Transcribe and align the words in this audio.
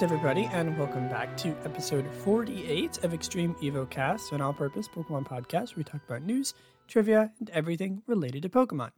Greetings, 0.00 0.18
everybody, 0.18 0.48
and 0.54 0.78
welcome 0.78 1.10
back 1.10 1.36
to 1.36 1.50
episode 1.62 2.06
48 2.24 3.04
of 3.04 3.12
Extreme 3.12 3.54
EvoCast, 3.56 4.32
an 4.32 4.40
all 4.40 4.54
purpose 4.54 4.88
Pokemon 4.88 5.28
podcast 5.28 5.76
where 5.76 5.80
we 5.80 5.84
talk 5.84 6.00
about 6.08 6.22
news, 6.22 6.54
trivia, 6.88 7.30
and 7.38 7.50
everything 7.50 8.00
related 8.06 8.40
to 8.44 8.48
Pokemon. 8.48 8.92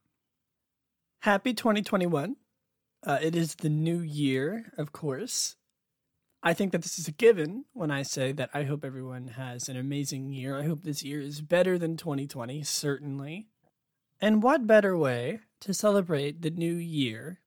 Happy 1.23 1.55
2021. 1.55 2.37
Uh, 3.05 3.19
it 3.21 3.35
is 3.35 3.57
the 3.57 3.69
new 3.69 3.99
year, 3.99 4.71
of 4.79 4.93
course. 4.93 5.57
I 6.41 6.55
think 6.55 6.71
that 6.71 6.83
this 6.83 7.01
is 7.01 7.09
a 7.09 7.13
given 7.13 7.65
when 7.73 7.91
I 7.91 8.03
say 8.03 8.31
that 8.31 8.51
I 8.55 8.63
hope 8.63 8.85
everyone 8.85 9.27
has 9.27 9.69
an 9.69 9.77
amazing 9.77 10.31
year. 10.31 10.57
I 10.57 10.67
hope 10.67 10.85
this 10.85 11.03
year 11.03 11.21
is 11.21 11.41
better 11.41 11.79
than 11.79 11.97
2020, 11.97 12.63
certainly. 12.63 13.49
And 14.21 14.41
what 14.41 14.69
better 14.69 14.97
way 14.97 15.41
to 15.63 15.75
celebrate 15.75 16.43
the 16.43 16.51
new 16.51 16.75
year 16.75 17.41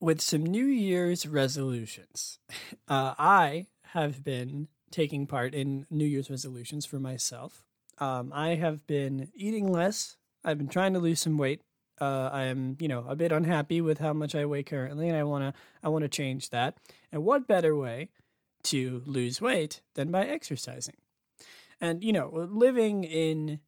with 0.00 0.20
some 0.20 0.44
New 0.44 0.66
Year's 0.66 1.26
resolutions? 1.26 2.38
Uh, 2.90 3.14
I 3.18 3.66
have 3.92 4.24
been 4.24 4.68
taking 4.90 5.26
part 5.26 5.54
in 5.54 5.86
New 5.90 6.06
Year's 6.06 6.30
resolutions 6.30 6.86
for 6.86 6.98
myself. 6.98 7.62
Um, 7.98 8.32
I 8.34 8.54
have 8.54 8.86
been 8.86 9.30
eating 9.34 9.70
less. 9.70 10.16
I've 10.42 10.56
been 10.56 10.68
trying 10.68 10.94
to 10.94 10.98
lose 10.98 11.20
some 11.20 11.36
weight. 11.36 11.60
Uh, 12.00 12.30
I 12.32 12.44
am, 12.44 12.78
you 12.80 12.88
know, 12.88 13.04
a 13.06 13.14
bit 13.14 13.30
unhappy 13.30 13.82
with 13.82 13.98
how 13.98 14.14
much 14.14 14.34
I 14.34 14.46
weigh 14.46 14.62
currently, 14.62 15.08
and 15.08 15.18
I 15.18 15.24
wanna, 15.24 15.52
I 15.82 15.90
wanna 15.90 16.08
change 16.08 16.48
that. 16.48 16.78
And 17.12 17.24
what 17.24 17.46
better 17.46 17.76
way 17.76 18.08
to 18.64 19.02
lose 19.04 19.40
weight 19.40 19.82
than 19.94 20.10
by 20.10 20.24
exercising? 20.24 20.96
And 21.80 22.02
you 22.02 22.12
know, 22.12 22.30
living 22.32 23.04
in 23.04 23.60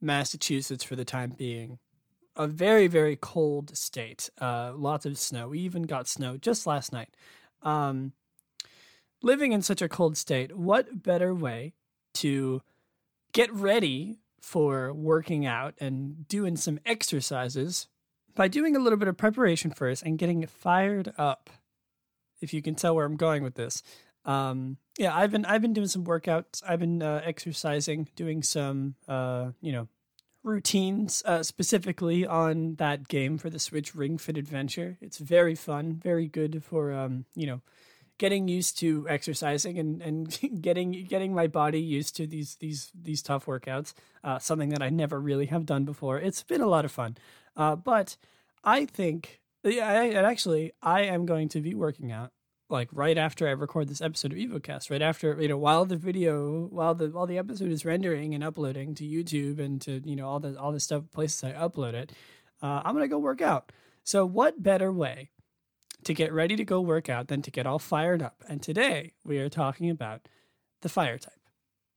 Massachusetts 0.00 0.84
for 0.84 0.96
the 0.96 1.04
time 1.04 1.30
being, 1.36 1.78
a 2.38 2.46
very 2.46 2.86
very 2.86 3.16
cold 3.16 3.76
state. 3.76 4.30
Uh, 4.40 4.72
lots 4.74 5.04
of 5.04 5.18
snow. 5.18 5.48
We 5.48 5.58
even 5.60 5.82
got 5.82 6.08
snow 6.08 6.36
just 6.36 6.66
last 6.66 6.92
night. 6.92 7.10
Um, 7.62 8.12
living 9.22 9.52
in 9.52 9.62
such 9.62 9.82
a 9.82 9.88
cold 9.88 10.16
state, 10.16 10.56
what 10.56 11.02
better 11.02 11.34
way 11.34 11.74
to 12.14 12.62
get 13.32 13.52
ready 13.52 14.20
for 14.40 14.92
working 14.92 15.44
out 15.44 15.74
and 15.80 16.26
doing 16.28 16.56
some 16.56 16.80
exercises 16.86 17.88
by 18.34 18.48
doing 18.48 18.76
a 18.76 18.78
little 18.78 18.98
bit 18.98 19.08
of 19.08 19.16
preparation 19.16 19.70
first 19.70 20.02
and 20.02 20.16
getting 20.16 20.46
fired 20.46 21.12
up. 21.18 21.50
If 22.40 22.54
you 22.54 22.62
can 22.62 22.76
tell 22.76 22.94
where 22.94 23.04
I'm 23.04 23.16
going 23.16 23.42
with 23.42 23.56
this, 23.56 23.82
um, 24.24 24.76
yeah, 24.96 25.14
I've 25.14 25.32
been 25.32 25.44
I've 25.44 25.62
been 25.62 25.72
doing 25.72 25.88
some 25.88 26.04
workouts. 26.04 26.62
I've 26.66 26.78
been 26.78 27.02
uh, 27.02 27.20
exercising, 27.24 28.08
doing 28.14 28.42
some 28.42 28.94
uh, 29.08 29.50
you 29.60 29.72
know 29.72 29.88
routines 30.42 31.22
uh, 31.26 31.42
specifically 31.42 32.26
on 32.26 32.76
that 32.76 33.08
game 33.08 33.38
for 33.38 33.50
the 33.50 33.58
Switch 33.58 33.94
Ring 33.94 34.18
Fit 34.18 34.36
Adventure. 34.36 34.96
It's 35.00 35.18
very 35.18 35.54
fun, 35.54 35.94
very 35.94 36.28
good 36.28 36.62
for 36.64 36.92
um, 36.92 37.24
you 37.34 37.46
know 37.46 37.60
getting 38.18 38.48
used 38.48 38.76
to 38.80 39.06
exercising 39.08 39.78
and, 39.78 40.02
and 40.02 40.38
getting 40.60 41.04
getting 41.04 41.34
my 41.34 41.46
body 41.46 41.80
used 41.80 42.16
to 42.16 42.26
these 42.26 42.56
these 42.56 42.90
these 42.94 43.22
tough 43.22 43.46
workouts. 43.46 43.94
Uh, 44.24 44.38
something 44.38 44.70
that 44.70 44.82
I 44.82 44.88
never 44.90 45.20
really 45.20 45.46
have 45.46 45.66
done 45.66 45.84
before. 45.84 46.18
It's 46.18 46.42
been 46.42 46.60
a 46.60 46.66
lot 46.66 46.84
of 46.84 46.92
fun, 46.92 47.16
uh, 47.56 47.76
but 47.76 48.16
I 48.64 48.84
think 48.86 49.40
yeah, 49.64 49.88
I, 49.88 50.04
and 50.04 50.26
actually 50.26 50.72
I 50.82 51.02
am 51.02 51.26
going 51.26 51.48
to 51.50 51.60
be 51.60 51.74
working 51.74 52.12
out 52.12 52.32
like 52.70 52.88
right 52.92 53.16
after 53.16 53.48
I 53.48 53.52
record 53.52 53.88
this 53.88 54.00
episode 54.00 54.32
of 54.32 54.38
EvoCast, 54.38 54.90
right 54.90 55.02
after 55.02 55.40
you 55.40 55.48
know, 55.48 55.56
while 55.56 55.84
the 55.84 55.96
video, 55.96 56.66
while 56.70 56.94
the 56.94 57.08
while 57.08 57.26
the 57.26 57.38
episode 57.38 57.70
is 57.70 57.84
rendering 57.84 58.34
and 58.34 58.44
uploading 58.44 58.94
to 58.96 59.04
YouTube 59.04 59.58
and 59.58 59.80
to 59.82 60.02
you 60.04 60.16
know 60.16 60.28
all 60.28 60.40
the 60.40 60.58
all 60.58 60.72
the 60.72 60.80
stuff 60.80 61.04
places 61.12 61.42
I 61.44 61.52
upload 61.52 61.94
it, 61.94 62.12
uh, 62.62 62.82
I'm 62.84 62.94
gonna 62.94 63.08
go 63.08 63.18
work 63.18 63.40
out. 63.40 63.72
So 64.04 64.24
what 64.26 64.62
better 64.62 64.92
way 64.92 65.30
to 66.04 66.14
get 66.14 66.32
ready 66.32 66.56
to 66.56 66.64
go 66.64 66.80
work 66.80 67.08
out 67.08 67.28
than 67.28 67.42
to 67.42 67.50
get 67.50 67.66
all 67.66 67.78
fired 67.78 68.22
up? 68.22 68.42
And 68.48 68.62
today 68.62 69.12
we 69.24 69.38
are 69.38 69.48
talking 69.48 69.90
about 69.90 70.28
the 70.82 70.88
fire 70.88 71.18
type 71.18 71.32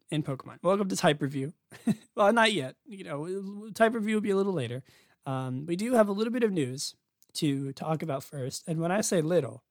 in 0.09 0.23
Pokemon. 0.23 0.57
Welcome 0.61 0.89
to 0.89 0.95
Type 0.95 1.21
Review. 1.21 1.53
well, 2.15 2.33
not 2.33 2.53
yet. 2.53 2.75
You 2.85 3.03
know, 3.03 3.69
Type 3.73 3.93
Review 3.93 4.15
will 4.15 4.21
be 4.21 4.31
a 4.31 4.35
little 4.35 4.53
later. 4.53 4.83
Um, 5.25 5.65
we 5.65 5.75
do 5.75 5.93
have 5.93 6.07
a 6.07 6.13
little 6.13 6.33
bit 6.33 6.43
of 6.43 6.51
news 6.51 6.95
to 7.35 7.71
talk 7.73 8.01
about 8.01 8.23
first, 8.23 8.63
and 8.67 8.79
when 8.79 8.91
I 8.91 9.01
say 9.01 9.21
little. 9.21 9.63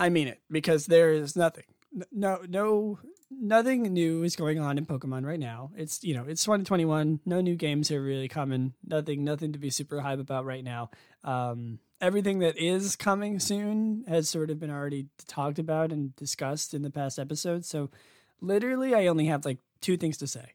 I 0.00 0.08
mean 0.08 0.28
it 0.28 0.40
because 0.50 0.86
there 0.86 1.12
is 1.12 1.36
nothing, 1.36 1.64
no, 2.10 2.40
no, 2.48 2.98
nothing 3.30 3.82
new 3.82 4.22
is 4.22 4.34
going 4.34 4.58
on 4.58 4.78
in 4.78 4.86
Pokemon 4.86 5.26
right 5.26 5.38
now. 5.38 5.70
It's 5.76 6.02
you 6.02 6.14
know 6.14 6.24
it's 6.26 6.42
2021. 6.42 7.20
No 7.26 7.40
new 7.40 7.54
games 7.54 7.90
are 7.90 8.02
really 8.02 8.28
coming. 8.28 8.72
Nothing, 8.84 9.24
nothing 9.24 9.52
to 9.52 9.58
be 9.58 9.70
super 9.70 10.00
hype 10.00 10.18
about 10.18 10.46
right 10.46 10.64
now. 10.64 10.90
Um, 11.22 11.80
everything 12.00 12.38
that 12.38 12.56
is 12.56 12.96
coming 12.96 13.38
soon 13.38 14.04
has 14.08 14.28
sort 14.28 14.50
of 14.50 14.58
been 14.58 14.70
already 14.70 15.08
talked 15.28 15.58
about 15.58 15.92
and 15.92 16.16
discussed 16.16 16.72
in 16.72 16.80
the 16.80 16.90
past 16.90 17.18
episodes. 17.18 17.68
So 17.68 17.90
literally, 18.40 18.94
I 18.94 19.06
only 19.06 19.26
have 19.26 19.44
like 19.44 19.58
two 19.82 19.98
things 19.98 20.16
to 20.18 20.26
say, 20.26 20.54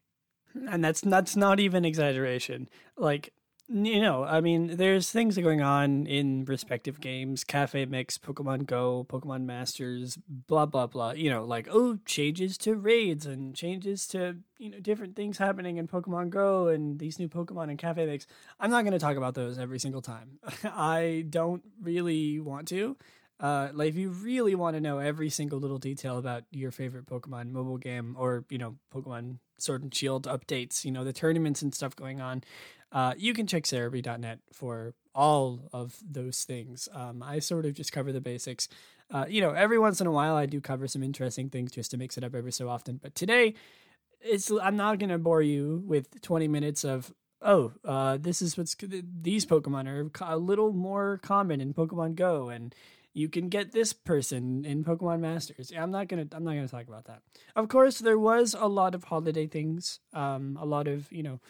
and 0.69 0.84
that's 0.84 1.01
that's 1.01 1.35
not 1.35 1.59
even 1.59 1.85
exaggeration. 1.85 2.67
Like 2.97 3.31
you 3.68 4.00
know, 4.00 4.24
I 4.24 4.42
mean, 4.42 4.78
there's 4.78 5.09
things 5.09 5.38
going 5.38 5.62
on 5.62 6.06
in 6.06 6.46
respective 6.46 7.02
games 7.02 7.44
Cafe 7.44 7.86
Mix, 7.86 8.18
Pokemon 8.18 8.68
Go, 8.68 9.08
Pokemon 9.09 9.46
Masters, 9.46 10.20
blah, 10.28 10.68
blah, 10.68 10.86
blah. 10.86 11.12
You 11.12 11.31
know, 11.31 11.44
like, 11.44 11.68
oh, 11.72 11.98
changes 12.06 12.59
to 12.59 12.76
raids 12.76 13.26
and 13.26 13.56
changes 13.56 14.08
to, 14.09 14.38
you 14.59 14.70
know, 14.70 14.80
different 14.80 15.16
things 15.16 15.40
happening 15.40 15.78
in 15.78 15.88
Pokemon 15.88 16.30
Go 16.30 16.68
and 16.68 17.00
these 17.00 17.18
new 17.18 17.28
Pokemon 17.28 17.70
and 17.70 17.80
Cafe 17.80 18.06
Mix. 18.06 18.28
I'm 18.59 18.70
not 18.70 18.84
going 18.84 18.94
to 18.94 19.00
talk 19.00 19.18
about 19.18 19.34
those 19.34 19.58
every 19.58 19.80
single 19.80 20.02
time. 20.02 20.40
I 20.64 21.26
don't 21.28 21.64
really 21.82 22.40
want 22.40 22.68
to. 22.68 22.97
Uh, 23.40 23.70
like, 23.74 23.90
if 23.90 23.96
you 23.96 24.09
really 24.09 24.56
want 24.56 24.76
to 24.76 24.82
know 24.82 25.00
every 25.00 25.30
single 25.30 25.59
little 25.59 25.80
detail 25.80 26.18
about 26.20 26.44
your 26.52 26.72
favorite 26.72 27.08
Pokemon 27.08 27.52
mobile 27.52 27.78
game 27.78 28.16
or, 28.18 28.46
you 28.50 28.59
know, 28.59 28.76
Pokemon 28.94 29.40
Sword 29.58 29.84
and 29.84 29.94
Shield 29.94 30.28
updates, 30.28 30.86
you 30.86 30.92
know, 30.92 31.03
the 31.03 31.14
tournaments 31.14 31.62
and 31.62 31.74
stuff 31.74 31.96
going 31.96 32.22
on, 32.22 32.44
uh, 32.95 33.13
you 33.17 33.33
can 33.33 33.45
check 33.45 33.63
Serebii.net 33.63 34.39
for 34.53 34.94
all 35.13 35.67
of 35.73 35.97
those 36.01 36.45
things. 36.45 36.88
Um, 36.94 37.22
I 37.22 37.39
sort 37.39 37.66
of 37.66 37.73
just 37.73 37.91
cover 37.91 38.13
the 38.13 38.22
basics. 38.22 38.69
Uh, 39.11 39.25
you 39.28 39.41
know, 39.41 39.51
every 39.51 39.78
once 39.78 40.00
in 40.00 40.07
a 40.07 40.11
while 40.11 40.35
I 40.35 40.45
do 40.45 40.61
cover 40.61 40.88
some 40.88 41.03
interesting 41.03 41.50
things 41.50 41.73
just 41.73 41.91
to 41.91 41.97
mix 41.97 42.17
it 42.17 42.23
up 42.23 42.34
every 42.34 42.53
so 42.53 42.69
often. 42.69 42.97
But 43.03 43.13
today, 43.13 43.55
it's 44.22 44.50
I'm 44.50 44.78
not 44.78 45.00
going 45.00 45.09
to 45.09 45.17
bore 45.17 45.41
you 45.41 45.84
with 45.85 46.22
20 46.22 46.47
minutes 46.47 46.85
of 46.85 47.13
oh, 47.41 47.73
uh, 47.84 48.16
this 48.17 48.41
is 48.41 48.57
what's 48.57 48.78
these 48.79 49.45
Pokemon 49.45 49.88
are 49.88 50.09
a 50.25 50.38
little 50.38 50.72
more 50.72 51.19
common 51.22 51.59
in 51.59 51.73
Pokemon 51.73 52.16
Go, 52.16 52.47
and 52.47 52.73
you 53.13 53.28
can 53.28 53.50
get 53.50 53.73
this 53.73 53.91
person 53.91 54.63
in 54.63 54.85
Pokemon 54.85 55.19
Masters. 55.19 55.69
I'm 55.78 55.91
not 55.91 56.07
gonna 56.07 56.28
I'm 56.31 56.45
not 56.45 56.53
gonna 56.53 56.69
talk 56.69 56.88
about 56.88 57.05
that. 57.05 57.23
Of 57.57 57.67
course, 57.67 58.00
there 58.00 58.17
was 58.17 58.55
a 58.57 58.67
lot 58.67 58.95
of 58.95 59.03
holiday 59.03 59.47
things, 59.47 60.00
um, 60.13 60.57
a 60.61 60.66
lot 60.66 60.88
of 60.88 61.11
you 61.11 61.23
know 61.23 61.41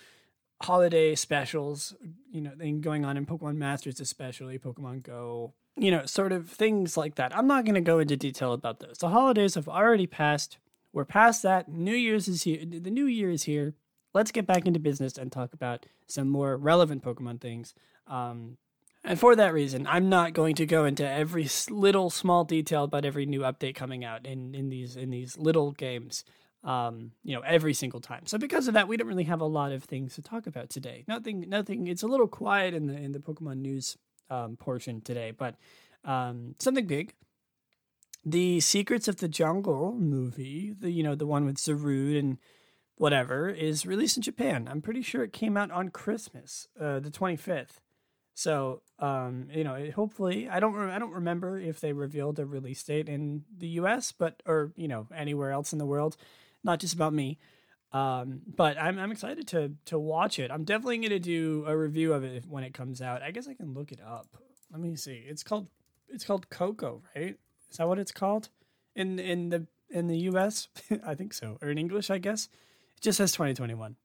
holiday 0.62 1.16
specials, 1.16 1.96
you 2.32 2.42
know, 2.42 2.52
thing 2.58 2.82
going 2.82 3.06
on 3.06 3.18
in 3.18 3.26
Pokemon 3.26 3.56
Masters, 3.56 4.00
especially 4.00 4.58
Pokemon 4.58 5.04
Go, 5.04 5.54
you 5.76 5.92
know, 5.92 6.06
sort 6.06 6.32
of 6.32 6.50
things 6.50 6.96
like 6.96 7.16
that. 7.16 7.36
I'm 7.36 7.48
not 7.48 7.66
going 7.66 7.76
to 7.76 7.82
go 7.82 8.00
into 8.00 8.16
detail 8.16 8.54
about 8.54 8.80
those. 8.80 8.98
The 9.00 9.10
holidays 9.10 9.56
have 9.56 9.68
already 9.68 10.08
passed. 10.08 10.58
We're 10.94 11.06
past 11.06 11.44
that. 11.44 11.68
New 11.68 11.96
Year's 11.96 12.28
is 12.28 12.44
here. 12.44 12.64
The 12.66 12.90
new 12.90 13.06
year 13.06 13.30
is 13.30 13.44
here. 13.44 13.76
Let's 14.14 14.32
get 14.32 14.48
back 14.48 14.66
into 14.66 14.80
business 14.80 15.18
and 15.18 15.32
talk 15.32 15.54
about 15.54 15.86
some 16.08 16.30
more 16.30 16.56
relevant 16.56 17.04
Pokemon 17.04 17.42
things. 17.42 17.74
Um, 18.08 18.58
and 19.04 19.20
for 19.20 19.36
that 19.36 19.54
reason, 19.54 19.86
I'm 19.88 20.10
not 20.10 20.34
going 20.34 20.56
to 20.56 20.66
go 20.66 20.86
into 20.86 21.08
every 21.08 21.48
little 21.70 22.10
small 22.10 22.46
detail 22.46 22.86
about 22.86 23.06
every 23.06 23.26
new 23.26 23.42
update 23.42 23.76
coming 23.76 24.06
out 24.06 24.26
in, 24.26 24.56
in 24.56 24.70
these 24.70 24.96
in 24.96 25.12
these 25.12 25.38
little 25.38 25.74
games 25.74 26.24
um, 26.66 27.12
you 27.24 27.36
know, 27.36 27.42
every 27.42 27.74
single 27.76 28.02
time. 28.02 28.26
So 28.26 28.38
because 28.38 28.68
of 28.68 28.74
that, 28.74 28.88
we 28.88 28.98
don't 28.98 29.08
really 29.08 29.24
have 29.26 29.40
a 29.40 29.46
lot 29.46 29.72
of 29.72 29.84
things 29.84 30.16
to 30.16 30.22
talk 30.22 30.48
about 30.48 30.70
today. 30.70 31.06
Nothing, 31.08 31.48
nothing. 31.48 31.88
It's 31.88 32.04
a 32.04 32.08
little 32.08 32.28
quiet 32.28 32.74
in 32.74 32.88
the 32.88 32.96
in 32.96 33.12
the 33.12 33.20
Pokemon 33.20 33.58
news 33.58 33.98
um, 34.30 34.58
portion 34.58 35.00
today, 35.00 35.32
but 35.32 35.56
um, 36.04 36.56
something 36.60 36.88
big. 36.88 37.14
The 38.26 38.60
Secrets 38.60 39.08
of 39.08 39.18
the 39.18 39.28
Jungle 39.28 39.94
movie, 39.94 40.74
the 40.78 40.90
you 40.90 41.04
know 41.04 41.14
the 41.14 41.28
one 41.28 41.46
with 41.46 41.58
Zarude 41.58 42.18
and 42.18 42.40
whatever, 42.98 43.48
is 43.48 43.86
released 43.86 44.18
in 44.18 44.24
Japan. 44.24 44.68
I'm 44.70 44.82
pretty 44.82 45.04
sure 45.04 45.24
it 45.24 45.34
came 45.34 45.56
out 45.56 45.70
on 45.70 45.90
Christmas, 45.90 46.68
uh, 46.80 47.00
the 47.00 47.12
25th. 47.12 47.82
So, 48.34 48.82
um, 49.00 49.48
you 49.54 49.64
know, 49.64 49.92
hopefully, 49.96 50.50
I 50.50 50.60
don't, 50.60 50.74
re- 50.74 50.92
I 50.92 51.00
don't 51.00 51.14
remember 51.14 51.58
if 51.58 51.80
they 51.80 51.94
revealed 51.94 52.38
a 52.40 52.46
release 52.46 52.84
date 52.84 53.08
in 53.08 53.44
the 53.56 53.68
U.S., 53.68 54.12
but 54.12 54.42
or 54.46 54.74
you 54.76 54.88
know 54.88 55.08
anywhere 55.16 55.52
else 55.52 55.72
in 55.72 55.78
the 55.78 55.86
world 55.86 56.18
not 56.66 56.80
just 56.80 56.94
about 56.94 57.14
me. 57.14 57.38
Um, 57.94 58.42
but 58.46 58.78
I'm 58.78 59.00
I'm 59.00 59.12
excited 59.12 59.48
to 59.50 59.72
to 59.86 59.98
watch 59.98 60.38
it. 60.40 60.52
I'm 60.52 60.66
definitely 60.66 60.98
gonna 60.98 61.20
do 61.20 61.64
a 61.66 61.78
review 61.78 62.12
of 62.12 62.26
it 62.26 62.44
when 62.50 62.66
it 62.66 62.74
comes 62.74 63.02
out. 63.02 63.22
I 63.22 63.32
guess 63.32 63.48
I 63.48 63.54
can 63.54 63.74
look 63.74 63.94
it 63.94 64.02
up. 64.06 64.28
Let 64.72 64.82
me 64.82 64.98
see. 64.98 65.24
It's 65.26 65.44
called 65.44 65.68
it's 66.10 66.26
called 66.26 66.50
Coco, 66.50 67.04
right? 67.16 67.38
Is 67.72 67.78
that 67.78 67.88
what 67.88 68.00
it's 68.00 68.12
called 68.12 68.50
in 68.96 69.20
in 69.20 69.50
the 69.50 69.68
in 69.90 70.08
the 70.08 70.18
U.S.? 70.30 70.68
I 71.06 71.16
think 71.16 71.34
so, 71.34 71.58
or 71.62 71.70
in 71.70 71.78
English, 71.78 72.10
I 72.10 72.18
guess. 72.18 72.50
It 72.98 73.02
just 73.02 73.18
says 73.18 73.32
2021. 73.32 73.96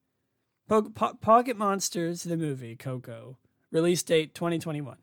Po- 0.69 0.83
po- 0.83 1.15
Pocket 1.15 1.57
Monsters, 1.57 2.23
the 2.23 2.37
movie 2.37 2.77
Coco, 2.77 3.39
release 3.73 4.05
date 4.05 4.35
2021. 4.35 4.99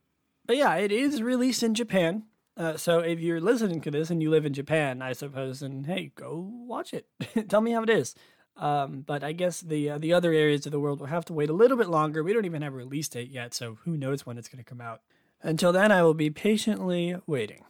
But 0.46 0.56
yeah, 0.56 0.76
it 0.76 0.94
is 0.94 1.22
released 1.22 1.62
in 1.62 1.74
Japan. 1.74 2.24
Uh, 2.58 2.76
so 2.76 3.00
if 3.00 3.20
you're 3.20 3.40
listening 3.40 3.82
to 3.82 3.92
this 3.92 4.10
and 4.10 4.22
you 4.22 4.32
live 4.32 4.46
in 4.46 4.54
Japan, 4.54 5.02
I 5.02 5.14
suppose, 5.14 5.62
and 5.62 5.86
hey, 5.86 6.12
go 6.16 6.52
watch 6.66 6.92
it. 6.92 7.08
Tell 7.50 7.62
me 7.62 7.72
how 7.72 7.84
it 7.84 7.90
is. 7.90 8.16
Um, 8.58 9.02
but 9.02 9.24
I 9.24 9.34
guess 9.34 9.62
the 9.62 9.92
uh, 9.92 9.98
the 10.00 10.14
other 10.14 10.34
areas 10.34 10.66
of 10.66 10.72
the 10.72 10.80
world 10.80 11.00
will 11.00 11.08
have 11.08 11.26
to 11.26 11.34
wait 11.34 11.52
a 11.52 11.54
little 11.54 11.78
bit 11.78 11.90
longer. 11.90 12.24
We 12.24 12.34
don't 12.34 12.46
even 12.46 12.64
have 12.64 12.74
a 12.74 12.78
release 12.78 13.08
date 13.08 13.30
yet, 13.30 13.54
so 13.54 13.78
who 13.86 13.96
knows 13.96 14.26
when 14.26 14.40
it's 14.40 14.48
going 14.50 14.64
to 14.64 14.68
come 14.68 14.82
out. 14.82 15.02
Until 15.44 15.72
then, 15.72 15.92
I 15.92 16.02
will 16.02 16.16
be 16.16 16.32
patiently 16.32 17.16
waiting. 17.28 17.64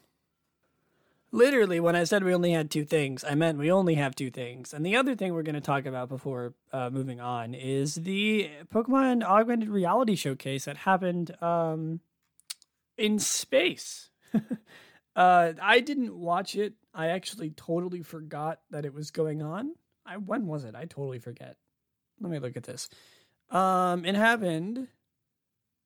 Literally, 1.34 1.82
when 1.82 1.98
I 1.98 2.06
said 2.06 2.24
we 2.24 2.34
only 2.34 2.52
had 2.52 2.72
two 2.72 2.86
things, 2.86 3.26
I 3.26 3.36
meant 3.36 3.58
we 3.58 3.70
only 3.70 3.96
have 3.96 4.16
two 4.16 4.32
things. 4.32 4.74
And 4.74 4.86
the 4.86 4.96
other 4.96 5.14
thing 5.14 5.34
we're 5.34 5.44
going 5.44 5.56
to 5.56 5.62
talk 5.62 5.86
about 5.86 6.08
before 6.08 6.54
uh, 6.72 6.90
moving 6.90 7.20
on 7.20 7.54
is 7.54 7.96
the 7.96 8.50
Pokemon 8.74 9.24
Augmented 9.24 9.68
Reality 9.68 10.16
Showcase 10.16 10.64
that 10.66 10.78
happened 10.78 11.36
um, 11.44 12.00
in 12.98 13.20
space. 13.20 14.07
Uh, 15.16 15.54
I 15.62 15.80
didn't 15.80 16.18
watch 16.18 16.56
it. 16.56 16.74
I 16.94 17.08
actually 17.08 17.52
totally 17.52 18.02
forgot 18.02 18.60
that 18.72 18.86
it 18.86 18.94
was 18.94 19.12
going 19.12 19.42
on. 19.42 19.74
I 20.06 20.18
when 20.18 20.48
was 20.48 20.64
it? 20.64 20.76
I 20.76 20.86
totally 20.86 21.20
forget. 21.20 21.58
Let 22.20 22.32
me 22.32 22.40
look 22.40 22.58
at 22.58 22.64
this. 22.64 22.90
Um, 23.50 24.06
it 24.06 24.16
happened. 24.16 24.88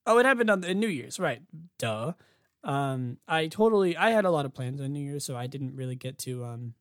Oh, 0.05 0.17
it 0.17 0.25
happened 0.25 0.49
on 0.49 0.61
the 0.61 0.73
New 0.73 0.88
Year's, 0.88 1.19
right? 1.19 1.41
Duh. 1.77 2.13
Um, 2.63 3.17
I 3.27 3.47
totally. 3.47 3.97
I 3.97 4.11
had 4.11 4.25
a 4.25 4.31
lot 4.31 4.45
of 4.45 4.53
plans 4.53 4.81
on 4.81 4.94
New 4.94 5.03
Year's, 5.03 5.25
so 5.25 5.35
I 5.35 5.47
didn't 5.47 5.75
really 5.75 5.95
get 5.95 6.17
to 6.19 6.45
um 6.45 6.75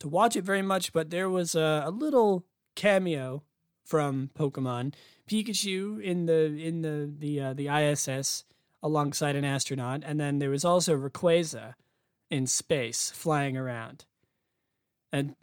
to 0.00 0.08
watch 0.08 0.36
it 0.36 0.44
very 0.44 0.62
much. 0.62 0.92
But 0.92 1.10
there 1.10 1.30
was 1.30 1.54
a, 1.54 1.82
a 1.86 1.90
little 1.90 2.44
cameo 2.76 3.42
from 3.84 4.30
Pokemon 4.38 4.94
Pikachu 5.28 6.02
in 6.02 6.26
the 6.26 6.44
in 6.44 6.82
the 6.82 7.12
the 7.18 7.40
uh, 7.40 7.54
the 7.54 7.68
ISS 7.68 8.44
alongside 8.82 9.36
an 9.36 9.44
astronaut, 9.44 10.02
and 10.04 10.18
then 10.18 10.38
there 10.38 10.50
was 10.50 10.64
also 10.64 10.96
Rayquaza 10.96 11.74
in 12.30 12.46
space 12.46 13.10
flying 13.10 13.56
around, 13.56 14.04
and 15.12 15.36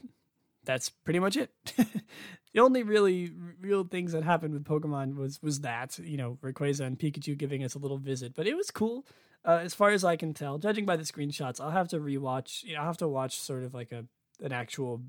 that's 0.65 0.89
pretty 0.89 1.19
much 1.19 1.37
it. 1.37 1.51
the 2.53 2.59
only 2.59 2.83
really 2.83 3.31
real 3.61 3.83
things 3.83 4.11
that 4.11 4.23
happened 4.23 4.53
with 4.53 4.65
Pokemon 4.65 5.15
was 5.15 5.41
was 5.41 5.61
that 5.61 5.97
you 5.99 6.17
know 6.17 6.37
Rayquaza 6.41 6.81
and 6.81 6.99
Pikachu 6.99 7.37
giving 7.37 7.63
us 7.63 7.75
a 7.75 7.79
little 7.79 7.97
visit, 7.97 8.33
but 8.35 8.47
it 8.47 8.55
was 8.55 8.71
cool. 8.71 9.05
Uh, 9.45 9.59
as 9.63 9.73
far 9.73 9.91
as 9.91 10.03
I 10.03 10.17
can 10.17 10.33
tell, 10.33 10.57
judging 10.57 10.85
by 10.85 10.97
the 10.97 11.03
screenshots, 11.03 11.61
I'll 11.61 11.71
have 11.71 11.87
to 11.89 11.99
rewatch. 11.99 12.63
You 12.63 12.73
know, 12.73 12.81
I'll 12.81 12.87
have 12.87 12.97
to 12.97 13.07
watch 13.07 13.39
sort 13.39 13.63
of 13.63 13.73
like 13.73 13.91
a 13.91 14.05
an 14.41 14.51
actual 14.51 15.01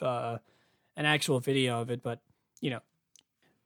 uh, 0.00 0.38
an 0.96 1.06
actual 1.06 1.40
video 1.40 1.80
of 1.80 1.90
it, 1.90 2.02
but 2.02 2.20
you 2.60 2.70
know, 2.70 2.80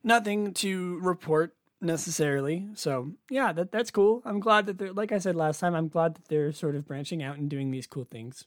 nothing 0.02 0.54
to 0.54 0.98
report 1.00 1.56
necessarily. 1.84 2.66
So 2.74 3.12
yeah, 3.30 3.52
that 3.52 3.70
that's 3.70 3.90
cool. 3.90 4.22
I'm 4.24 4.40
glad 4.40 4.66
that 4.66 4.78
they're 4.78 4.92
like 4.92 5.12
I 5.12 5.18
said 5.18 5.36
last 5.36 5.60
time. 5.60 5.74
I'm 5.74 5.88
glad 5.88 6.16
that 6.16 6.28
they're 6.28 6.52
sort 6.52 6.76
of 6.76 6.86
branching 6.86 7.22
out 7.22 7.36
and 7.36 7.48
doing 7.48 7.70
these 7.70 7.86
cool 7.86 8.04
things, 8.04 8.44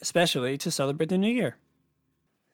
especially 0.00 0.56
to 0.58 0.70
celebrate 0.70 1.08
the 1.08 1.18
new 1.18 1.32
year. 1.32 1.56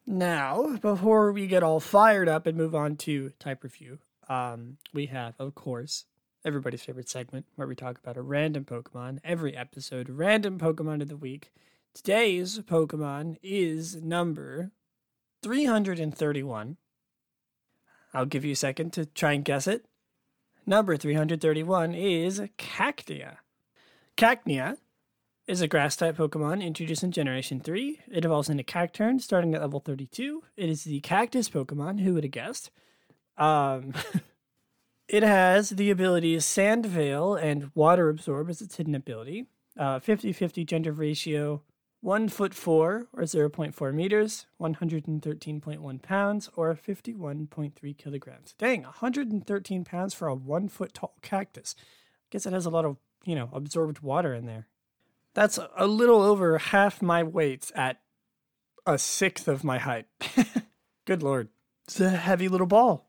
Now, 0.06 0.76
before 0.78 1.30
we 1.30 1.46
get 1.46 1.62
all 1.62 1.78
fired 1.78 2.28
up 2.28 2.46
and 2.46 2.58
move 2.58 2.74
on 2.74 2.96
to 2.96 3.30
type 3.38 3.62
review, 3.62 3.98
um, 4.28 4.78
we 4.92 5.06
have, 5.06 5.34
of 5.38 5.54
course, 5.54 6.06
everybody's 6.44 6.82
favorite 6.82 7.08
segment 7.08 7.46
where 7.54 7.68
we 7.68 7.76
talk 7.76 7.98
about 7.98 8.16
a 8.16 8.22
random 8.22 8.64
Pokemon 8.64 9.20
every 9.22 9.56
episode, 9.56 10.08
random 10.08 10.58
Pokemon 10.58 11.02
of 11.02 11.08
the 11.08 11.16
week. 11.16 11.52
Today's 11.94 12.58
Pokemon 12.58 13.36
is 13.42 13.96
number 13.96 14.72
331. 15.42 16.76
I'll 18.14 18.26
give 18.26 18.44
you 18.44 18.52
a 18.52 18.56
second 18.56 18.92
to 18.94 19.06
try 19.06 19.32
and 19.32 19.44
guess 19.44 19.66
it. 19.66 19.86
Number 20.64 20.96
331 20.96 21.94
is 21.94 22.40
Cacnea. 22.56 23.38
Cacnea 24.16 24.76
is 25.48 25.60
a 25.60 25.66
grass 25.66 25.96
type 25.96 26.16
Pokemon 26.16 26.62
introduced 26.62 27.02
in 27.02 27.10
Generation 27.10 27.58
3. 27.58 28.00
It 28.08 28.24
evolves 28.24 28.48
into 28.48 28.62
Cacturn 28.62 29.18
starting 29.18 29.54
at 29.54 29.60
level 29.60 29.80
32. 29.80 30.44
It 30.56 30.68
is 30.68 30.84
the 30.84 31.00
cactus 31.00 31.48
Pokemon, 31.48 32.00
who 32.00 32.14
would 32.14 32.22
have 32.22 32.30
guessed? 32.30 32.70
Um, 33.36 33.92
it 35.08 35.24
has 35.24 35.70
the 35.70 35.90
abilities 35.90 36.44
Sand 36.44 36.86
Veil 36.86 37.34
and 37.34 37.72
Water 37.74 38.08
Absorb 38.08 38.48
as 38.48 38.62
its 38.62 38.76
hidden 38.76 38.94
ability. 38.94 39.46
50 39.76 40.30
uh, 40.30 40.32
50 40.32 40.64
gender 40.64 40.92
ratio, 40.92 41.62
1 42.02 42.28
foot 42.28 42.52
4 42.52 43.06
or 43.12 43.22
0.4 43.22 43.94
meters, 43.94 44.46
113.1 44.60 46.02
pounds 46.02 46.50
or 46.56 46.74
51.3 46.74 47.96
kilograms. 47.96 48.54
Dang, 48.58 48.82
113 48.82 49.84
pounds 49.84 50.12
for 50.12 50.26
a 50.26 50.34
1 50.34 50.68
foot 50.68 50.94
tall 50.94 51.14
cactus. 51.22 51.76
I 51.78 51.82
Guess 52.30 52.46
it 52.46 52.52
has 52.52 52.66
a 52.66 52.70
lot 52.70 52.84
of, 52.84 52.96
you 53.24 53.36
know, 53.36 53.48
absorbed 53.52 54.00
water 54.00 54.34
in 54.34 54.46
there. 54.46 54.66
That's 55.34 55.60
a 55.76 55.86
little 55.86 56.22
over 56.22 56.58
half 56.58 57.00
my 57.00 57.22
weight 57.22 57.70
at 57.76 58.00
a 58.84 58.98
sixth 58.98 59.46
of 59.46 59.62
my 59.62 59.78
height. 59.78 60.06
Good 61.04 61.22
lord. 61.22 61.50
It's 61.86 62.00
a 62.00 62.10
heavy 62.10 62.48
little 62.48 62.66
ball. 62.66 63.08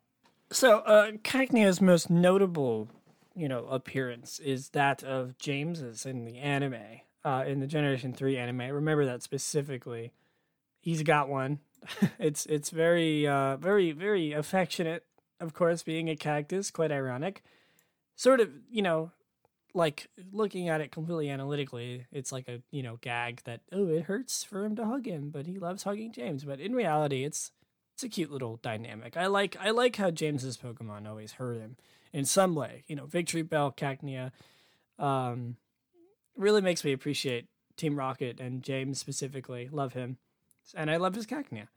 So, 0.52 0.80
uh, 0.80 1.14
Cacnea's 1.24 1.82
most 1.82 2.12
notable, 2.12 2.90
you 3.36 3.50
know, 3.50 3.66
appearance 3.66 4.38
is 4.40 4.70
that 4.70 5.04
of 5.04 5.40
James's 5.40 6.06
in 6.06 6.26
the 6.26 6.38
anime, 6.38 7.02
uh, 7.26 7.44
in 7.48 7.60
the 7.60 7.68
Generation 7.68 8.14
3 8.14 8.38
anime. 8.38 8.70
Remember 8.70 9.06
that 9.06 9.24
specifically. 9.24 10.12
He's 10.80 11.04
got 11.04 11.30
one. 11.30 11.60
it's 12.20 12.46
it's 12.46 12.70
very 12.70 13.28
uh 13.28 13.58
very 13.58 13.92
very 13.92 14.32
affectionate, 14.32 15.06
of 15.40 15.54
course, 15.54 15.84
being 15.84 16.10
a 16.10 16.16
cactus, 16.16 16.72
quite 16.72 16.92
ironic. 16.92 17.44
Sort 18.16 18.40
of, 18.40 18.50
you 18.70 18.82
know, 18.82 19.12
like 19.74 20.10
looking 20.32 20.70
at 20.70 20.82
it 20.82 20.92
completely 20.92 21.30
analytically, 21.30 22.06
it's 22.12 22.32
like 22.32 22.48
a 22.48 22.62
you 22.72 22.84
know 22.84 22.98
gag 23.02 23.42
that 23.46 23.62
oh 23.72 23.88
it 23.88 24.04
hurts 24.04 24.44
for 24.44 24.64
him 24.64 24.76
to 24.76 24.86
hug 24.86 25.06
him, 25.06 25.30
but 25.30 25.46
he 25.46 25.60
loves 25.60 25.84
hugging 25.84 26.12
James. 26.12 26.44
But 26.44 26.60
in 26.60 26.74
reality, 26.74 27.24
it's 27.24 27.52
it's 27.94 28.04
a 28.04 28.10
cute 28.10 28.32
little 28.32 28.58
dynamic. 28.62 29.18
I 29.18 29.28
like 29.28 29.58
I 29.60 29.72
like 29.72 29.96
how 29.96 30.12
James's 30.12 30.58
Pokemon 30.58 31.08
always 31.08 31.34
hurt 31.34 31.60
him 31.60 31.78
in 32.12 32.26
some 32.26 32.56
way. 32.56 32.84
You 32.88 32.96
know, 32.96 33.06
Victreebel, 33.06 33.76
Cacnea, 33.76 34.32
um, 35.04 35.58
really 36.36 36.62
makes 36.62 36.84
me 36.84 36.94
appreciate 36.94 37.48
Team 37.78 37.96
Rocket 37.96 38.40
and 38.40 38.64
James 38.64 39.00
specifically. 39.00 39.70
Love 39.72 39.94
him, 39.94 40.18
and 40.76 40.90
I 40.90 40.98
love 40.98 41.16
his 41.16 41.26
Cacnea. 41.26 41.68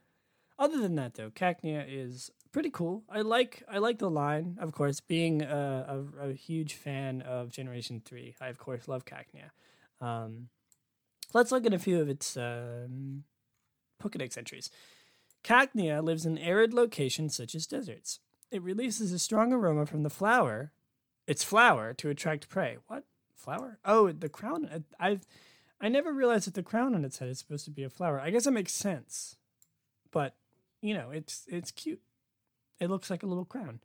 Other 0.59 0.79
than 0.79 0.95
that, 0.95 1.13
though, 1.13 1.29
Cacnea 1.29 1.85
is 1.87 2.31
pretty 2.51 2.69
cool. 2.71 3.03
I 3.09 3.21
like 3.21 3.63
I 3.69 3.77
like 3.77 3.99
the 3.99 4.09
line. 4.09 4.57
Of 4.59 4.71
course, 4.71 4.99
being 4.99 5.43
a, 5.43 6.05
a, 6.19 6.29
a 6.29 6.33
huge 6.33 6.73
fan 6.73 7.21
of 7.21 7.51
Generation 7.51 8.01
Three, 8.03 8.35
I 8.41 8.47
of 8.47 8.57
course 8.57 8.87
love 8.87 9.05
Cacnea. 9.05 9.51
Um, 10.01 10.49
let's 11.33 11.51
look 11.51 11.65
at 11.65 11.73
a 11.73 11.79
few 11.79 12.01
of 12.01 12.09
its 12.09 12.37
um, 12.37 13.23
Pokedex 14.01 14.37
entries. 14.37 14.69
Cacnea 15.43 16.03
lives 16.03 16.25
in 16.25 16.37
arid 16.37 16.73
locations 16.73 17.35
such 17.35 17.55
as 17.55 17.67
deserts. 17.67 18.19
It 18.51 18.61
releases 18.61 19.11
a 19.11 19.19
strong 19.19 19.53
aroma 19.53 19.85
from 19.85 20.03
the 20.03 20.09
flower, 20.09 20.71
its 21.27 21.43
flower, 21.43 21.93
to 21.95 22.09
attract 22.09 22.49
prey. 22.49 22.77
What 22.87 23.03
flower? 23.37 23.79
Oh, 23.85 24.11
the 24.11 24.29
crown. 24.29 24.85
I've 24.99 25.25
I 25.79 25.89
never 25.89 26.11
realized 26.11 26.47
that 26.47 26.55
the 26.55 26.63
crown 26.63 26.95
on 26.95 27.05
its 27.05 27.19
head 27.19 27.29
is 27.29 27.39
supposed 27.39 27.65
to 27.65 27.71
be 27.71 27.83
a 27.83 27.89
flower. 27.89 28.19
I 28.19 28.31
guess 28.31 28.47
it 28.47 28.51
makes 28.51 28.73
sense, 28.73 29.37
but 30.11 30.35
you 30.81 30.93
know, 30.93 31.11
it's 31.11 31.45
it's 31.47 31.71
cute. 31.71 32.01
It 32.79 32.89
looks 32.89 33.09
like 33.09 33.23
a 33.23 33.27
little 33.27 33.45
crown. 33.45 33.79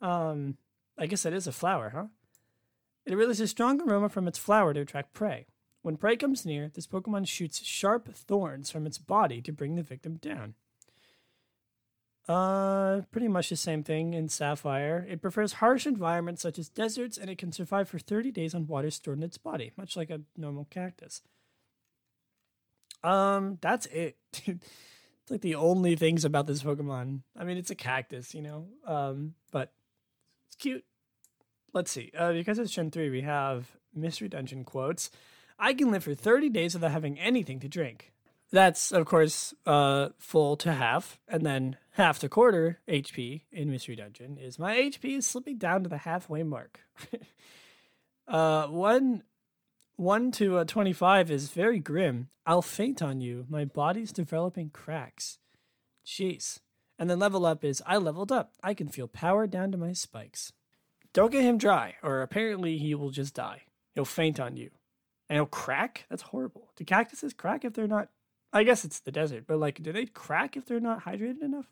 Um, 0.00 0.56
I 0.98 1.06
guess 1.06 1.22
that 1.22 1.32
is 1.32 1.46
a 1.46 1.52
flower, 1.52 1.90
huh? 1.90 2.06
It 3.06 3.16
releases 3.16 3.50
strong 3.50 3.80
aroma 3.80 4.08
from 4.08 4.28
its 4.28 4.38
flower 4.38 4.74
to 4.74 4.80
attract 4.80 5.14
prey. 5.14 5.46
When 5.82 5.96
prey 5.96 6.16
comes 6.16 6.44
near, 6.44 6.70
this 6.72 6.86
Pokemon 6.86 7.26
shoots 7.26 7.64
sharp 7.64 8.14
thorns 8.14 8.70
from 8.70 8.86
its 8.86 8.98
body 8.98 9.40
to 9.42 9.52
bring 9.52 9.76
the 9.76 9.82
victim 9.82 10.16
down. 10.16 10.54
Uh, 12.30 13.00
pretty 13.10 13.26
much 13.26 13.48
the 13.48 13.56
same 13.56 13.82
thing 13.82 14.14
in 14.14 14.28
Sapphire. 14.28 15.04
It 15.10 15.20
prefers 15.20 15.54
harsh 15.54 15.84
environments 15.84 16.42
such 16.42 16.60
as 16.60 16.68
deserts, 16.68 17.18
and 17.18 17.28
it 17.28 17.38
can 17.38 17.50
survive 17.50 17.88
for 17.88 17.98
30 17.98 18.30
days 18.30 18.54
on 18.54 18.68
water 18.68 18.88
stored 18.92 19.18
in 19.18 19.24
its 19.24 19.36
body, 19.36 19.72
much 19.76 19.96
like 19.96 20.10
a 20.10 20.20
normal 20.36 20.68
cactus. 20.70 21.22
Um, 23.02 23.58
that's 23.60 23.86
it. 23.86 24.16
It's 24.46 25.30
like 25.30 25.42
the 25.42 25.56
only 25.56 25.96
things 25.96 26.24
about 26.24 26.46
this 26.46 26.62
Pokemon. 26.62 27.20
I 27.36 27.44
mean, 27.44 27.58
it's 27.58 27.70
a 27.70 27.74
cactus, 27.74 28.34
you 28.34 28.42
know, 28.42 28.68
um, 28.86 29.34
but 29.52 29.70
it's 30.46 30.56
cute. 30.56 30.84
Let's 31.74 31.90
see. 31.90 32.10
Uh, 32.16 32.32
because 32.32 32.58
it's 32.58 32.72
Gen 32.72 32.90
3, 32.90 33.10
we 33.10 33.20
have 33.20 33.76
Mystery 33.94 34.28
Dungeon 34.28 34.64
quotes. 34.64 35.10
I 35.58 35.74
can 35.74 35.90
live 35.90 36.04
for 36.04 36.14
30 36.14 36.48
days 36.48 36.74
without 36.74 36.90
having 36.90 37.18
anything 37.18 37.60
to 37.60 37.68
drink. 37.68 38.12
That's, 38.52 38.90
of 38.90 39.06
course, 39.06 39.54
uh, 39.64 40.08
full 40.18 40.56
to 40.56 40.72
half, 40.72 41.20
and 41.28 41.46
then 41.46 41.76
half 41.92 42.18
to 42.20 42.28
quarter 42.28 42.80
HP 42.88 43.42
in 43.52 43.70
Mystery 43.70 43.94
Dungeon 43.94 44.38
is 44.38 44.58
my 44.58 44.76
HP 44.76 45.18
is 45.18 45.26
slipping 45.26 45.58
down 45.58 45.84
to 45.84 45.88
the 45.88 45.98
halfway 45.98 46.42
mark. 46.42 46.80
uh, 48.28 48.66
one 48.66 49.22
1 50.00 50.30
to 50.32 50.56
uh, 50.56 50.64
25 50.64 51.30
is 51.30 51.50
very 51.50 51.78
grim. 51.78 52.30
I'll 52.46 52.62
faint 52.62 53.02
on 53.02 53.20
you. 53.20 53.44
My 53.50 53.66
body's 53.66 54.12
developing 54.12 54.70
cracks. 54.70 55.38
Jeez. 56.06 56.60
And 56.98 57.10
then 57.10 57.18
level 57.18 57.44
up 57.44 57.62
is 57.64 57.82
I 57.86 57.98
leveled 57.98 58.32
up. 58.32 58.54
I 58.62 58.72
can 58.72 58.88
feel 58.88 59.08
power 59.08 59.46
down 59.46 59.70
to 59.72 59.78
my 59.78 59.92
spikes. 59.92 60.52
Don't 61.12 61.32
get 61.32 61.44
him 61.44 61.58
dry, 61.58 61.96
or 62.02 62.22
apparently 62.22 62.78
he 62.78 62.94
will 62.94 63.10
just 63.10 63.34
die. 63.34 63.62
He'll 63.94 64.06
faint 64.06 64.40
on 64.40 64.56
you. 64.56 64.70
And 65.28 65.36
he'll 65.36 65.46
crack. 65.46 66.06
That's 66.08 66.22
horrible. 66.22 66.70
Do 66.76 66.84
cactuses 66.84 67.34
crack 67.34 67.64
if 67.64 67.74
they're 67.74 67.86
not? 67.86 68.08
I 68.52 68.64
guess 68.64 68.84
it's 68.84 69.00
the 69.00 69.12
desert, 69.12 69.44
but 69.46 69.58
like, 69.58 69.82
do 69.82 69.92
they 69.92 70.06
crack 70.06 70.56
if 70.56 70.66
they're 70.66 70.80
not 70.80 71.04
hydrated 71.04 71.42
enough? 71.42 71.66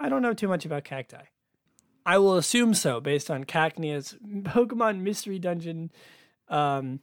I 0.00 0.08
don't 0.08 0.22
know 0.22 0.34
too 0.34 0.48
much 0.48 0.64
about 0.64 0.84
cacti. 0.84 1.24
I 2.04 2.18
will 2.18 2.36
assume 2.36 2.74
so 2.74 3.00
based 3.00 3.30
on 3.30 3.44
Cacnea's 3.44 4.16
Pokemon 4.24 5.00
Mystery 5.00 5.38
Dungeon 5.38 5.92
um, 6.48 7.00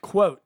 quote. 0.00 0.42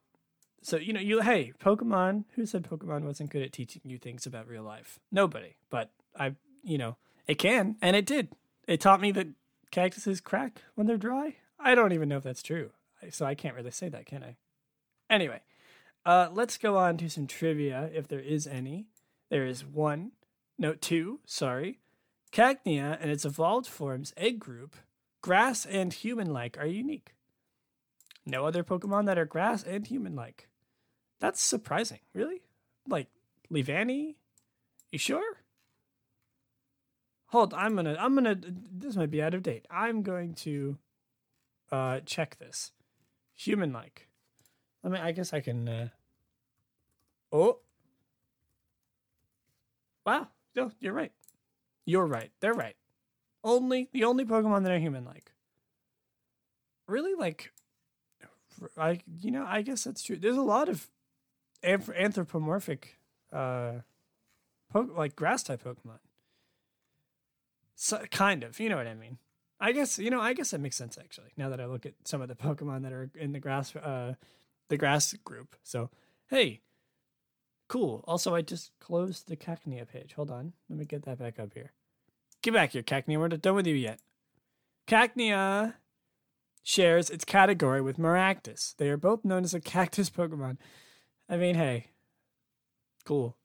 So 0.63 0.77
you 0.77 0.93
know, 0.93 1.01
you 1.01 1.21
hey, 1.21 1.53
Pokemon. 1.61 2.25
Who 2.35 2.47
said 2.47 2.65
Pokemon 2.65 3.03
wasn't 3.03 3.31
good 3.31 3.43
at 3.43 3.53
teaching 3.53 3.83
you 3.85 3.99
things 3.99 4.27
about 4.27 4.49
real 4.49 4.63
life? 4.63 4.99
Nobody. 5.11 5.57
But 5.71 5.91
I, 6.19 6.35
you 6.63 6.79
know, 6.79 6.97
it 7.27 7.37
can, 7.37 7.77
and 7.81 7.97
it 7.97 8.07
did. 8.07 8.29
It 8.67 8.81
taught 8.81 9.01
me 9.01 9.13
that 9.13 9.29
cactuses 9.71 10.21
crack 10.21 10.63
when 10.75 10.87
they're 10.87 10.97
dry. 10.97 11.37
I 11.59 11.75
don't 11.75 11.93
even 11.93 12.09
know 12.09 12.19
if 12.19 12.25
that's 12.25 12.43
true, 12.43 12.71
so 13.11 13.27
I 13.27 13.35
can't 13.35 13.55
really 13.55 13.71
say 13.71 13.89
that, 13.89 14.07
can 14.07 14.23
I? 14.23 14.37
Anyway, 15.09 15.41
uh, 16.07 16.29
let's 16.33 16.57
go 16.57 16.79
on 16.79 16.97
to 16.99 17.11
some 17.11 17.27
trivia, 17.27 17.91
if 17.93 18.09
there 18.09 18.21
is 18.21 18.47
any. 18.47 18.87
There 19.29 19.45
is 19.45 19.65
one, 19.65 20.13
note 20.57 20.81
two, 20.81 21.21
sorry. 21.27 21.81
Cacnea 22.33 22.97
and 23.01 23.11
its 23.11 23.25
evolved 23.25 23.67
forms, 23.67 24.15
egg 24.17 24.39
group, 24.39 24.77
grass 25.21 25.67
and 25.67 25.93
human 25.93 26.33
like, 26.33 26.57
are 26.59 26.67
unique. 26.67 27.15
No 28.25 28.47
other 28.47 28.63
Pokemon 28.63 29.07
that 29.07 29.19
are 29.19 29.25
grass 29.25 29.63
and 29.63 29.87
human 29.87 30.15
like. 30.15 30.49
That's 31.21 31.43
surprising. 31.43 32.01
Really? 32.15 32.43
Like, 32.89 33.09
Leavanny? 33.51 34.15
You 34.93 34.99
sure? 34.99 35.39
Hold, 37.31 37.53
I'm 37.55 37.75
gonna, 37.75 37.97
I'm 37.99 38.15
gonna, 38.15 38.39
this 38.41 38.97
might 38.97 39.11
be 39.11 39.23
out 39.23 39.35
of 39.35 39.43
date. 39.43 39.67
I'm 39.71 40.03
going 40.03 40.35
to 40.35 40.79
uh 41.73 42.01
check 42.07 42.39
this. 42.39 42.71
Human 43.35 43.73
like. 43.73 44.09
I 44.85 44.89
mean, 44.89 45.03
I 45.03 45.11
guess 45.11 45.33
I 45.33 45.41
can, 45.41 45.69
uh, 45.69 45.89
oh. 47.37 47.59
Wow. 50.05 50.29
No, 50.55 50.73
you're 50.81 50.93
right. 50.93 51.13
You're 51.85 52.07
right. 52.07 52.31
They're 52.41 52.55
right. 52.55 52.77
Only, 53.45 53.89
the 53.93 54.05
only 54.05 54.25
Pokemon 54.25 54.63
that 54.65 54.73
are 54.73 54.79
human 54.79 55.05
like. 55.05 55.33
Really, 56.89 57.15
like, 57.15 57.53
I, 58.79 59.01
you 59.21 59.31
know, 59.31 59.45
I 59.47 59.63
guess 59.63 59.85
that's 59.85 60.03
true. 60.03 60.17
There's 60.17 60.37
a 60.37 60.43
lot 60.43 60.69
of 60.69 60.89
anthropomorphic, 61.63 62.97
uh, 63.33 63.81
po- 64.73 64.91
like 64.97 65.17
grass 65.17 65.43
type 65.43 65.65
Pokemon. 65.65 65.99
So, 67.75 68.03
kind 68.11 68.45
of, 68.45 68.59
you 68.61 68.69
know 68.69 68.77
what 68.77 68.87
I 68.87 68.95
mean. 68.95 69.19
I 69.59 69.73
guess 69.73 69.99
you 69.99 70.11
know. 70.11 70.21
I 70.21 70.35
guess 70.35 70.51
that 70.51 70.61
makes 70.61 70.77
sense 70.77 70.99
actually. 70.99 71.33
Now 71.37 71.49
that 71.49 71.61
I 71.61 71.67
look 71.67 71.87
at 71.87 71.95
some 72.05 72.21
of 72.21 72.29
the 72.29 72.35
Pokemon 72.35 72.83
that 72.83 72.93
are 72.93 73.11
in 73.15 73.33
the 73.33 73.41
grass, 73.41 73.75
uh, 73.75 74.15
the 74.69 74.77
grass 74.77 75.15
group. 75.25 75.57
So, 75.63 75.91
hey, 76.29 76.61
cool. 77.69 78.05
Also, 78.07 78.35
I 78.35 78.43
just 78.43 78.73
closed 78.81 79.29
the 79.29 79.37
Cacnea 79.37 79.87
page. 79.89 80.15
Hold 80.15 80.31
on, 80.31 80.53
let 80.69 80.79
me 80.79 80.85
get 80.85 81.05
that 81.05 81.19
back 81.19 81.39
up 81.39 81.53
here. 81.55 81.73
Get 82.43 82.55
back 82.55 82.73
here, 82.73 82.83
Cacnea. 82.83 83.19
We're 83.19 83.29
not 83.29 83.43
done 83.43 83.55
with 83.55 83.67
you 83.67 83.75
yet. 83.75 84.01
Cacnea 84.87 85.75
shares 86.63 87.11
its 87.11 87.25
category 87.25 87.81
with 87.81 87.99
Maractus. 87.99 88.77
They 88.77 88.89
are 88.89 88.97
both 88.97 89.25
known 89.25 89.45
as 89.45 89.55
a 89.55 89.61
cactus 89.61 90.11
Pokemon. 90.17 90.59
I 91.29 91.37
mean, 91.37 91.55
hey, 91.55 91.89
cool. 93.05 93.37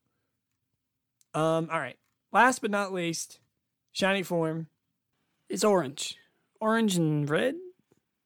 Um, 1.33 1.69
all 1.71 1.79
right. 1.79 1.97
Last 2.31 2.61
but 2.61 2.71
not 2.71 2.93
least, 2.93 3.39
shiny 3.91 4.23
form 4.23 4.67
is 5.49 5.63
orange, 5.63 6.17
orange 6.59 6.95
and 6.95 7.29
red. 7.29 7.55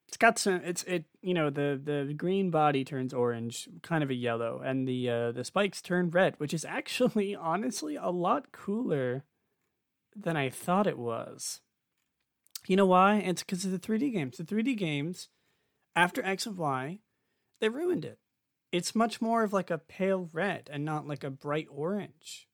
It's 0.07 0.17
got 0.17 0.38
some. 0.38 0.62
It's 0.63 0.83
it. 0.83 1.05
You 1.21 1.33
know 1.33 1.50
the 1.50 1.79
the 1.83 2.13
green 2.13 2.51
body 2.51 2.85
turns 2.85 3.13
orange, 3.13 3.67
kind 3.81 4.03
of 4.03 4.09
a 4.09 4.15
yellow, 4.15 4.62
and 4.63 4.88
the 4.88 5.09
uh, 5.09 5.31
the 5.31 5.43
spikes 5.43 5.81
turn 5.81 6.09
red, 6.09 6.35
which 6.38 6.53
is 6.53 6.63
actually 6.65 7.35
honestly 7.35 7.95
a 7.95 8.09
lot 8.09 8.51
cooler 8.51 9.24
than 10.15 10.38
I 10.38 10.50
thought 10.50 10.88
it 10.88 10.97
was. 10.97 11.62
You 12.67 12.77
know 12.77 12.85
why? 12.85 13.17
It's 13.17 13.43
because 13.43 13.65
of 13.65 13.71
the 13.71 13.79
3D 13.79 14.13
games. 14.13 14.38
The 14.38 14.43
3D 14.43 14.77
games, 14.77 15.29
after 15.95 16.24
X 16.25 16.45
of 16.45 16.57
Y, 16.57 17.00
they 17.59 17.69
ruined 17.69 18.05
it. 18.05 18.17
It's 18.71 18.95
much 18.95 19.21
more 19.21 19.43
of 19.43 19.53
like 19.53 19.69
a 19.69 19.77
pale 19.77 20.29
red 20.33 20.69
and 20.71 20.83
not 20.83 21.07
like 21.07 21.24
a 21.24 21.29
bright 21.29 21.67
orange. 21.69 22.47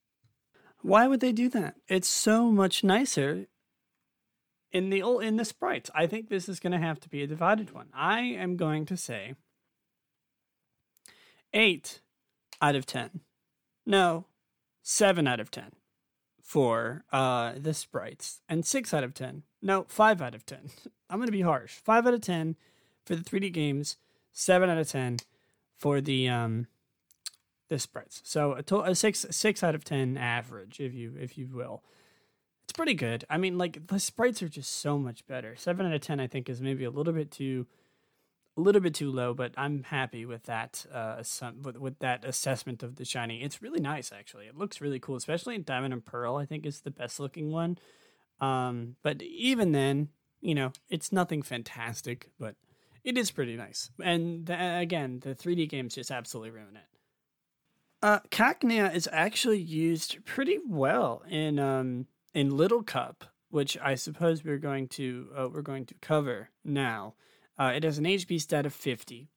Why 0.82 1.08
would 1.08 1.20
they 1.20 1.32
do 1.32 1.48
that? 1.50 1.76
It's 1.88 2.08
so 2.08 2.52
much 2.52 2.84
nicer 2.84 3.48
in 4.72 4.90
the 4.90 5.02
in 5.20 5.38
the 5.38 5.46
sprites. 5.46 5.90
I 5.94 6.08
think 6.08 6.30
this 6.30 6.48
is 6.48 6.60
going 6.60 6.72
to 6.72 6.80
have 6.80 7.00
to 7.02 7.10
be 7.10 7.24
a 7.24 7.28
divided 7.28 7.72
one. 7.72 7.88
I 7.94 8.22
am 8.22 8.58
going 8.58 8.86
to 8.86 8.98
say 8.98 9.36
8 11.54 12.00
out 12.62 12.76
of 12.76 12.86
10. 12.86 13.22
No, 13.86 14.26
7 14.82 15.28
out 15.28 15.40
of 15.40 15.52
10 15.52 15.72
for 16.42 17.06
uh 17.12 17.54
the 17.58 17.74
sprites 17.74 18.42
and 18.50 18.66
6 18.66 18.94
out 18.94 19.04
of 19.04 19.14
10 19.14 19.44
no, 19.62 19.86
five 19.88 20.22
out 20.22 20.36
of 20.36 20.46
ten. 20.46 20.70
I'm 21.10 21.20
gonna 21.20 21.32
be 21.32 21.42
harsh. 21.42 21.74
Five 21.74 22.08
out 22.08 22.14
of 22.14 22.22
ten 22.22 22.56
for 23.06 23.16
the 23.16 23.24
3D 23.24 23.52
games. 23.54 23.98
Seven 24.34 24.70
out 24.70 24.78
of 24.78 24.90
ten 24.90 25.18
for 25.78 26.02
the 26.02 26.28
um 26.30 26.68
the 27.70 27.80
spreads. 27.80 28.22
So 28.26 28.54
a, 28.54 28.64
to- 28.64 28.82
a 28.82 28.96
six 28.96 29.26
six 29.30 29.64
out 29.64 29.76
of 29.76 29.84
ten 29.84 30.18
average, 30.18 30.80
if 30.80 30.94
you 30.94 31.14
if 31.20 31.38
you 31.38 31.48
will. 31.54 31.84
It's 32.72 32.78
pretty 32.78 32.94
good. 32.94 33.26
I 33.30 33.38
mean, 33.38 33.58
like 33.58 33.88
the 33.88 34.00
sprites 34.00 34.42
are 34.42 34.48
just 34.48 34.80
so 34.80 34.98
much 34.98 35.28
better. 35.28 35.58
Seven 35.58 35.86
out 35.86 35.92
of 35.92 36.00
ten, 36.00 36.22
I 36.22 36.28
think, 36.28 36.48
is 36.48 36.62
maybe 36.62 36.86
a 36.86 36.90
little 36.90 37.12
bit 37.12 37.30
too 37.30 37.68
a 38.56 38.62
little 38.62 38.80
bit 38.80 38.94
too 38.94 39.12
low, 39.12 39.34
but 39.34 39.54
I'm 39.58 39.84
happy 39.84 40.26
with 40.26 40.44
that 40.44 40.86
uh 40.90 41.22
with, 41.62 41.76
with 41.76 42.00
that 42.00 42.24
assessment 42.24 42.82
of 42.82 42.96
the 42.96 43.04
shiny. 43.04 43.44
It's 43.44 43.62
really 43.62 43.82
nice 43.82 44.14
actually. 44.14 44.46
It 44.46 44.56
looks 44.56 44.80
really 44.80 45.00
cool, 45.00 45.18
especially 45.18 45.56
in 45.56 45.64
Diamond 45.64 45.92
and 45.92 46.06
Pearl. 46.06 46.38
I 46.38 46.46
think 46.46 46.66
is 46.66 46.80
the 46.80 46.92
best 46.92 47.20
looking 47.20 47.52
one. 47.52 47.78
Um, 48.40 48.96
but 49.04 49.22
even 49.22 49.74
then, 49.74 50.08
you 50.40 50.56
know, 50.56 50.72
it's 50.88 51.12
nothing 51.12 51.42
fantastic, 51.42 52.30
but 52.40 52.56
it 53.04 53.18
is 53.18 53.32
pretty 53.32 53.58
nice. 53.58 53.92
And 54.02 54.50
again, 54.50 55.20
the 55.20 55.36
3D 55.36 55.68
games 55.68 55.96
just 55.96 56.10
absolutely 56.10 56.52
ruin 56.52 56.78
it. 56.78 56.88
Uh, 58.02 58.20
Cacnea 58.30 58.96
is 58.96 59.10
actually 59.12 59.60
used 59.60 60.24
pretty 60.24 60.58
well 60.66 61.22
in 61.30 61.60
um, 61.60 62.08
in 62.34 62.56
Little 62.56 62.84
Cup, 62.84 63.26
which 63.50 63.78
I 63.82 63.96
suppose 63.96 64.44
we're 64.44 64.58
going 64.58 64.88
to 64.90 65.30
uh, 65.38 65.50
we're 65.50 65.62
going 65.62 65.86
to 65.88 65.96
cover 65.96 66.50
now. 66.64 67.16
Uh, 67.60 67.74
it 67.76 67.84
has 67.84 67.98
an 67.98 68.06
HP 68.06 68.42
stat 68.42 68.66
of 68.66 68.74
50, 68.74 69.30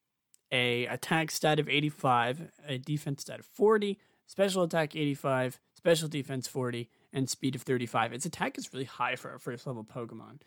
a 0.51 0.87
attack 0.87 1.31
stat 1.31 1.59
of 1.59 1.69
85, 1.69 2.51
a 2.67 2.79
defense 2.79 3.23
stat 3.23 3.41
of 3.41 3.47
40, 3.47 3.99
special 4.27 4.63
attack 4.63 4.97
85, 4.97 5.61
special 5.75 6.09
defense 6.09 6.47
40, 6.47 6.89
and 7.13 7.29
speed 7.29 7.55
of 7.55 7.63
35. 7.63 8.13
Its 8.13 8.25
attack 8.25 8.57
is 8.57 8.73
really 8.73 8.85
high 8.85 9.17
for 9.17 9.35
a 9.35 9.41
first 9.41 9.67
level 9.67 9.85
Pokemon. 9.85 10.39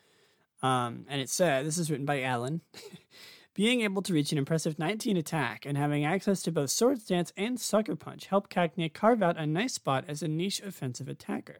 Um, 0.62 1.06
and 1.08 1.20
it 1.20 1.28
said, 1.28 1.66
this 1.66 1.78
is 1.78 1.90
written 1.90 2.06
by 2.06 2.22
Alan. 2.22 2.62
Being 3.54 3.80
able 3.80 4.02
to 4.02 4.12
reach 4.12 4.30
an 4.30 4.38
impressive 4.38 4.78
19 4.78 5.16
attack 5.16 5.66
and 5.66 5.76
having 5.76 6.04
access 6.04 6.42
to 6.42 6.52
both 6.52 6.70
Swords 6.70 7.04
Dance 7.04 7.32
and 7.36 7.58
Sucker 7.58 7.96
Punch 7.96 8.26
help 8.26 8.48
Cacnea 8.48 8.92
carve 8.92 9.22
out 9.22 9.36
a 9.36 9.46
nice 9.46 9.74
spot 9.74 10.04
as 10.06 10.22
a 10.22 10.28
niche 10.28 10.60
offensive 10.60 11.08
attacker. 11.08 11.58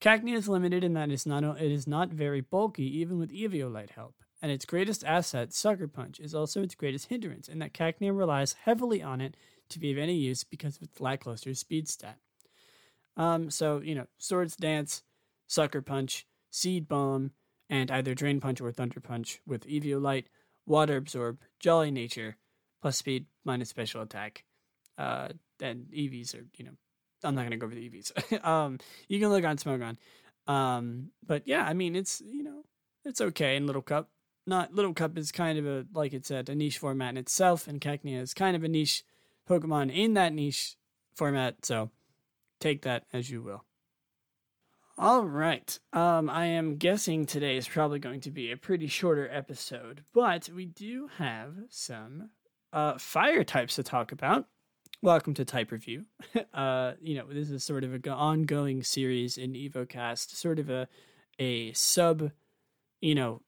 Cacnea 0.00 0.36
is 0.36 0.48
limited 0.48 0.84
in 0.84 0.94
that 0.94 1.10
it 1.10 1.14
is 1.14 1.26
not, 1.26 1.42
it 1.60 1.72
is 1.72 1.86
not 1.86 2.10
very 2.10 2.40
bulky 2.40 2.98
even 2.98 3.18
with 3.18 3.32
Eviolite 3.32 3.90
help, 3.90 4.14
and 4.40 4.52
its 4.52 4.64
greatest 4.64 5.04
asset, 5.04 5.52
Sucker 5.52 5.88
Punch, 5.88 6.20
is 6.20 6.34
also 6.34 6.62
its 6.62 6.74
greatest 6.74 7.08
hindrance 7.08 7.48
in 7.48 7.58
that 7.58 7.74
Cacnea 7.74 8.16
relies 8.16 8.52
heavily 8.52 9.02
on 9.02 9.20
it 9.20 9.36
to 9.70 9.78
be 9.78 9.90
of 9.90 9.98
any 9.98 10.14
use 10.14 10.44
because 10.44 10.76
of 10.76 10.82
its 10.82 11.00
lackluster 11.00 11.52
speed 11.54 11.88
stat. 11.88 12.18
Um, 13.16 13.50
so 13.50 13.80
you 13.80 13.94
know, 13.94 14.06
Swords 14.18 14.56
Dance, 14.56 15.02
Sucker 15.48 15.82
Punch, 15.82 16.26
Seed 16.50 16.88
Bomb, 16.88 17.32
and 17.68 17.90
either 17.90 18.14
Drain 18.14 18.40
Punch 18.40 18.60
or 18.60 18.70
Thunder 18.70 19.00
Punch 19.00 19.40
with 19.46 19.66
Eviolite, 19.66 20.26
Water 20.66 20.96
Absorb, 20.96 21.38
Jolly 21.58 21.90
Nature, 21.90 22.36
plus 22.80 22.96
Speed 22.96 23.26
minus 23.44 23.68
Special 23.68 24.02
Attack. 24.02 24.44
Uh, 24.96 25.28
and 25.60 25.86
EVs 25.86 26.34
are 26.34 26.46
you 26.56 26.64
know, 26.64 26.76
I'm 27.24 27.34
not 27.34 27.44
gonna 27.44 27.56
go 27.56 27.66
over 27.66 27.74
the 27.74 27.88
EVs. 27.88 28.44
um, 28.44 28.78
you 29.08 29.18
can 29.18 29.30
look 29.30 29.44
on 29.44 29.56
Smogon. 29.56 29.96
Um, 30.46 31.10
but 31.26 31.46
yeah, 31.46 31.64
I 31.64 31.74
mean 31.74 31.94
it's 31.96 32.22
you 32.24 32.42
know 32.42 32.64
it's 33.04 33.20
okay 33.20 33.56
in 33.56 33.66
Little 33.66 33.82
Cup. 33.82 34.08
Not 34.46 34.74
Little 34.74 34.94
Cup 34.94 35.18
is 35.18 35.30
kind 35.32 35.58
of 35.58 35.66
a 35.66 35.86
like 35.92 36.12
it 36.12 36.26
said 36.26 36.48
a 36.48 36.54
niche 36.54 36.78
format 36.78 37.10
in 37.10 37.16
itself, 37.18 37.66
and 37.68 37.80
Cacnea 37.80 38.20
is 38.20 38.34
kind 38.34 38.56
of 38.56 38.64
a 38.64 38.68
niche 38.68 39.04
Pokemon 39.48 39.94
in 39.94 40.14
that 40.14 40.32
niche 40.32 40.76
format. 41.14 41.64
So 41.64 41.90
take 42.60 42.82
that 42.82 43.04
as 43.12 43.30
you 43.30 43.42
will. 43.42 43.64
All 45.00 45.24
right. 45.24 45.78
Um, 45.92 46.28
I 46.28 46.46
am 46.46 46.74
guessing 46.74 47.24
today 47.24 47.56
is 47.56 47.68
probably 47.68 48.00
going 48.00 48.20
to 48.22 48.32
be 48.32 48.50
a 48.50 48.56
pretty 48.56 48.88
shorter 48.88 49.28
episode, 49.30 50.02
but 50.12 50.48
we 50.48 50.66
do 50.66 51.08
have 51.18 51.54
some 51.70 52.30
uh, 52.72 52.98
fire 52.98 53.44
types 53.44 53.76
to 53.76 53.84
talk 53.84 54.10
about. 54.10 54.46
Welcome 55.00 55.34
to 55.34 55.44
Type 55.44 55.70
Review. 55.70 56.06
uh, 56.54 56.94
you 57.00 57.14
know, 57.14 57.26
this 57.30 57.50
is 57.50 57.62
sort 57.62 57.84
of 57.84 57.94
an 57.94 58.02
ongoing 58.08 58.82
series 58.82 59.38
in 59.38 59.52
EvoCast, 59.52 60.34
sort 60.34 60.58
of 60.58 60.68
a 60.68 60.88
a 61.38 61.72
sub, 61.72 62.32
you 63.00 63.14
know, 63.14 63.42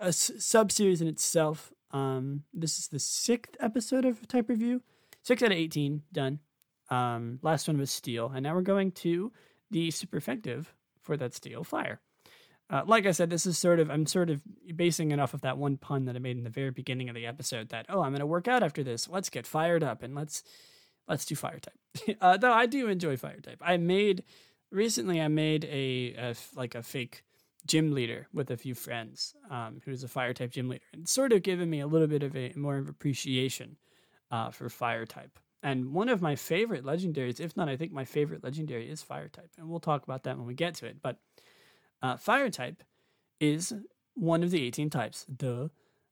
a 0.00 0.06
s- 0.06 0.32
sub 0.38 0.72
series 0.72 1.02
in 1.02 1.06
itself. 1.08 1.74
Um, 1.90 2.44
this 2.54 2.78
is 2.78 2.88
the 2.88 2.98
sixth 2.98 3.54
episode 3.60 4.06
of 4.06 4.26
Type 4.26 4.48
Review. 4.48 4.82
Six 5.22 5.42
out 5.42 5.52
of 5.52 5.58
18 5.58 6.02
done. 6.10 6.38
Um, 6.88 7.38
last 7.42 7.68
one 7.68 7.76
was 7.76 7.90
Steel. 7.90 8.32
And 8.34 8.42
now 8.42 8.54
we're 8.54 8.62
going 8.62 8.90
to 8.92 9.30
the 9.70 9.90
super 9.90 10.16
effective 10.16 10.74
for 11.02 11.18
that 11.18 11.34
Steel 11.34 11.64
Fire. 11.64 12.00
Uh, 12.70 12.82
like 12.86 13.04
I 13.04 13.10
said, 13.10 13.28
this 13.28 13.44
is 13.44 13.58
sort 13.58 13.78
of, 13.78 13.90
I'm 13.90 14.06
sort 14.06 14.30
of 14.30 14.42
basing 14.74 15.10
it 15.10 15.20
off 15.20 15.34
of 15.34 15.42
that 15.42 15.58
one 15.58 15.76
pun 15.76 16.06
that 16.06 16.16
I 16.16 16.18
made 16.18 16.38
in 16.38 16.44
the 16.44 16.50
very 16.50 16.70
beginning 16.70 17.10
of 17.10 17.14
the 17.14 17.26
episode 17.26 17.68
that, 17.68 17.84
oh, 17.90 18.00
I'm 18.00 18.12
going 18.12 18.20
to 18.20 18.26
work 18.26 18.48
out 18.48 18.62
after 18.62 18.82
this. 18.82 19.06
Let's 19.06 19.28
get 19.28 19.46
fired 19.46 19.84
up 19.84 20.02
and 20.02 20.14
let's, 20.14 20.42
let's 21.08 21.24
do 21.24 21.34
fire 21.34 21.60
type. 21.60 22.16
uh, 22.20 22.36
though 22.36 22.52
I 22.52 22.66
do 22.66 22.88
enjoy 22.88 23.16
fire 23.16 23.40
type. 23.40 23.60
I 23.60 23.76
made, 23.76 24.24
recently 24.70 25.20
I 25.20 25.28
made 25.28 25.64
a, 25.64 26.14
a 26.18 26.34
like 26.54 26.74
a 26.74 26.82
fake 26.82 27.24
gym 27.66 27.92
leader 27.92 28.28
with 28.32 28.50
a 28.50 28.56
few 28.56 28.74
friends 28.74 29.34
um, 29.50 29.80
who's 29.84 30.04
a 30.04 30.08
fire 30.08 30.34
type 30.34 30.50
gym 30.50 30.68
leader 30.68 30.84
and 30.92 31.08
sort 31.08 31.32
of 31.32 31.42
given 31.42 31.70
me 31.70 31.80
a 31.80 31.86
little 31.86 32.06
bit 32.06 32.22
of 32.22 32.36
a 32.36 32.52
more 32.56 32.76
of 32.76 32.88
appreciation 32.88 33.76
uh, 34.30 34.50
for 34.50 34.68
fire 34.68 35.06
type. 35.06 35.38
And 35.62 35.94
one 35.94 36.10
of 36.10 36.20
my 36.20 36.36
favorite 36.36 36.84
legendaries, 36.84 37.40
if 37.40 37.56
not, 37.56 37.70
I 37.70 37.76
think 37.76 37.90
my 37.90 38.04
favorite 38.04 38.44
legendary 38.44 38.90
is 38.90 39.02
fire 39.02 39.28
type. 39.28 39.50
And 39.56 39.66
we'll 39.66 39.80
talk 39.80 40.04
about 40.04 40.24
that 40.24 40.36
when 40.36 40.46
we 40.46 40.52
get 40.52 40.74
to 40.76 40.86
it. 40.86 40.98
But 41.00 41.16
uh, 42.02 42.18
fire 42.18 42.50
type 42.50 42.82
is 43.40 43.72
one 44.14 44.42
of 44.42 44.50
the 44.50 44.62
18 44.62 44.90
types. 44.90 45.24
Duh. 45.24 45.68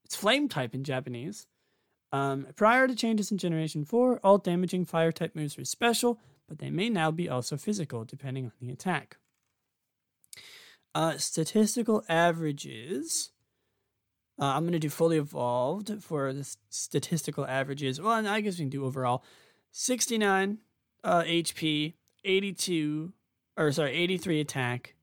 It's 0.06 0.16
flame 0.16 0.48
type 0.48 0.74
in 0.74 0.84
Japanese. 0.84 1.46
Um, 2.12 2.46
prior 2.56 2.86
to 2.86 2.94
changes 2.94 3.30
in 3.32 3.38
Generation 3.38 3.84
4, 3.84 4.20
all 4.22 4.38
damaging 4.38 4.84
fire 4.84 5.12
type 5.12 5.34
moves 5.34 5.56
were 5.56 5.64
special, 5.64 6.20
but 6.46 6.58
they 6.58 6.70
may 6.70 6.90
now 6.90 7.10
be 7.10 7.28
also 7.28 7.56
physical, 7.56 8.04
depending 8.04 8.46
on 8.46 8.52
the 8.60 8.70
attack. 8.70 9.16
Uh, 10.94 11.16
statistical 11.16 12.04
averages. 12.08 13.30
Uh, 14.38 14.44
I'm 14.44 14.64
going 14.64 14.72
to 14.72 14.78
do 14.78 14.90
fully 14.90 15.16
evolved 15.16 16.02
for 16.02 16.32
the 16.34 16.54
statistical 16.68 17.46
averages. 17.46 18.00
Well, 18.00 18.26
I 18.26 18.40
guess 18.42 18.58
we 18.58 18.64
can 18.64 18.70
do 18.70 18.84
overall 18.84 19.24
69 19.70 20.58
uh, 21.04 21.22
HP, 21.22 21.94
82, 22.24 23.12
or 23.56 23.72
sorry, 23.72 23.92
83 23.92 24.40
attack, 24.40 24.94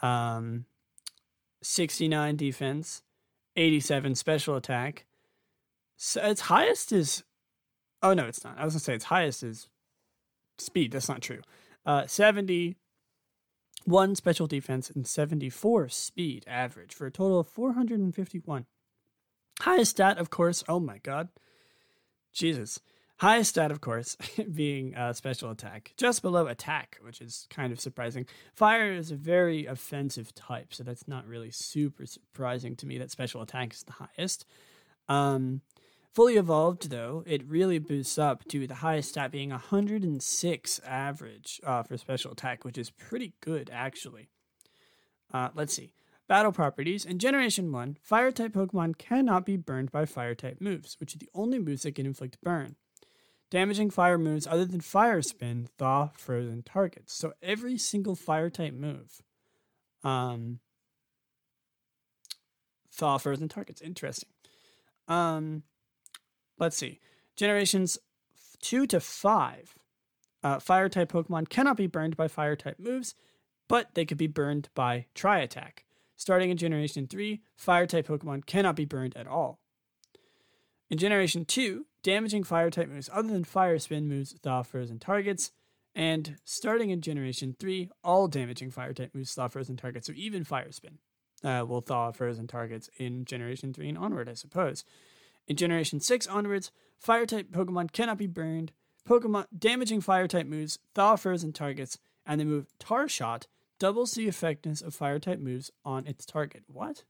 um, 0.00 0.64
69 1.62 2.36
defense, 2.36 3.02
87 3.56 4.14
special 4.14 4.56
attack. 4.56 5.04
So 6.06 6.22
its 6.22 6.42
highest 6.42 6.92
is, 6.92 7.24
oh 8.02 8.12
no, 8.12 8.26
it's 8.26 8.44
not. 8.44 8.58
I 8.58 8.64
was 8.66 8.74
to 8.74 8.80
say 8.80 8.94
its 8.94 9.06
highest 9.06 9.42
is 9.42 9.70
speed. 10.58 10.92
That's 10.92 11.08
not 11.08 11.22
true. 11.22 11.40
Uh, 11.86 12.06
70 12.06 12.76
one 13.86 14.14
special 14.14 14.46
defense, 14.46 14.90
and 14.90 15.06
74 15.06 15.88
speed 15.88 16.44
average 16.46 16.94
for 16.94 17.06
a 17.06 17.10
total 17.10 17.40
of 17.40 17.48
451. 17.48 18.66
Highest 19.60 19.90
stat, 19.92 20.18
of 20.18 20.28
course, 20.28 20.62
oh 20.68 20.80
my 20.80 20.98
god. 20.98 21.28
Jesus. 22.32 22.80
Highest 23.18 23.50
stat, 23.50 23.70
of 23.70 23.80
course, 23.80 24.16
being 24.54 24.94
uh, 24.94 25.12
special 25.12 25.50
attack, 25.50 25.92
just 25.96 26.20
below 26.20 26.48
attack, 26.48 26.98
which 27.00 27.20
is 27.20 27.46
kind 27.48 27.72
of 27.72 27.80
surprising. 27.80 28.26
Fire 28.54 28.92
is 28.92 29.10
a 29.10 29.16
very 29.16 29.66
offensive 29.66 30.34
type, 30.34 30.74
so 30.74 30.82
that's 30.82 31.08
not 31.08 31.26
really 31.26 31.50
super 31.50 32.04
surprising 32.04 32.76
to 32.76 32.86
me 32.86 32.98
that 32.98 33.10
special 33.10 33.40
attack 33.40 33.72
is 33.72 33.84
the 33.84 33.92
highest. 33.92 34.44
Um, 35.08 35.60
Fully 36.14 36.36
evolved, 36.36 36.90
though, 36.90 37.24
it 37.26 37.44
really 37.44 37.80
boosts 37.80 38.18
up 38.18 38.44
to 38.44 38.68
the 38.68 38.76
highest 38.76 39.08
stat 39.10 39.32
being 39.32 39.50
106 39.50 40.80
average 40.86 41.60
uh, 41.64 41.82
for 41.82 41.96
special 41.96 42.30
attack, 42.30 42.64
which 42.64 42.78
is 42.78 42.90
pretty 42.90 43.34
good, 43.40 43.68
actually. 43.72 44.28
Uh, 45.32 45.48
let's 45.56 45.74
see. 45.74 45.92
Battle 46.28 46.52
properties. 46.52 47.04
In 47.04 47.18
Generation 47.18 47.72
1, 47.72 47.98
Fire 48.00 48.30
type 48.30 48.52
Pokemon 48.52 48.96
cannot 48.96 49.44
be 49.44 49.56
burned 49.56 49.90
by 49.90 50.04
Fire 50.06 50.36
type 50.36 50.60
moves, 50.60 50.96
which 51.00 51.16
are 51.16 51.18
the 51.18 51.28
only 51.34 51.58
moves 51.58 51.82
that 51.82 51.96
can 51.96 52.06
inflict 52.06 52.40
burn. 52.42 52.76
Damaging 53.50 53.90
fire 53.90 54.18
moves 54.18 54.46
other 54.46 54.64
than 54.64 54.80
Fire 54.80 55.20
Spin 55.20 55.68
thaw 55.78 56.10
frozen 56.16 56.62
targets. 56.62 57.16
So 57.16 57.34
every 57.42 57.76
single 57.76 58.14
Fire 58.14 58.50
type 58.50 58.72
move 58.74 59.20
um, 60.04 60.60
thaw 62.92 63.18
frozen 63.18 63.48
targets. 63.48 63.80
Interesting. 63.82 64.30
Um, 65.08 65.64
let's 66.58 66.76
see, 66.76 67.00
generations 67.36 67.98
two 68.60 68.86
to 68.86 69.00
five, 69.00 69.76
uh, 70.42 70.58
fire 70.58 70.88
type 70.88 71.12
Pokemon 71.12 71.48
cannot 71.48 71.76
be 71.76 71.86
burned 71.86 72.16
by 72.16 72.28
fire 72.28 72.56
type 72.56 72.78
moves, 72.78 73.14
but 73.68 73.94
they 73.94 74.04
could 74.04 74.18
be 74.18 74.26
burned 74.26 74.68
by 74.74 75.06
Tri 75.14 75.40
Attack. 75.40 75.84
Starting 76.16 76.50
in 76.50 76.56
Generation 76.56 77.06
3, 77.06 77.42
fire 77.56 77.86
type 77.86 78.06
Pokemon 78.06 78.46
cannot 78.46 78.76
be 78.76 78.84
burned 78.84 79.16
at 79.16 79.26
all. 79.26 79.60
In 80.90 80.98
Generation 80.98 81.44
2, 81.44 81.86
damaging 82.02 82.44
fire 82.44 82.70
type 82.70 82.88
moves 82.88 83.10
other 83.12 83.28
than 83.28 83.44
Fire 83.44 83.78
Spin 83.78 84.08
moves 84.08 84.34
thaw 84.42 84.62
frozen 84.62 84.98
targets. 84.98 85.50
And 85.94 86.36
starting 86.44 86.90
in 86.90 87.00
Generation 87.00 87.56
3, 87.58 87.88
all 88.02 88.28
damaging 88.28 88.70
fire 88.70 88.92
type 88.92 89.14
moves 89.14 89.34
thaw 89.34 89.48
frozen 89.48 89.76
targets, 89.76 90.06
so 90.06 90.12
even 90.14 90.44
Fire 90.44 90.72
Spin 90.72 90.98
uh, 91.42 91.64
will 91.66 91.80
thaw 91.80 92.12
frozen 92.12 92.46
targets 92.46 92.88
in 92.96 93.24
Generation 93.24 93.72
3 93.72 93.88
and 93.90 93.98
onward, 93.98 94.28
I 94.28 94.34
suppose. 94.34 94.84
In 95.46 95.56
Generation 95.56 96.00
6 96.00 96.26
onwards, 96.26 96.70
fire 96.98 97.26
type 97.26 97.50
Pokemon 97.50 97.92
cannot 97.92 98.18
be 98.18 98.26
burned. 98.26 98.72
Pokemon 99.06 99.46
damaging 99.56 100.00
fire 100.00 100.26
type 100.26 100.46
moves 100.46 100.78
thaw 100.94 101.16
frozen 101.16 101.52
targets, 101.52 101.98
and 102.24 102.40
the 102.40 102.44
move 102.44 102.66
Tar 102.78 103.08
Shot 103.08 103.46
doubles 103.78 104.12
the 104.12 104.28
effectiveness 104.28 104.80
of 104.80 104.94
fire 104.94 105.18
type 105.18 105.38
moves 105.38 105.70
on 105.84 106.06
its 106.06 106.24
target. 106.24 106.64
What? 106.66 107.04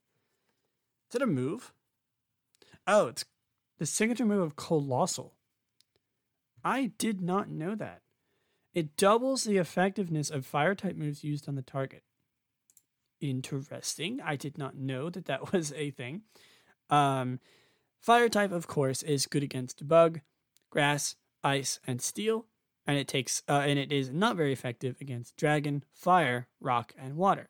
Is 1.08 1.16
it 1.16 1.22
a 1.22 1.26
move? 1.26 1.72
Oh, 2.86 3.06
it's 3.08 3.24
the 3.78 3.86
signature 3.86 4.24
move 4.24 4.42
of 4.42 4.56
Coalossal. 4.56 5.34
I 6.64 6.92
did 6.98 7.20
not 7.20 7.48
know 7.48 7.74
that. 7.74 8.00
It 8.72 8.96
doubles 8.96 9.44
the 9.44 9.58
effectiveness 9.58 10.30
of 10.30 10.44
fire 10.44 10.74
type 10.74 10.96
moves 10.96 11.22
used 11.22 11.48
on 11.48 11.54
the 11.54 11.62
target. 11.62 12.02
Interesting. 13.20 14.20
I 14.22 14.34
did 14.36 14.58
not 14.58 14.76
know 14.76 15.10
that 15.10 15.26
that 15.26 15.52
was 15.52 15.72
a 15.74 15.90
thing. 15.90 16.22
Um, 16.90 17.38
Fire 18.04 18.28
type, 18.28 18.52
of 18.52 18.66
course, 18.66 19.02
is 19.02 19.24
good 19.24 19.42
against 19.42 19.88
bug, 19.88 20.20
grass, 20.68 21.16
ice, 21.42 21.80
and 21.86 22.02
steel, 22.02 22.44
and 22.86 22.98
it 22.98 23.08
takes 23.08 23.42
uh, 23.48 23.62
and 23.64 23.78
it 23.78 23.90
is 23.90 24.10
not 24.10 24.36
very 24.36 24.52
effective 24.52 24.96
against 25.00 25.38
dragon, 25.38 25.82
fire, 25.90 26.46
rock, 26.60 26.92
and 26.98 27.16
water. 27.16 27.48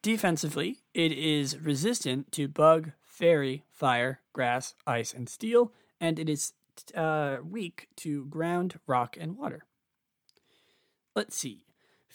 Defensively, 0.00 0.78
it 0.94 1.12
is 1.12 1.58
resistant 1.58 2.32
to 2.32 2.48
bug, 2.48 2.92
fairy, 3.04 3.62
fire, 3.70 4.20
grass, 4.32 4.74
ice, 4.86 5.12
and 5.12 5.28
steel, 5.28 5.70
and 6.00 6.18
it 6.18 6.30
is 6.30 6.54
uh, 6.94 7.36
weak 7.44 7.88
to 7.96 8.24
ground, 8.24 8.80
rock, 8.86 9.18
and 9.20 9.36
water. 9.36 9.66
Let's 11.14 11.36
see. 11.36 11.67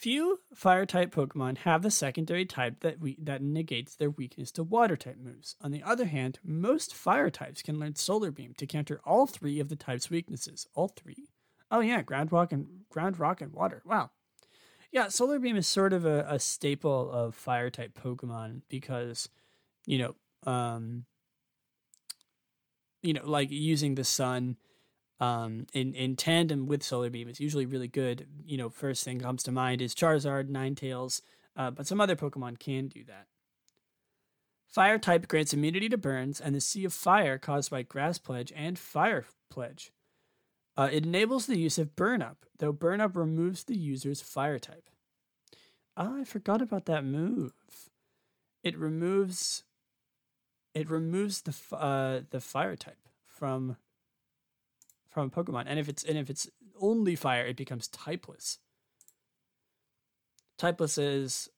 Few 0.04 0.42
fire 0.54 0.86
type 0.86 1.16
Pokemon 1.16 1.60
have 1.60 1.82
the 1.82 1.90
secondary 1.90 2.44
type 2.44 2.82
that 2.82 3.00
we 3.00 3.16
that 3.22 3.42
negates 3.42 3.96
their 3.96 4.10
weakness 4.10 4.52
to 4.52 4.62
water 4.62 4.98
type 4.98 5.16
moves. 5.18 5.56
On 5.62 5.72
the 5.72 5.82
other 5.82 6.08
hand, 6.08 6.40
most 6.44 6.94
fire 6.94 7.30
types 7.30 7.62
can 7.62 7.80
learn 7.80 7.96
Solar 7.96 8.30
Beam 8.30 8.54
to 8.58 8.68
counter 8.68 9.00
all 9.06 9.28
three 9.28 9.62
of 9.62 9.70
the 9.70 9.78
type's 9.78 10.10
weaknesses. 10.10 10.68
All 10.76 10.90
three? 10.90 11.30
Oh 11.72 11.80
yeah, 11.80 12.02
ground 12.02 12.34
rock 12.34 12.52
and 12.52 12.68
ground 12.90 13.18
rock 13.18 13.40
and 13.40 13.54
water. 13.54 13.82
Wow. 13.86 14.12
Yeah, 14.92 15.08
Solar 15.08 15.40
Beam 15.40 15.56
is 15.56 15.68
sort 15.68 15.94
of 15.94 16.04
a, 16.04 16.26
a 16.28 16.38
staple 16.38 17.10
of 17.10 17.34
fire 17.34 17.70
type 17.70 17.98
Pokemon 17.98 18.64
because, 18.68 19.30
you 19.86 20.00
know, 20.00 20.16
um, 20.46 21.06
you 23.02 23.14
know, 23.14 23.24
like 23.24 23.52
using 23.52 23.96
the 23.96 24.04
sun 24.04 24.58
um, 25.20 25.68
in 25.74 25.94
in 25.94 26.16
tandem 26.16 26.66
with 26.66 26.84
Solar 26.84 27.10
Beam 27.10 27.28
it's 27.28 27.40
usually 27.40 27.66
really 27.66 27.88
good. 27.88 28.28
You 28.46 28.58
know, 28.58 28.70
first 28.70 29.04
thing 29.04 29.20
comes 29.20 29.44
to 29.44 29.52
mind 29.52 29.82
is 29.82 29.96
Charizard, 29.96 30.50
Ninetales, 30.50 31.22
uh, 31.56 31.72
but 31.72 31.88
some 31.88 32.02
other 32.02 32.16
Pokemon 32.16 32.60
can 32.60 32.88
do 32.88 33.04
that. 33.06 33.28
Fire 34.68 34.98
type 34.98 35.28
grants 35.28 35.54
immunity 35.54 35.88
to 35.90 35.98
burns 35.98 36.42
and 36.42 36.56
the 36.56 36.62
Sea 36.62 36.86
of 36.86 36.94
Fire 36.94 37.38
caused 37.38 37.70
by 37.70 37.84
Grass 37.84 38.18
Pledge 38.18 38.52
and 38.56 38.80
Fire 38.80 39.26
Pledge. 39.52 39.92
Uh, 40.76 40.90
it 40.92 41.06
enables 41.06 41.46
the 41.46 41.60
use 41.60 41.78
of 41.78 41.96
Burn 41.96 42.24
Up, 42.24 42.46
though 42.58 42.72
Burn 42.72 43.00
Up 43.00 43.16
removes 43.16 43.64
the 43.64 43.78
user's 43.78 44.22
fire 44.22 44.58
type. 44.58 44.90
Oh, 45.96 46.20
I 46.20 46.24
forgot 46.24 46.62
about 46.62 46.86
that 46.86 47.06
move. 47.06 47.54
It 48.64 48.78
removes. 48.78 49.64
It 50.74 50.90
removes 50.90 51.42
the 51.42 51.56
uh, 51.76 52.22
the 52.32 52.42
fire 52.42 52.76
type 52.76 53.08
from 53.28 53.78
from 55.14 55.30
Pokemon. 55.30 55.66
And 55.68 55.80
if 55.80 55.88
it's 55.88 56.04
and 56.04 56.18
if 56.18 56.30
it's 56.30 56.50
only 56.80 57.16
fire, 57.16 57.46
it 57.46 57.58
becomes 57.58 57.88
typeless. 57.88 58.58
Typeless 60.60 60.98
is 60.98 61.50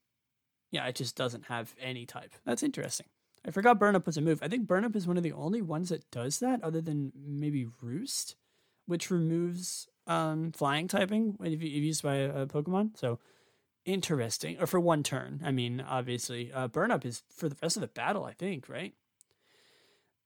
yeah, 0.72 0.86
it 0.88 0.96
just 0.96 1.16
doesn't 1.16 1.46
have 1.46 1.74
any 1.80 2.06
type. 2.06 2.34
That's 2.46 2.64
interesting. 2.64 3.08
I 3.48 3.52
forgot 3.52 3.80
Burn 3.80 3.96
Up 3.96 4.06
was 4.06 4.18
a 4.18 4.22
move. 4.22 4.40
I 4.42 4.48
think 4.48 4.68
Burn 4.68 4.84
Up 4.84 4.96
is 4.96 5.08
one 5.08 5.18
of 5.18 5.24
the 5.24 5.32
only 5.32 5.62
ones 5.62 5.90
that 5.90 6.10
does 6.12 6.40
that, 6.40 6.64
other 6.64 6.82
than 6.82 7.12
maybe 7.16 7.68
Roost, 7.82 8.36
which 8.88 9.12
removes 9.12 9.88
um, 10.08 10.52
flying 10.52 10.88
typing 10.88 11.36
when 11.38 11.54
if, 11.54 11.62
used 11.62 12.04
by 12.04 12.16
a, 12.16 12.46
Pokemon. 12.48 12.98
So 12.98 13.20
interesting. 13.86 14.58
Or 14.60 14.66
for 14.66 14.80
one 14.80 15.04
turn. 15.04 15.42
I 15.46 15.52
mean, 15.52 15.80
obviously, 15.80 16.52
uh, 16.52 16.68
Burn 16.68 16.92
Up 16.92 17.06
is 17.06 17.24
for 17.30 17.48
the 17.48 17.56
rest 17.62 17.78
of 17.78 17.82
the 17.82 17.88
battle. 17.88 18.26
I 18.26 18.34
think 18.34 18.68
right. 18.68 18.94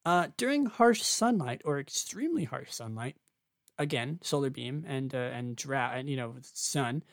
Uh, 0.05 0.27
during 0.37 0.65
harsh 0.65 1.01
sunlight 1.01 1.61
or 1.65 1.79
extremely 1.79 2.45
harsh 2.45 2.71
sunlight, 2.71 3.17
again, 3.77 4.19
solar 4.21 4.49
beam 4.49 4.85
and 4.87 5.13
uh, 5.13 5.17
and 5.17 5.55
drought 5.55 5.97
and 5.97 6.09
you 6.09 6.15
know 6.15 6.35
sun, 6.41 7.03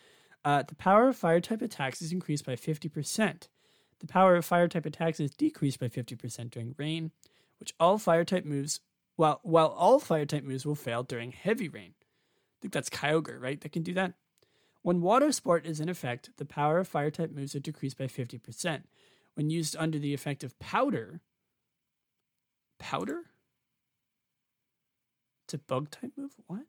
uh, 0.44 0.62
the 0.62 0.74
power 0.74 1.08
of 1.08 1.16
fire 1.16 1.40
type 1.40 1.62
attacks 1.62 2.00
is 2.00 2.12
increased 2.12 2.46
by 2.46 2.56
fifty 2.56 2.88
percent. 2.88 3.48
The 3.98 4.06
power 4.06 4.36
of 4.36 4.44
fire 4.44 4.68
type 4.68 4.86
attacks 4.86 5.20
is 5.20 5.30
decreased 5.30 5.80
by 5.80 5.88
fifty 5.88 6.14
percent 6.14 6.50
during 6.52 6.74
rain, 6.78 7.10
which 7.58 7.74
all 7.80 7.98
fire 7.98 8.24
type 8.24 8.44
moves 8.44 8.80
while 9.16 9.40
while 9.42 9.68
all 9.68 9.98
fire 9.98 10.26
type 10.26 10.44
moves 10.44 10.64
will 10.64 10.74
fail 10.74 11.02
during 11.02 11.32
heavy 11.32 11.68
rain. 11.68 11.94
I 11.98 12.56
think 12.60 12.72
that's 12.72 12.90
Kyogre, 12.90 13.40
right? 13.40 13.60
That 13.60 13.72
can 13.72 13.82
do 13.82 13.94
that. 13.94 14.14
When 14.82 15.00
water 15.00 15.32
sport 15.32 15.66
is 15.66 15.80
in 15.80 15.88
effect, 15.88 16.30
the 16.36 16.44
power 16.44 16.78
of 16.78 16.88
fire 16.88 17.10
type 17.10 17.32
moves 17.32 17.54
are 17.56 17.60
decreased 17.60 17.98
by 17.98 18.06
fifty 18.06 18.38
percent. 18.38 18.88
When 19.34 19.50
used 19.50 19.76
under 19.76 19.98
the 19.98 20.14
effect 20.14 20.44
of 20.44 20.58
powder, 20.58 21.20
powder 22.78 23.24
it's 25.46 25.54
a 25.54 25.58
bug 25.58 25.90
type 25.90 26.10
move. 26.16 26.32
What? 26.48 26.66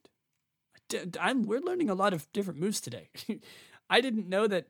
I'm 1.19 1.43
we're 1.43 1.59
learning 1.59 1.89
a 1.89 1.95
lot 1.95 2.13
of 2.13 2.31
different 2.31 2.59
moves 2.59 2.79
today. 2.79 3.09
I 3.89 4.01
didn't 4.01 4.29
know 4.29 4.47
that. 4.47 4.67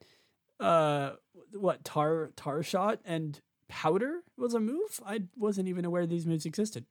Uh, 0.60 1.12
what 1.54 1.84
tar 1.84 2.32
tar 2.36 2.63
shot 2.63 3.00
and 3.06 3.41
powder 3.67 4.23
was 4.38 4.56
a 4.56 4.60
move. 4.60 5.00
I 5.06 5.23
wasn't 5.36 5.67
even 5.67 5.86
aware 5.86 6.08
these 6.08 6.26
moves 6.26 6.47
existed. 6.47 6.86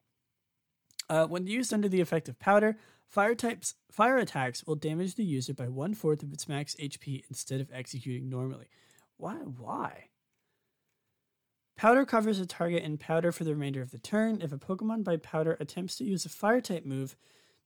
Uh, 1.09 1.27
when 1.27 1.49
used 1.49 1.73
under 1.73 1.89
the 1.89 2.01
effect 2.01 2.29
of 2.29 2.39
powder, 2.39 2.77
fire 3.09 3.35
types 3.35 3.75
fire 3.91 4.19
attacks 4.19 4.65
will 4.65 4.77
damage 4.77 5.15
the 5.17 5.25
user 5.25 5.55
by 5.55 5.69
one 5.69 5.95
fourth 5.95 6.23
of 6.23 6.33
its 6.33 6.49
max 6.49 6.77
HP 6.77 7.25
instead 7.29 7.61
of 7.61 7.71
executing 7.73 8.29
normally. 8.29 8.67
Why? 9.17 9.35
Why? 9.37 10.11
Powder 11.77 12.07
covers 12.07 12.41
a 12.41 12.47
target 12.47 12.83
in 12.83 12.97
powder 12.97 13.33
for 13.33 13.45
the 13.45 13.53
remainder 13.53 13.83
of 13.83 13.91
the 13.91 13.99
turn. 13.99 14.41
If 14.41 14.51
a 14.53 14.59
Pokemon 14.59 15.05
by 15.05 15.19
powder 15.19 15.57
attempts 15.61 15.97
to 15.97 16.05
use 16.05 16.25
a 16.25 16.31
fire 16.31 16.61
type 16.61 16.87
move, 16.87 17.17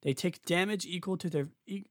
they 0.03 0.15
take 0.15 0.45
damage 0.45 0.85
equal 0.85 1.17
to 1.19 1.31
their 1.31 1.49
e- 1.67 1.85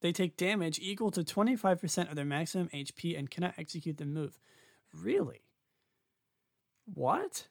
they 0.00 0.12
take 0.12 0.38
damage 0.38 0.78
equal 0.80 1.10
to 1.10 1.22
25% 1.22 2.08
of 2.08 2.16
their 2.16 2.24
maximum 2.24 2.68
HP 2.68 3.18
and 3.18 3.30
cannot 3.30 3.54
execute 3.58 3.98
the 3.98 4.06
move. 4.06 4.38
Really? 4.94 5.42
What? 6.86 7.48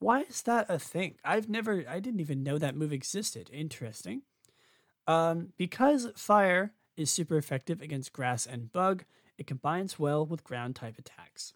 Why 0.00 0.22
is 0.22 0.42
that 0.42 0.66
a 0.68 0.78
thing? 0.80 1.16
I've 1.24 1.48
never 1.48 1.84
I 1.88 2.00
didn't 2.00 2.20
even 2.20 2.42
know 2.42 2.58
that 2.58 2.74
move 2.74 2.92
existed. 2.92 3.48
Interesting. 3.52 4.22
Um, 5.06 5.52
because 5.56 6.08
fire 6.16 6.72
is 6.96 7.10
super 7.12 7.36
effective 7.36 7.80
against 7.80 8.12
grass 8.12 8.46
and 8.46 8.72
bug, 8.72 9.04
it 9.38 9.46
combines 9.46 9.98
well 9.98 10.26
with 10.26 10.44
ground 10.44 10.74
type 10.74 10.98
attacks. 10.98 11.54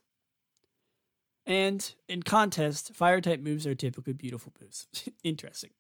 And 1.47 1.95
in 2.09 2.23
contest, 2.23 2.95
fire 2.95 3.21
type 3.21 3.41
moves 3.41 3.67
are 3.67 3.75
typically 3.75 4.15
beautiful 4.15 4.53
moves. 4.61 4.87
interesting. 5.25 5.71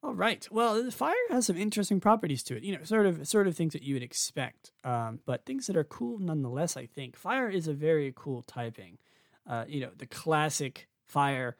All 0.00 0.14
right. 0.14 0.46
Well, 0.50 0.90
fire 0.92 1.14
has 1.30 1.46
some 1.46 1.56
interesting 1.56 1.98
properties 1.98 2.44
to 2.44 2.56
it. 2.56 2.62
You 2.62 2.76
know, 2.76 2.84
sort 2.84 3.06
of 3.06 3.26
sort 3.26 3.48
of 3.48 3.56
things 3.56 3.72
that 3.72 3.82
you 3.82 3.94
would 3.94 4.02
expect, 4.02 4.70
um, 4.84 5.18
but 5.26 5.44
things 5.44 5.66
that 5.66 5.76
are 5.76 5.84
cool 5.84 6.20
nonetheless. 6.20 6.76
I 6.76 6.86
think 6.86 7.16
fire 7.16 7.48
is 7.48 7.66
a 7.66 7.72
very 7.72 8.12
cool 8.14 8.42
typing. 8.42 8.98
Uh, 9.44 9.64
you 9.66 9.80
know, 9.80 9.90
the 9.96 10.06
classic 10.06 10.86
fire 11.08 11.56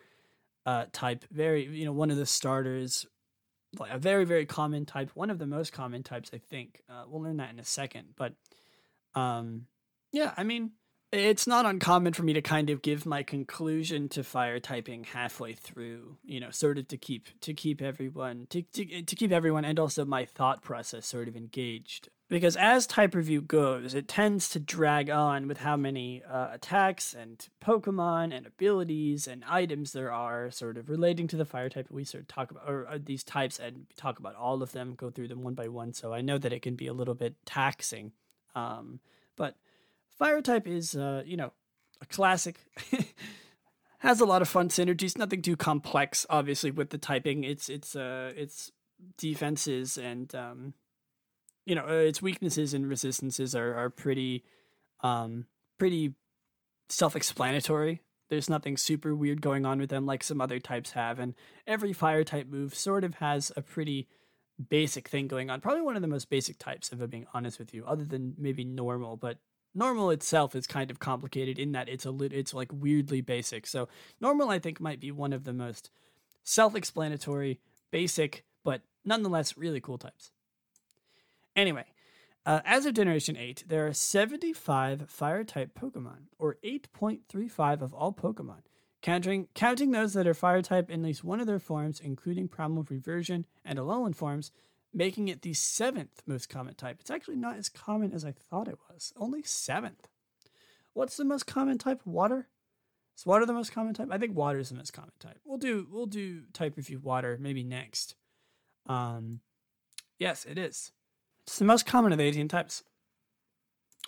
uh, 0.66 0.84
type, 0.92 1.24
very 1.32 1.64
you 1.66 1.84
know 1.84 1.92
one 1.92 2.12
of 2.12 2.16
the 2.16 2.26
starters, 2.26 3.06
like 3.76 3.90
a 3.90 3.98
very 3.98 4.24
very 4.24 4.46
common 4.46 4.86
type, 4.86 5.10
one 5.14 5.30
of 5.30 5.40
the 5.40 5.46
most 5.46 5.72
common 5.72 6.04
types. 6.04 6.30
I 6.32 6.38
think 6.38 6.80
uh, 6.88 7.04
we'll 7.08 7.22
learn 7.22 7.38
that 7.38 7.50
in 7.50 7.58
a 7.58 7.64
second. 7.64 8.10
But 8.16 8.34
um, 9.16 9.66
yeah, 10.12 10.32
I 10.36 10.44
mean, 10.44 10.72
it's 11.11 11.47
not 11.47 11.64
uncommon 11.64 12.12
for 12.12 12.23
me 12.23 12.35
to 12.35 12.42
kind 12.42 12.68
of 12.68 12.83
give 12.83 13.07
my 13.07 13.23
conclusion 13.23 14.09
to 14.11 14.23
fire 14.23 14.61
typing 14.61 15.05
halfway 15.05 15.55
through 15.55 16.18
you 16.23 16.38
know 16.38 16.51
sort 16.51 16.79
of 16.79 16.87
to 16.88 16.97
keep 16.97 17.29
to 17.40 17.55
keep 17.55 17.81
everyone 17.81 18.47
to, 18.51 18.62
to, 18.62 19.03
to 19.03 19.16
keep 19.16 19.33
everyone 19.33 19.64
and 19.64 19.79
also 19.79 20.05
my 20.05 20.25
thought 20.25 20.62
process 20.62 21.07
sort 21.07 21.29
of 21.29 21.37
engaged. 21.37 22.09
Because 22.31 22.57
as 22.57 22.87
type 22.87 23.14
review 23.14 23.40
goes 23.40 23.94
it 23.94 24.07
tends 24.07 24.51
to 24.51 24.61
drag 24.61 25.09
on 25.09 25.49
with 25.49 25.59
how 25.59 25.79
many 25.79 26.23
uh, 26.31 26.49
attacks 26.53 27.14
and 27.14 27.49
pokemon 27.64 28.37
and 28.37 28.47
abilities 28.47 29.27
and 29.27 29.42
items 29.49 29.92
there 29.92 30.12
are 30.12 30.51
sort 30.51 30.77
of 30.77 30.90
relating 30.90 31.27
to 31.29 31.37
the 31.37 31.47
fire 31.47 31.71
type. 31.71 31.87
We 31.90 32.05
sort 32.05 32.23
of 32.23 32.29
talk 32.29 32.51
about 32.51 32.68
or, 32.68 32.87
uh, 32.87 32.99
these 33.03 33.25
types 33.25 33.59
and 33.59 33.87
talk 33.97 34.18
about 34.18 34.35
all 34.35 34.62
of 34.62 34.73
them 34.73 34.94
go 34.94 35.09
through 35.09 35.29
them 35.29 35.42
one 35.42 35.55
by 35.55 35.68
one. 35.68 35.94
So 35.94 36.12
i 36.12 36.21
know 36.21 36.37
that 36.37 36.53
it 36.53 36.61
can 36.61 36.75
be 36.75 36.87
a 36.87 36.92
little 36.92 37.14
bit 37.14 37.35
taxing 37.47 38.12
um, 38.55 39.01
but 39.37 39.55
Fire 40.18 40.42
type 40.42 40.66
is, 40.66 40.96
uh, 40.96 41.22
you 41.24 41.37
know, 41.37 41.52
a 42.00 42.07
classic. 42.07 42.59
Has 44.00 44.20
a 44.20 44.24
lot 44.24 44.42
of 44.42 44.48
fun 44.48 44.68
synergies. 44.68 45.18
Nothing 45.18 45.42
too 45.42 45.57
complex, 45.57 46.24
obviously, 46.31 46.70
with 46.70 46.90
the 46.90 46.98
typing. 46.98 47.42
It's 47.42 47.68
it's 47.68 47.96
uh 47.96 48.33
its 48.37 48.70
defenses 49.16 49.98
and 49.98 50.33
um, 50.35 50.74
you 51.66 51.74
know, 51.74 51.85
uh, 51.85 51.92
its 51.92 52.22
weaknesses 52.22 52.74
and 52.74 52.88
resistances 52.88 53.54
are 53.54 53.74
are 53.74 53.90
pretty 53.90 54.44
um 55.00 55.46
pretty 55.78 56.14
self-explanatory. 56.88 58.00
There's 58.31 58.50
nothing 58.50 58.76
super 58.76 59.14
weird 59.14 59.40
going 59.40 59.66
on 59.66 59.78
with 59.78 59.90
them 59.90 60.07
like 60.07 60.22
some 60.22 60.40
other 60.40 60.61
types 60.61 60.92
have, 60.92 61.18
and 61.18 61.35
every 61.66 61.92
fire 61.92 62.24
type 62.24 62.46
move 62.46 62.74
sort 62.74 63.02
of 63.02 63.16
has 63.16 63.50
a 63.57 63.62
pretty 63.62 64.07
basic 64.68 65.09
thing 65.09 65.26
going 65.28 65.50
on. 65.50 65.61
Probably 65.61 65.83
one 65.83 65.96
of 65.96 66.02
the 66.02 66.09
most 66.09 66.31
basic 66.31 66.59
types, 66.59 66.92
if 66.92 67.00
I'm 67.00 67.11
being 67.11 67.26
honest 67.35 67.59
with 67.59 67.74
you, 67.74 67.85
other 67.85 68.04
than 68.04 68.35
maybe 68.38 68.64
normal, 68.64 69.16
but 69.16 69.38
normal 69.74 70.11
itself 70.11 70.54
is 70.54 70.66
kind 70.66 70.90
of 70.90 70.98
complicated 70.98 71.59
in 71.59 71.72
that 71.72 71.88
it's 71.88 72.07
a 72.07 72.14
it's 72.31 72.54
like 72.54 72.70
weirdly 72.72 73.20
basic. 73.20 73.66
So 73.66 73.88
normal 74.20 74.50
I 74.50 74.59
think 74.59 74.81
might 74.81 75.00
be 75.00 75.11
one 75.11 75.33
of 75.33 75.44
the 75.44 75.52
most 75.52 75.90
self-explanatory, 76.42 77.61
basic, 77.90 78.44
but 78.64 78.83
nonetheless 79.04 79.57
really 79.57 79.81
cool 79.81 79.98
types. 79.98 80.31
Anyway, 81.54 81.85
uh, 82.46 82.61
as 82.64 82.87
of 82.87 82.94
Generation 82.94 83.37
8, 83.37 83.64
there 83.66 83.87
are 83.87 83.92
75 83.92 85.11
fire 85.11 85.44
type 85.44 85.72
Pokemon, 85.78 86.28
or 86.38 86.57
8.35 86.64 87.83
of 87.83 87.92
all 87.92 88.12
Pokemon, 88.12 88.62
counting, 89.02 89.48
counting 89.54 89.90
those 89.90 90.14
that 90.14 90.26
are 90.26 90.35
fire 90.35 90.62
type 90.62 90.88
in 90.88 91.00
at 91.00 91.07
least 91.07 91.24
one 91.24 91.40
of 91.40 91.46
their 91.46 91.59
forms, 91.59 92.00
including 92.00 92.48
Primal 92.48 92.87
Reversion 92.88 93.44
and 93.64 93.78
Alolan 93.78 94.14
forms, 94.14 94.50
making 94.92 95.29
it 95.29 95.42
the 95.42 95.55
seventh 95.55 96.22
most 96.27 96.48
common 96.48 96.74
type. 96.74 96.98
It's 97.01 97.11
actually 97.11 97.37
not 97.37 97.57
as 97.57 97.68
common 97.68 98.12
as 98.12 98.24
I 98.24 98.33
thought 98.33 98.68
it 98.68 98.79
was. 98.90 99.12
Only 99.16 99.42
seventh. 99.42 100.09
What's 100.94 101.16
the 101.16 101.24
most 101.24 101.46
common 101.46 101.79
type? 101.79 102.01
Water. 102.05 102.48
Is 103.16 103.27
water 103.27 103.46
the 103.46 103.53
most 103.53 103.72
common 103.72 103.94
type? 103.94 104.09
I 104.11 104.18
think 104.18 104.37
water 104.37 104.59
is 104.59 104.70
the 104.70 104.77
most 104.77 104.92
common 104.92 105.12
type. 105.18 105.38
We'll 105.44 105.59
do 105.59 105.87
we'll 105.90 106.07
do 106.07 106.42
type 106.53 106.77
review 106.77 107.01
water 107.01 107.37
maybe 107.40 107.64
next. 107.64 108.14
Um, 108.87 109.40
yes, 110.18 110.44
it 110.44 110.59
is. 110.59 110.92
It's 111.42 111.59
the 111.59 111.64
most 111.64 111.87
common 111.87 112.12
of 112.12 112.18
the 112.18 112.24
18 112.24 112.48
types. 112.48 112.85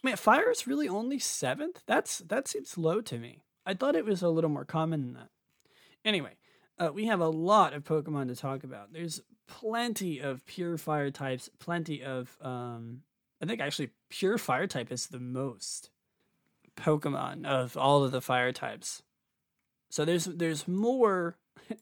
Man, 0.03 0.16
fire 0.16 0.51
is 0.51 0.66
really 0.66 0.88
only 0.88 1.19
seventh. 1.19 1.83
That's 1.87 2.19
that 2.19 2.49
seems 2.49 2.79
low 2.79 3.01
to 3.03 3.19
me. 3.19 3.43
I 3.66 3.75
thought 3.75 3.97
it 3.97 4.05
was 4.05 4.23
a 4.23 4.29
little 4.29 4.51
more 4.51 4.64
common 4.64 5.03
than 5.03 5.14
that. 5.14 5.29
Anyway, 6.05 6.37
uh, 6.79 6.90
we 6.93 7.07
have 7.07 7.21
a 7.21 7.29
lot 7.29 7.75
of 7.75 7.85
Pokemon 7.85 8.29
to 8.29 8.37
talk 8.37 8.64
about. 8.64 8.93
There's 8.93 9.21
plenty 9.51 10.21
of 10.21 10.47
pure 10.47 10.79
fire 10.79 11.11
types, 11.11 11.51
plenty 11.59 12.03
of 12.03 12.39
um 12.41 13.03
I 13.43 13.47
think 13.47 13.61
actually 13.61 13.91
pure 14.09 14.39
fire 14.39 14.67
type 14.67 14.93
is 14.93 15.09
the 15.09 15.21
most 15.21 15.91
Pokemon 16.77 17.45
of 17.45 17.77
all 17.77 18.05
of 18.05 18.13
the 18.13 18.21
fire 18.21 18.53
types. 18.53 19.03
So 19.91 20.05
there's 20.05 20.25
there's 20.25 20.69
more 20.69 21.37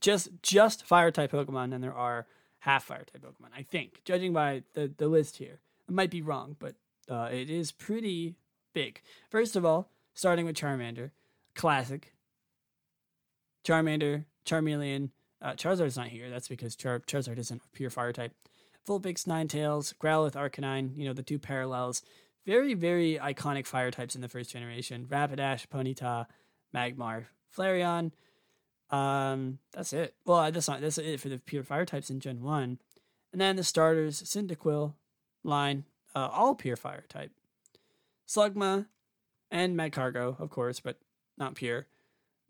just 0.00 0.28
just 0.42 0.84
fire 0.84 1.10
type 1.10 1.32
Pokemon 1.32 1.70
than 1.70 1.80
there 1.80 1.94
are 1.94 2.26
half 2.60 2.84
fire 2.84 3.04
type 3.04 3.22
Pokemon. 3.22 3.50
I 3.56 3.62
think, 3.62 4.02
judging 4.04 4.32
by 4.32 4.62
the 4.74 4.92
the 4.96 5.08
list 5.08 5.38
here, 5.38 5.60
I 5.88 5.92
might 5.92 6.10
be 6.10 6.22
wrong, 6.22 6.56
but 6.58 6.74
uh, 7.10 7.28
it 7.32 7.48
is 7.48 7.72
pretty 7.72 8.36
big. 8.74 9.00
First 9.30 9.56
of 9.56 9.64
all, 9.64 9.88
starting 10.14 10.44
with 10.44 10.56
Charmander, 10.56 11.10
classic. 11.54 12.12
Charmander, 13.64 14.24
Charmeleon. 14.44 15.10
Uh, 15.42 15.52
Charizard's 15.52 15.96
not 15.96 16.08
here. 16.08 16.30
That's 16.30 16.48
because 16.48 16.76
Char- 16.76 17.00
Charizard 17.00 17.38
isn't 17.38 17.62
a 17.62 17.76
pure 17.76 17.90
fire 17.90 18.12
type. 18.12 18.32
Vulpix, 18.86 19.26
Ninetales, 19.26 19.94
Growlithe, 19.94 20.34
Arcanine, 20.34 20.96
you 20.96 21.04
know, 21.04 21.12
the 21.12 21.22
two 21.22 21.38
parallels. 21.38 22.02
Very, 22.46 22.74
very 22.74 23.18
iconic 23.20 23.66
fire 23.66 23.90
types 23.90 24.14
in 24.14 24.20
the 24.20 24.28
first 24.28 24.50
generation. 24.50 25.06
Rapidash, 25.10 25.66
Ponyta, 25.66 26.26
Magmar, 26.74 27.26
Flareon. 27.56 28.12
Um, 28.90 29.58
that's 29.72 29.92
it. 29.92 30.14
Well, 30.24 30.50
that's 30.52 30.68
not 30.68 30.80
that's 30.80 30.98
it 30.98 31.20
for 31.20 31.28
the 31.28 31.38
pure 31.38 31.64
fire 31.64 31.84
types 31.84 32.08
in 32.08 32.20
Gen 32.20 32.42
1. 32.42 32.78
And 33.32 33.40
then 33.40 33.56
the 33.56 33.64
starters, 33.64 34.22
Cyndaquil, 34.22 34.94
Line, 35.42 35.84
uh, 36.14 36.28
all 36.32 36.54
pure 36.54 36.76
fire 36.76 37.04
type. 37.08 37.32
Slugma 38.26 38.86
and 39.50 39.76
Magcargo, 39.76 40.40
of 40.40 40.50
course, 40.50 40.80
but 40.80 40.98
not 41.36 41.54
pure. 41.54 41.86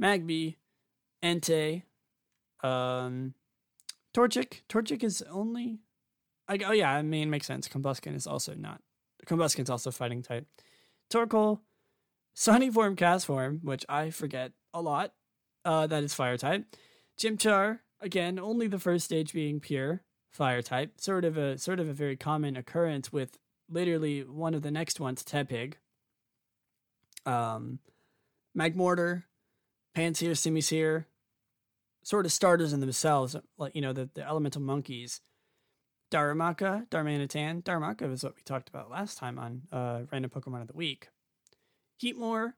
Magby, 0.00 0.56
Entei, 1.22 1.82
um, 2.62 3.34
Torchic. 4.14 4.62
Torchic 4.68 5.02
is 5.04 5.22
only. 5.30 5.80
I, 6.48 6.58
oh 6.64 6.72
yeah, 6.72 6.92
I 6.92 7.02
mean, 7.02 7.28
makes 7.30 7.46
sense. 7.46 7.68
Combusken 7.68 8.14
is 8.14 8.26
also 8.26 8.54
not. 8.54 8.80
Combusken's 9.26 9.70
also 9.70 9.90
fighting 9.90 10.22
type. 10.22 10.46
Torkoal, 11.12 11.60
Sunny 12.34 12.70
Form, 12.70 12.96
Castform, 12.96 13.62
which 13.64 13.84
I 13.88 14.10
forget 14.10 14.52
a 14.72 14.80
lot. 14.80 15.12
uh, 15.66 15.86
that 15.88 16.04
is 16.04 16.14
fire 16.14 16.38
type. 16.38 16.64
Chimchar, 17.18 17.80
again, 18.00 18.38
only 18.38 18.68
the 18.68 18.78
first 18.78 19.04
stage 19.04 19.32
being 19.32 19.58
pure 19.60 20.02
fire 20.32 20.62
type. 20.62 21.00
Sort 21.00 21.24
of 21.24 21.36
a 21.36 21.58
sort 21.58 21.80
of 21.80 21.88
a 21.88 21.92
very 21.92 22.16
common 22.16 22.56
occurrence 22.56 23.12
with 23.12 23.36
literally 23.68 24.20
one 24.22 24.54
of 24.54 24.62
the 24.62 24.70
next 24.70 25.00
ones, 25.00 25.24
Tepig. 25.24 25.74
Um, 27.26 27.80
Magmortar, 28.56 29.24
Pansear, 29.96 30.30
Simisear, 30.32 31.06
sort 32.06 32.24
of 32.24 32.30
starters 32.30 32.72
in 32.72 32.78
themselves, 32.78 33.34
like 33.58 33.74
you 33.74 33.82
know 33.82 33.92
the, 33.92 34.08
the 34.14 34.26
elemental 34.26 34.62
monkeys. 34.62 35.20
Darumaka, 36.12 36.88
Darmanitan. 36.88 37.64
Darumaka 37.64 38.12
is 38.12 38.22
what 38.22 38.36
we 38.36 38.42
talked 38.42 38.68
about 38.68 38.88
last 38.88 39.18
time 39.18 39.40
on 39.40 39.62
uh, 39.72 40.02
Random 40.12 40.30
Pokemon 40.30 40.62
of 40.62 40.68
the 40.68 40.76
Week. 40.76 41.08
Heatmor, 42.00 42.52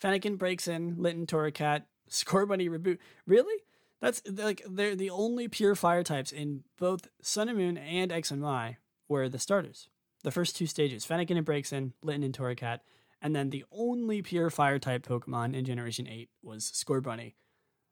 Fennekin 0.00 0.38
Braixen, 0.38 0.94
Litten, 0.96 1.26
Torracat, 1.26 1.82
Scorbunny 2.08 2.70
Raboot. 2.70 2.98
Really? 3.26 3.64
That's 4.00 4.22
like 4.30 4.62
they're 4.70 4.94
the 4.94 5.10
only 5.10 5.48
pure 5.48 5.74
fire 5.74 6.04
types 6.04 6.30
in 6.30 6.62
both 6.78 7.08
Sun 7.20 7.48
and 7.48 7.58
Moon 7.58 7.76
and 7.76 8.12
X 8.12 8.30
and 8.30 8.42
Y 8.42 8.76
were 9.08 9.28
the 9.28 9.40
starters. 9.40 9.88
The 10.22 10.30
first 10.30 10.54
two 10.54 10.66
stages, 10.66 11.04
Fennekin 11.04 11.36
and 11.36 11.46
Braixen, 11.46 11.94
Litten 12.00 12.22
and 12.22 12.36
Torracat, 12.36 12.78
and 13.20 13.34
then 13.34 13.50
the 13.50 13.64
only 13.72 14.22
pure 14.22 14.50
fire 14.50 14.78
type 14.78 15.04
Pokemon 15.04 15.54
in 15.54 15.64
Generation 15.64 16.06
8 16.06 16.30
was 16.42 16.70
Scorbunny. 16.70 17.34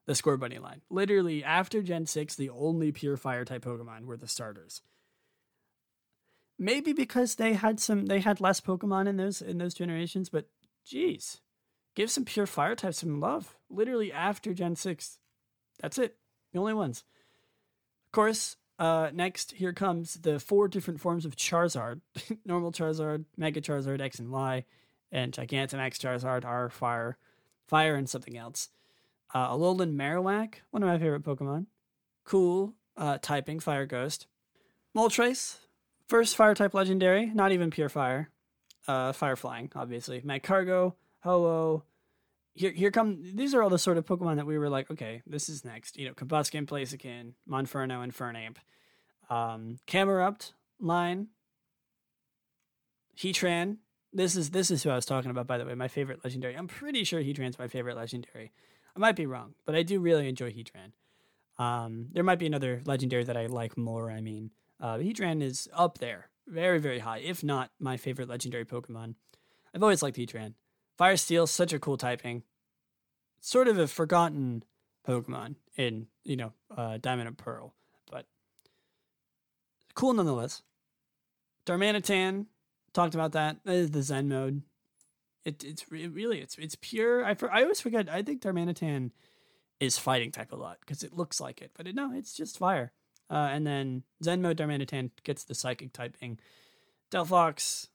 The 0.06 0.14
Scorbunny 0.14 0.60
line. 0.60 0.82
Literally 0.90 1.44
after 1.44 1.82
Gen 1.82 2.06
6, 2.06 2.34
the 2.34 2.50
only 2.50 2.90
pure 2.90 3.16
fire 3.16 3.44
type 3.44 3.64
Pokemon 3.64 4.04
were 4.06 4.16
the 4.16 4.26
starters. 4.26 4.82
Maybe 6.58 6.92
because 6.92 7.36
they 7.36 7.54
had 7.54 7.80
some 7.80 8.06
they 8.06 8.20
had 8.20 8.40
less 8.40 8.60
Pokemon 8.60 9.08
in 9.08 9.16
those 9.16 9.40
in 9.40 9.58
those 9.58 9.74
generations, 9.74 10.28
but 10.28 10.48
geez. 10.84 11.40
Give 11.94 12.10
some 12.10 12.24
pure 12.24 12.46
fire 12.46 12.74
types 12.74 12.98
some 12.98 13.20
love. 13.20 13.56
Literally 13.70 14.12
after 14.12 14.54
Gen 14.54 14.76
6. 14.76 15.18
That's 15.80 15.98
it. 15.98 16.16
The 16.52 16.58
only 16.58 16.74
ones. 16.74 17.04
Of 18.06 18.12
course, 18.12 18.56
uh, 18.78 19.10
next, 19.12 19.52
here 19.52 19.72
comes 19.72 20.14
the 20.14 20.40
four 20.40 20.68
different 20.68 21.00
forms 21.00 21.24
of 21.24 21.36
Charizard 21.36 22.00
normal 22.44 22.72
Charizard, 22.72 23.24
Mega 23.36 23.60
Charizard, 23.60 24.00
X 24.00 24.18
and 24.18 24.30
Y, 24.30 24.64
and 25.10 25.32
Gigantamax 25.32 25.98
Charizard 25.98 26.44
are 26.44 26.68
fire, 26.68 27.18
fire, 27.66 27.94
and 27.94 28.08
something 28.08 28.36
else. 28.36 28.70
Uh, 29.34 29.50
Alolan 29.50 29.94
Marowak, 29.94 30.56
one 30.70 30.82
of 30.82 30.88
my 30.88 30.98
favorite 30.98 31.22
Pokemon. 31.22 31.66
Cool, 32.24 32.74
uh, 32.96 33.18
typing, 33.20 33.60
Fire 33.60 33.86
Ghost. 33.86 34.26
Moltres, 34.96 35.58
first 36.06 36.36
Fire 36.36 36.54
type 36.54 36.74
legendary, 36.74 37.26
not 37.26 37.52
even 37.52 37.70
pure 37.70 37.88
fire. 37.88 38.30
Uh, 38.86 39.12
fire 39.12 39.36
flying, 39.36 39.70
obviously. 39.74 40.20
Magcargo, 40.20 40.94
Ho-Oh. 41.20 41.84
Here, 42.54 42.72
here 42.72 42.90
come. 42.90 43.22
These 43.22 43.54
are 43.54 43.62
all 43.62 43.70
the 43.70 43.78
sort 43.78 43.96
of 43.96 44.04
Pokemon 44.04 44.36
that 44.36 44.46
we 44.46 44.58
were 44.58 44.68
like, 44.68 44.90
okay, 44.90 45.22
this 45.26 45.48
is 45.48 45.64
next. 45.64 45.96
You 45.96 46.08
know, 46.08 46.14
Combusken, 46.14 46.66
Blaziken, 46.66 47.32
Monferno, 47.48 48.06
Infernape. 48.06 48.56
Um, 49.34 49.78
Camerupt 49.86 50.52
line. 50.78 51.28
Heatran. 53.16 53.78
This 54.12 54.36
is 54.36 54.50
this 54.50 54.70
is 54.70 54.82
who 54.82 54.90
I 54.90 54.96
was 54.96 55.06
talking 55.06 55.30
about, 55.30 55.46
by 55.46 55.56
the 55.56 55.64
way. 55.64 55.74
My 55.74 55.88
favorite 55.88 56.22
legendary. 56.24 56.54
I'm 56.54 56.68
pretty 56.68 57.04
sure 57.04 57.22
Heatran's 57.22 57.58
my 57.58 57.68
favorite 57.68 57.96
legendary. 57.96 58.52
I 58.94 58.98
might 58.98 59.16
be 59.16 59.26
wrong, 59.26 59.54
but 59.64 59.74
I 59.74 59.82
do 59.82 60.00
really 60.00 60.28
enjoy 60.28 60.52
Heatran. 60.52 60.92
Um, 61.58 62.08
there 62.12 62.24
might 62.24 62.38
be 62.38 62.46
another 62.46 62.82
legendary 62.84 63.24
that 63.24 63.36
I 63.36 63.46
like 63.46 63.76
more. 63.76 64.10
I 64.10 64.20
mean, 64.20 64.50
uh, 64.80 64.96
Heatran 64.96 65.42
is 65.42 65.68
up 65.72 65.98
there, 65.98 66.30
very 66.46 66.78
very 66.78 66.98
high, 66.98 67.18
if 67.18 67.42
not 67.42 67.70
my 67.78 67.96
favorite 67.96 68.28
legendary 68.28 68.64
Pokemon. 68.64 69.14
I've 69.74 69.82
always 69.82 70.02
liked 70.02 70.16
Heatran. 70.16 70.54
Fire 70.98 71.16
Steel, 71.16 71.46
such 71.46 71.72
a 71.72 71.78
cool 71.78 71.96
typing. 71.96 72.42
Sort 73.40 73.68
of 73.68 73.78
a 73.78 73.88
forgotten 73.88 74.62
Pokemon 75.06 75.56
in, 75.76 76.06
you 76.22 76.36
know, 76.36 76.52
uh, 76.76 76.98
Diamond 77.00 77.28
and 77.28 77.38
Pearl, 77.38 77.74
but 78.10 78.26
cool 79.94 80.12
nonetheless. 80.12 80.62
Darmanitan, 81.66 82.46
talked 82.92 83.14
about 83.14 83.32
that. 83.32 83.56
That 83.64 83.74
is 83.74 83.90
the 83.90 84.02
Zen 84.02 84.28
mode. 84.28 84.62
It, 85.44 85.64
it's 85.64 85.84
it 85.90 86.08
really 86.12 86.40
it's 86.40 86.56
it's 86.58 86.76
pure. 86.80 87.24
I 87.24 87.36
I 87.50 87.62
always 87.62 87.80
forget. 87.80 88.08
I 88.08 88.22
think 88.22 88.42
Darmanitan 88.42 89.10
is 89.80 89.98
fighting 89.98 90.30
type 90.30 90.52
a 90.52 90.56
lot 90.56 90.78
because 90.80 91.02
it 91.02 91.12
looks 91.12 91.40
like 91.40 91.60
it, 91.60 91.72
but 91.76 91.88
it, 91.88 91.94
no, 91.94 92.12
it's 92.14 92.34
just 92.34 92.58
fire. 92.58 92.92
Uh, 93.28 93.48
and 93.50 93.66
then 93.66 94.04
Zen 94.22 94.42
mode 94.42 94.58
Darmanitan 94.58 95.10
gets 95.24 95.44
the 95.44 95.54
psychic 95.54 95.92
typing. 95.92 96.38
Delphox, 97.10 97.88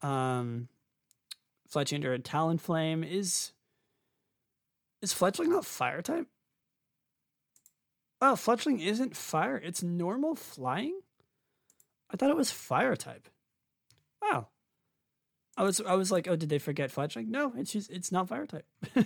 um, 0.00 0.68
Fletchinder 1.70 2.14
and 2.14 2.24
Talonflame 2.24 3.08
is 3.08 3.52
is 5.02 5.12
Fletchling 5.12 5.48
not 5.48 5.66
fire 5.66 6.02
type? 6.02 6.26
Oh, 8.20 8.32
Fletchling 8.32 8.80
isn't 8.80 9.16
fire. 9.16 9.56
It's 9.56 9.82
normal 9.82 10.34
flying. 10.34 11.00
I 12.10 12.16
thought 12.16 12.30
it 12.30 12.36
was 12.36 12.50
fire 12.50 12.96
type. 12.96 13.28
Wow. 14.22 14.48
I 15.56 15.62
was 15.62 15.80
I 15.80 15.94
was 15.94 16.12
like, 16.12 16.28
oh, 16.28 16.36
did 16.36 16.48
they 16.48 16.58
forget 16.58 16.92
Fletchling? 16.92 17.28
No, 17.28 17.52
it's 17.56 17.72
just 17.72 17.90
it's 17.90 18.12
not 18.12 18.28
fire 18.28 18.46
type. 18.46 18.66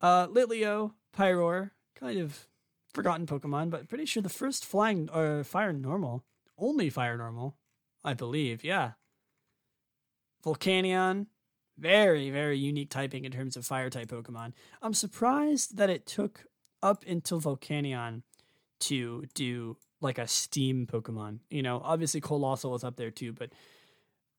uh, 0.00 0.28
Litleo, 0.28 0.92
Pyroar, 1.16 1.70
kind 1.98 2.18
of 2.18 2.46
forgotten 2.94 3.26
Pokemon, 3.26 3.70
but 3.70 3.88
pretty 3.88 4.06
sure 4.06 4.22
the 4.22 4.28
first 4.28 4.64
flying 4.64 5.08
or 5.12 5.40
uh, 5.40 5.44
fire 5.44 5.72
normal, 5.72 6.24
only 6.56 6.88
fire 6.88 7.16
normal, 7.16 7.56
I 8.04 8.14
believe. 8.14 8.64
Yeah. 8.64 8.92
Volcanion, 10.44 11.26
very, 11.76 12.30
very 12.30 12.56
unique 12.56 12.90
typing 12.90 13.24
in 13.24 13.32
terms 13.32 13.56
of 13.56 13.66
fire 13.66 13.90
type 13.90 14.08
Pokemon. 14.08 14.52
I'm 14.80 14.94
surprised 14.94 15.76
that 15.76 15.90
it 15.90 16.06
took 16.06 16.46
up 16.82 17.04
until 17.06 17.40
Volcanion 17.40 18.22
to 18.78 19.24
do 19.34 19.76
like 20.00 20.18
a 20.18 20.28
steam 20.28 20.86
Pokemon. 20.86 21.40
You 21.50 21.62
know, 21.62 21.80
obviously 21.82 22.20
Coalossal 22.20 22.70
was 22.70 22.84
up 22.84 22.96
there 22.96 23.10
too, 23.10 23.32
but 23.32 23.50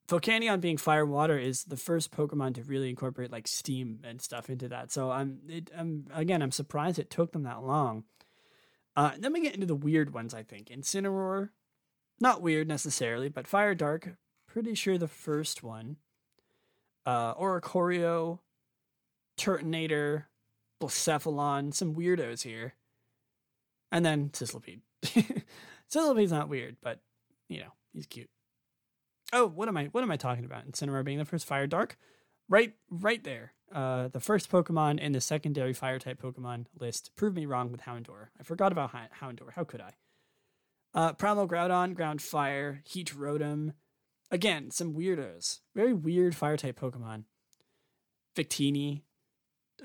Volcanion 0.08 0.62
being 0.62 0.78
fire 0.78 1.04
and 1.04 1.12
water 1.12 1.38
is 1.38 1.66
the 1.66 1.76
first 1.76 2.12
Pokemon 2.12 2.56
to 2.56 2.64
really 2.64 2.90
incorporate 2.90 3.32
like 3.32 3.48
steam 3.48 4.00
and 4.04 4.22
stuff 4.22 4.50
into 4.50 4.70
that. 4.70 4.92
So 4.92 5.12
I'm, 5.12 5.40
it, 5.50 5.70
I'm 5.78 6.06
again, 6.14 6.42
I'm 6.42 6.52
surprised 6.52 6.98
it 6.98 7.10
took 7.10 7.34
them 7.34 7.44
that 7.44 7.64
long. 7.64 8.06
Uh, 8.96 9.12
then 9.20 9.34
we 9.34 9.42
get 9.42 9.54
into 9.54 9.68
the 9.68 9.76
weird 9.76 10.14
ones. 10.14 10.34
I 10.34 10.44
think 10.44 10.70
Incineroar, 10.70 11.50
not 12.20 12.42
weird 12.42 12.68
necessarily, 12.68 13.30
but 13.30 13.48
Fire 13.48 13.76
Dark. 13.76 14.16
Pretty 14.48 14.76
sure 14.76 14.98
the 14.98 15.08
first 15.08 15.62
one 15.62 15.98
uh, 17.06 17.36
Oricorio, 17.36 18.40
Turtonator, 19.38 20.26
Blacephalon, 20.82 21.74
some 21.74 21.96
weirdos 21.96 22.44
here. 22.44 22.76
And 23.92 24.06
then 24.06 24.30
Sizzlipede. 24.30 24.82
Sizzlipede's 25.90 26.32
not 26.32 26.50
weird, 26.50 26.78
but 26.82 27.00
you 27.50 27.60
know, 27.60 27.72
he's 27.94 28.06
cute. 28.06 28.30
Oh, 29.34 29.48
what 29.48 29.68
am 29.68 29.78
I 29.78 29.86
what 29.86 30.04
am 30.04 30.12
I 30.12 30.18
talking 30.18 30.46
about? 30.46 30.70
Incineroar 30.70 31.04
being 31.04 31.18
the 31.18 31.26
first 31.26 31.46
fire 31.46 31.68
dark? 31.68 31.98
Right 32.50 32.74
right 32.90 33.24
there. 33.24 33.54
Uh, 33.74 34.08
the 34.08 34.22
first 34.22 34.50
Pokemon 34.50 35.00
in 35.00 35.12
the 35.12 35.20
secondary 35.20 35.74
fire 35.74 36.00
type 36.00 36.22
Pokemon 36.22 36.68
list. 36.80 37.12
Prove 37.16 37.36
me 37.36 37.46
wrong 37.46 37.72
with 37.72 37.82
Houndour. 37.82 38.30
I 38.40 38.44
forgot 38.44 38.72
about 38.72 38.92
Houndour. 39.22 39.52
How 39.56 39.66
could 39.66 39.82
I? 39.82 39.92
Uh, 40.94 41.14
Primal 41.14 41.48
Groudon, 41.48 41.94
Ground 41.94 42.22
Fire, 42.22 42.82
Heat 42.86 43.14
Rotom, 43.14 43.74
Again, 44.30 44.72
some 44.72 44.94
weirdos. 44.94 45.60
Very 45.76 45.94
weird 45.94 46.36
fire 46.36 46.58
type 46.58 46.80
Pokemon. 46.80 47.24
Victini, 48.36 49.04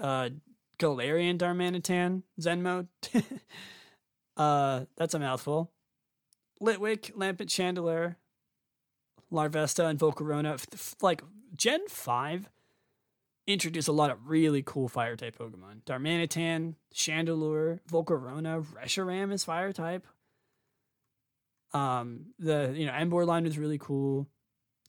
uh, 0.01 0.31
Galarian 0.79 1.39
Darmanitan, 1.39 2.23
Zen 2.41 2.63
mode. 2.63 2.89
uh, 4.37 4.85
that's 4.97 5.15
a 5.15 5.19
mouthful. 5.19 5.73
Litwick, 6.61 7.13
Lampent 7.13 7.49
Chandelure, 7.49 8.17
Larvesta, 9.33 9.89
and 9.89 9.99
Volcarona. 9.99 10.63
Like, 11.03 11.23
Gen 11.57 11.81
5 11.89 12.49
introduced 13.47 13.89
a 13.89 13.93
lot 13.93 14.11
of 14.11 14.29
really 14.29 14.63
cool 14.65 14.89
fire 14.89 15.17
type 15.17 15.37
Pokemon. 15.39 15.83
Darmanitan, 15.85 16.75
Chandelure, 16.95 17.81
Volcarona, 17.91 18.65
Reshiram 18.65 19.33
is 19.33 19.45
fire 19.45 19.73
type. 19.73 20.07
Um, 21.75 22.27
the 22.39 22.73
you 22.77 22.87
know 22.87 22.93
Emboar 22.93 23.27
line 23.27 23.45
was 23.45 23.59
really 23.59 23.79
cool. 23.79 24.29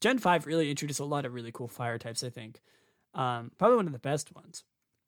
Gen 0.02 0.20
five 0.20 0.46
really 0.46 0.70
introduced 0.70 1.00
a 1.00 1.06
lot 1.06 1.26
of 1.26 1.34
really 1.34 1.52
cool 1.52 1.68
fire 1.68 1.98
types. 1.98 2.24
I 2.24 2.30
think, 2.30 2.62
um, 3.14 3.52
probably 3.58 3.78
one 3.78 3.88
of 3.88 3.94
the 3.94 4.00
best 4.00 4.36
ones, 4.36 4.64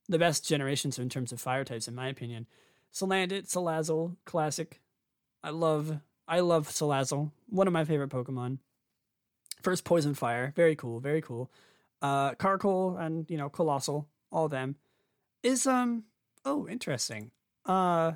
the 0.08 0.20
best 0.20 0.48
generations 0.48 0.98
in 0.98 1.10
terms 1.10 1.32
of 1.32 1.42
fire 1.42 1.66
types, 1.66 1.88
in 1.88 1.96
my 1.96 2.08
opinion. 2.08 2.48
Salandit, 2.94 3.48
Salazzle, 3.48 4.16
classic. 4.26 4.80
I 5.44 5.50
love 5.50 6.00
I 6.28 6.40
love 6.40 6.70
Salazzle, 6.70 7.32
one 7.50 7.68
of 7.68 7.74
my 7.74 7.84
favorite 7.84 8.10
Pokemon. 8.10 8.60
First 9.66 9.84
Poison 9.84 10.14
Fire, 10.14 10.54
very 10.56 10.76
cool, 10.76 11.00
very 11.00 11.24
cool. 11.24 11.50
Uh, 12.00 12.36
Carkol 12.36 12.98
and 12.98 13.26
you 13.32 13.36
know 13.36 13.50
Coalossal, 13.50 14.08
all 14.32 14.48
them. 14.48 14.76
Is 15.42 15.66
um 15.66 16.04
oh 16.46 16.68
interesting. 16.68 17.32
Uh 17.66 18.12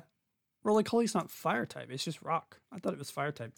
Rolycoly's 0.64 1.12
not 1.12 1.28
fire 1.28 1.66
type, 1.66 1.88
it's 1.90 2.04
just 2.04 2.22
rock. 2.22 2.60
I 2.70 2.78
thought 2.78 2.92
it 2.92 3.00
was 3.00 3.10
fire 3.10 3.32
type. 3.32 3.52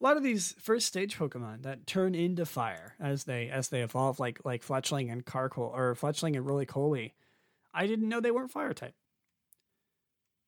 A 0.00 0.04
lot 0.04 0.16
of 0.16 0.24
these 0.24 0.56
first 0.58 0.88
stage 0.88 1.16
Pokemon 1.16 1.62
that 1.62 1.86
turn 1.86 2.16
into 2.16 2.44
fire 2.44 2.96
as 2.98 3.22
they 3.22 3.48
as 3.48 3.68
they 3.68 3.82
evolve, 3.82 4.18
like 4.18 4.40
like 4.44 4.64
Fletchling 4.64 5.08
and 5.08 5.24
Carkol 5.24 5.72
or 5.72 5.94
Fletchling 5.94 6.36
and 6.36 6.44
Rolycoly. 6.44 7.12
I 7.72 7.86
didn't 7.86 8.08
know 8.08 8.20
they 8.20 8.32
weren't 8.32 8.50
fire 8.50 8.74
type. 8.74 8.96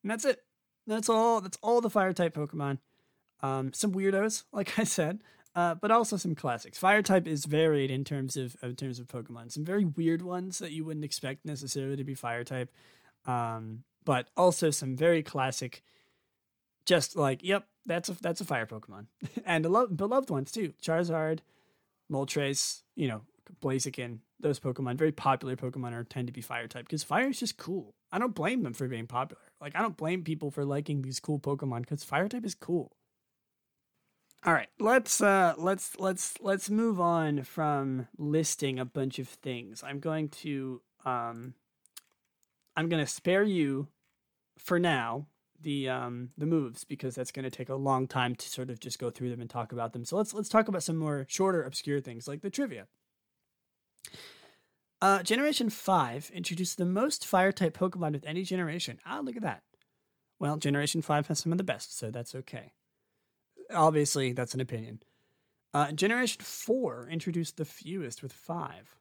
And 0.02 0.10
that's 0.10 0.24
it. 0.24 0.42
That's 0.88 1.08
all. 1.08 1.40
That's 1.40 1.58
all 1.62 1.80
the 1.80 1.88
fire 1.88 2.12
type 2.12 2.34
Pokemon. 2.34 2.78
Um, 3.44 3.72
some 3.72 3.92
weirdos, 3.92 4.42
like 4.52 4.76
I 4.76 4.82
said, 4.82 5.20
uh, 5.54 5.74
but 5.74 5.90
also 5.90 6.16
some 6.16 6.34
classics. 6.34 6.78
Fire 6.78 7.02
type 7.02 7.26
is 7.26 7.44
varied 7.44 7.90
in 7.90 8.04
terms 8.04 8.36
of 8.36 8.56
in 8.62 8.76
terms 8.76 8.98
of 8.98 9.08
Pokemon. 9.08 9.50
Some 9.50 9.64
very 9.64 9.84
weird 9.84 10.22
ones 10.22 10.58
that 10.58 10.72
you 10.72 10.84
wouldn't 10.84 11.04
expect 11.04 11.44
necessarily 11.44 11.96
to 11.96 12.04
be 12.04 12.14
fire 12.14 12.44
type, 12.44 12.70
um, 13.26 13.82
but 14.04 14.28
also 14.36 14.70
some 14.70 14.96
very 14.96 15.22
classic. 15.22 15.82
Just 16.86 17.16
like, 17.16 17.42
yep, 17.42 17.66
that's 17.84 18.08
a 18.08 18.12
that's 18.20 18.40
a 18.40 18.44
fire 18.44 18.66
Pokemon, 18.66 19.06
and 19.44 19.66
lo- 19.66 19.88
beloved 19.88 20.30
ones 20.30 20.52
too. 20.52 20.72
Charizard, 20.82 21.40
Moltres, 22.10 22.82
you 22.94 23.08
know, 23.08 23.22
Blaziken, 23.60 24.18
those 24.38 24.60
Pokemon, 24.60 24.96
very 24.96 25.12
popular 25.12 25.56
Pokemon, 25.56 25.92
are 25.92 26.04
tend 26.04 26.28
to 26.28 26.32
be 26.32 26.40
fire 26.40 26.68
type 26.68 26.86
because 26.86 27.02
fire 27.02 27.28
is 27.28 27.40
just 27.40 27.56
cool. 27.56 27.94
I 28.12 28.18
don't 28.18 28.34
blame 28.34 28.62
them 28.62 28.72
for 28.72 28.88
being 28.88 29.06
popular. 29.06 29.42
Like 29.60 29.74
I 29.76 29.82
don't 29.82 29.96
blame 29.96 30.22
people 30.22 30.50
for 30.50 30.64
liking 30.64 31.02
these 31.02 31.20
cool 31.20 31.40
Pokemon 31.40 31.80
because 31.80 32.04
fire 32.04 32.28
type 32.28 32.44
is 32.44 32.54
cool. 32.54 32.92
All 34.42 34.54
right, 34.54 34.68
let's 34.78 35.20
uh 35.20 35.52
let's 35.58 35.98
let's 35.98 36.40
let's 36.40 36.70
move 36.70 36.98
on 36.98 37.42
from 37.42 38.08
listing 38.16 38.78
a 38.78 38.86
bunch 38.86 39.18
of 39.18 39.28
things. 39.28 39.82
I'm 39.84 40.00
going 40.00 40.30
to 40.30 40.80
um 41.04 41.52
I'm 42.74 42.88
going 42.88 43.04
to 43.04 43.10
spare 43.10 43.42
you 43.42 43.88
for 44.56 44.78
now 44.78 45.26
the 45.60 45.90
um 45.90 46.30
the 46.38 46.46
moves 46.46 46.84
because 46.84 47.14
that's 47.14 47.32
going 47.32 47.42
to 47.42 47.50
take 47.50 47.68
a 47.68 47.74
long 47.74 48.08
time 48.08 48.34
to 48.34 48.48
sort 48.48 48.70
of 48.70 48.80
just 48.80 48.98
go 48.98 49.10
through 49.10 49.28
them 49.28 49.42
and 49.42 49.50
talk 49.50 49.72
about 49.72 49.92
them. 49.92 50.06
So 50.06 50.16
let's 50.16 50.32
let's 50.32 50.48
talk 50.48 50.68
about 50.68 50.84
some 50.84 50.96
more 50.96 51.26
shorter 51.28 51.62
obscure 51.62 52.00
things 52.00 52.26
like 52.26 52.40
the 52.40 52.48
trivia. 52.48 52.86
Uh, 55.02 55.22
generation 55.22 55.68
5 55.68 56.30
introduced 56.32 56.78
the 56.78 56.86
most 56.86 57.26
fire 57.26 57.52
type 57.52 57.76
Pokemon 57.76 58.12
with 58.12 58.24
any 58.24 58.42
generation. 58.44 59.00
Ah, 59.04 59.20
look 59.22 59.36
at 59.36 59.42
that. 59.42 59.62
Well, 60.38 60.56
Generation 60.56 61.02
5 61.02 61.26
has 61.26 61.38
some 61.40 61.52
of 61.52 61.58
the 61.58 61.64
best, 61.64 61.98
so 61.98 62.10
that's 62.10 62.34
okay 62.34 62.72
obviously 63.72 64.32
that's 64.32 64.54
an 64.54 64.60
opinion. 64.60 65.00
Uh, 65.72 65.92
Generation 65.92 66.42
4 66.42 67.08
introduced 67.10 67.56
the 67.56 67.64
fewest 67.64 68.22
with 68.22 68.32
5. 68.32 68.96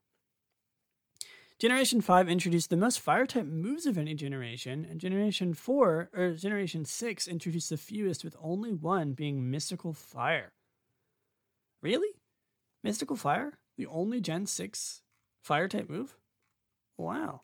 Generation 1.57 1.99
5 1.99 2.29
introduced 2.29 2.69
the 2.69 2.77
most 2.77 3.01
fire 3.01 3.25
type 3.25 3.45
moves 3.45 3.85
of 3.85 3.97
any 3.97 4.13
generation, 4.13 4.87
and 4.89 5.01
Generation 5.01 5.53
4 5.53 6.09
or 6.15 6.31
Generation 6.33 6.85
6 6.85 7.27
introduced 7.27 7.69
the 7.69 7.77
fewest 7.77 8.23
with 8.23 8.35
only 8.41 8.71
one 8.71 9.11
being 9.11 9.51
Mystical 9.51 9.91
Fire. 9.91 10.53
Really? 11.81 12.09
Mystical 12.81 13.17
Fire? 13.17 13.57
The 13.77 13.87
only 13.87 14.21
Gen 14.21 14.45
6 14.45 15.01
fire 15.41 15.67
type 15.67 15.89
move? 15.89 16.15
Wow. 16.97 17.41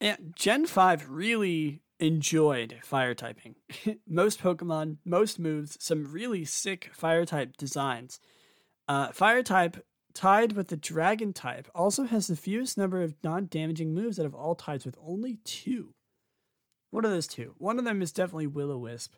Yeah, 0.00 0.16
Gen 0.34 0.66
5 0.66 1.08
really 1.08 1.80
enjoyed 2.02 2.80
fire 2.82 3.14
typing. 3.14 3.54
most 4.08 4.40
Pokemon, 4.40 4.96
most 5.04 5.38
moves, 5.38 5.78
some 5.80 6.12
really 6.12 6.44
sick 6.44 6.90
fire 6.92 7.24
type 7.24 7.56
designs. 7.56 8.18
Uh, 8.88 9.12
fire 9.12 9.44
type, 9.44 9.86
tied 10.12 10.52
with 10.52 10.68
the 10.68 10.76
dragon 10.76 11.32
type, 11.32 11.68
also 11.74 12.04
has 12.04 12.26
the 12.26 12.36
fewest 12.36 12.76
number 12.76 13.02
of 13.02 13.14
non 13.22 13.46
damaging 13.46 13.94
moves 13.94 14.18
out 14.18 14.26
of 14.26 14.34
all 14.34 14.56
types 14.56 14.84
with 14.84 14.98
only 15.00 15.38
two. 15.44 15.94
What 16.90 17.04
are 17.04 17.10
those 17.10 17.28
two? 17.28 17.54
One 17.58 17.78
of 17.78 17.84
them 17.84 18.02
is 18.02 18.12
definitely 18.12 18.48
Will 18.48 18.72
O 18.72 18.78
Wisp. 18.78 19.14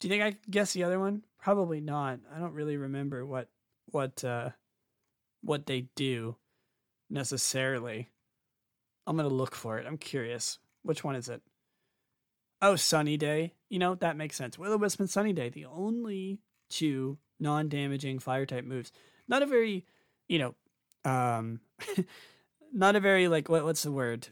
Do 0.00 0.08
you 0.08 0.10
think 0.10 0.22
I 0.22 0.30
can 0.30 0.40
guess 0.50 0.72
the 0.72 0.84
other 0.84 0.98
one? 0.98 1.22
Probably 1.38 1.80
not. 1.80 2.20
I 2.34 2.38
don't 2.38 2.54
really 2.54 2.78
remember 2.78 3.26
what 3.26 3.48
what 3.90 4.24
uh 4.24 4.50
what 5.42 5.66
they 5.66 5.88
do 5.96 6.36
necessarily. 7.10 8.08
I'm 9.06 9.16
gonna 9.16 9.28
look 9.28 9.54
for 9.54 9.78
it. 9.78 9.86
I'm 9.86 9.98
curious. 9.98 10.58
Which 10.82 11.04
one 11.04 11.14
is 11.14 11.28
it? 11.28 11.42
Oh, 12.60 12.76
Sunny 12.76 13.16
Day. 13.16 13.52
You 13.68 13.78
know, 13.78 13.94
that 13.96 14.16
makes 14.16 14.36
sense. 14.36 14.58
Will 14.58 14.72
O 14.72 14.76
Wisp 14.76 15.00
and 15.00 15.10
Sunny 15.10 15.32
Day, 15.32 15.48
the 15.48 15.66
only 15.66 16.40
two 16.70 17.18
non 17.38 17.68
damaging 17.68 18.18
fire 18.18 18.46
type 18.46 18.64
moves. 18.64 18.92
Not 19.28 19.42
a 19.42 19.46
very, 19.46 19.84
you 20.26 20.38
know, 20.38 20.54
um, 21.10 21.60
not 22.72 22.96
a 22.96 23.00
very, 23.00 23.28
like, 23.28 23.48
what, 23.48 23.64
what's 23.64 23.82
the 23.82 23.92
word? 23.92 24.28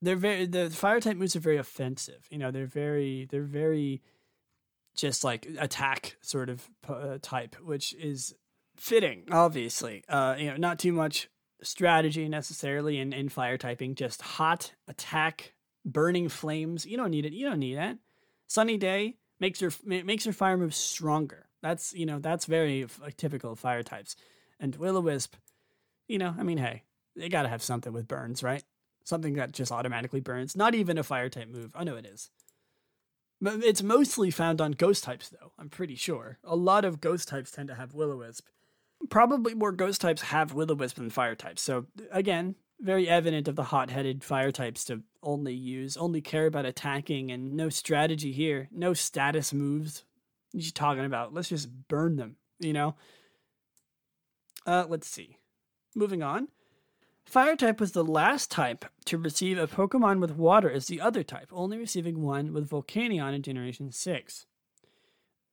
They're 0.00 0.16
very, 0.16 0.46
the 0.46 0.68
fire 0.70 1.00
type 1.00 1.16
moves 1.16 1.36
are 1.36 1.40
very 1.40 1.58
offensive. 1.58 2.26
You 2.30 2.38
know, 2.38 2.50
they're 2.50 2.66
very, 2.66 3.26
they're 3.30 3.42
very 3.44 4.02
just 4.94 5.24
like 5.24 5.46
attack 5.58 6.16
sort 6.20 6.50
of 6.50 6.68
uh, 6.88 7.18
type, 7.22 7.56
which 7.62 7.94
is 7.94 8.34
fitting, 8.76 9.24
obviously. 9.30 10.04
Uh, 10.08 10.34
you 10.38 10.50
know, 10.50 10.56
not 10.56 10.78
too 10.78 10.92
much 10.92 11.28
strategy 11.62 12.28
necessarily 12.28 12.98
in, 12.98 13.12
in 13.12 13.28
fire 13.28 13.56
typing, 13.56 13.94
just 13.94 14.20
hot 14.20 14.72
attack 14.88 15.54
burning 15.84 16.28
flames. 16.28 16.86
You 16.86 16.96
don't 16.96 17.10
need 17.10 17.26
it. 17.26 17.32
You 17.32 17.48
don't 17.48 17.58
need 17.58 17.76
that. 17.76 17.98
Sunny 18.46 18.76
day 18.76 19.16
makes 19.40 19.60
your 19.60 19.72
makes 19.84 20.24
your 20.24 20.32
fire 20.32 20.56
move 20.56 20.74
stronger. 20.74 21.48
That's 21.62 21.92
you 21.94 22.06
know 22.06 22.18
that's 22.18 22.46
very 22.46 22.86
typical 23.16 23.52
of 23.52 23.58
fire 23.58 23.82
types. 23.82 24.16
And 24.60 24.76
will 24.76 24.96
o 24.96 25.00
wisp, 25.00 25.34
you 26.06 26.18
know, 26.18 26.34
I 26.38 26.42
mean, 26.42 26.58
hey, 26.58 26.84
they 27.16 27.28
got 27.28 27.42
to 27.42 27.48
have 27.48 27.62
something 27.62 27.92
with 27.92 28.08
burns, 28.08 28.42
right? 28.42 28.62
Something 29.04 29.34
that 29.34 29.52
just 29.52 29.72
automatically 29.72 30.20
burns. 30.20 30.56
Not 30.56 30.74
even 30.74 30.98
a 30.98 31.02
fire 31.02 31.28
type 31.28 31.48
move. 31.48 31.72
I 31.74 31.84
know 31.84 31.96
it 31.96 32.06
is. 32.06 32.30
But 33.40 33.64
it's 33.64 33.82
mostly 33.82 34.30
found 34.30 34.60
on 34.60 34.72
ghost 34.72 35.02
types, 35.02 35.28
though. 35.28 35.50
I'm 35.58 35.68
pretty 35.68 35.96
sure 35.96 36.38
a 36.44 36.54
lot 36.54 36.84
of 36.84 37.00
ghost 37.00 37.26
types 37.26 37.50
tend 37.50 37.68
to 37.68 37.74
have 37.74 37.92
will 37.92 38.12
o 38.12 38.16
wisp. 38.16 38.46
Probably 39.10 39.54
more 39.54 39.72
ghost 39.72 40.00
types 40.00 40.22
have 40.22 40.54
will 40.54 40.70
o 40.70 40.74
wisp 40.74 40.96
than 40.96 41.10
fire 41.10 41.34
types. 41.34 41.60
So 41.60 41.86
again, 42.12 42.54
very 42.82 43.08
evident 43.08 43.48
of 43.48 43.56
the 43.56 43.64
hot-headed 43.64 44.24
fire 44.24 44.50
types 44.50 44.84
to 44.84 45.02
only 45.22 45.54
use, 45.54 45.96
only 45.96 46.20
care 46.20 46.46
about 46.46 46.66
attacking, 46.66 47.30
and 47.30 47.54
no 47.54 47.68
strategy 47.68 48.32
here, 48.32 48.68
no 48.72 48.92
status 48.92 49.52
moves. 49.52 50.04
What 50.50 50.62
are 50.62 50.64
you 50.64 50.70
talking 50.72 51.04
about? 51.04 51.32
Let's 51.32 51.48
just 51.48 51.70
burn 51.88 52.16
them, 52.16 52.36
you 52.58 52.72
know. 52.72 52.96
Uh, 54.66 54.84
let's 54.88 55.08
see. 55.08 55.38
Moving 55.94 56.22
on. 56.22 56.48
Fire 57.24 57.56
type 57.56 57.80
was 57.80 57.92
the 57.92 58.04
last 58.04 58.50
type 58.50 58.84
to 59.06 59.16
receive 59.16 59.56
a 59.56 59.66
Pokemon 59.66 60.20
with 60.20 60.36
water 60.36 60.70
as 60.70 60.86
the 60.86 61.00
other 61.00 61.22
type, 61.22 61.48
only 61.52 61.78
receiving 61.78 62.20
one 62.20 62.52
with 62.52 62.68
Volcanion 62.68 63.32
in 63.32 63.42
Generation 63.42 63.92
Six. 63.92 64.46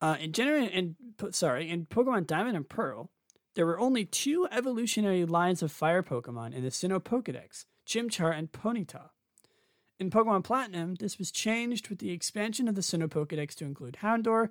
Uh, 0.01 0.17
in 0.19 0.31
Gener- 0.31 0.69
in 0.69 0.95
sorry, 1.31 1.69
in 1.69 1.85
Pokemon 1.85 2.25
Diamond 2.25 2.57
and 2.57 2.67
Pearl, 2.67 3.11
there 3.55 3.65
were 3.65 3.79
only 3.79 4.05
two 4.05 4.47
evolutionary 4.51 5.25
lines 5.25 5.61
of 5.61 5.71
fire 5.71 6.03
Pokemon 6.03 6.53
in 6.53 6.63
the 6.63 6.69
Sinnoh 6.69 6.99
Pokedex 6.99 7.65
Chimchar 7.87 8.37
and 8.37 8.51
Ponyta. 8.51 9.09
In 9.99 10.09
Pokemon 10.09 10.43
Platinum, 10.43 10.95
this 10.95 11.17
was 11.17 11.31
changed 11.31 11.89
with 11.89 11.99
the 11.99 12.11
expansion 12.11 12.67
of 12.67 12.75
the 12.75 12.81
Sinnoh 12.81 13.09
Pokedex 13.09 13.55
to 13.55 13.65
include 13.65 13.97
Houndour, 14.01 14.49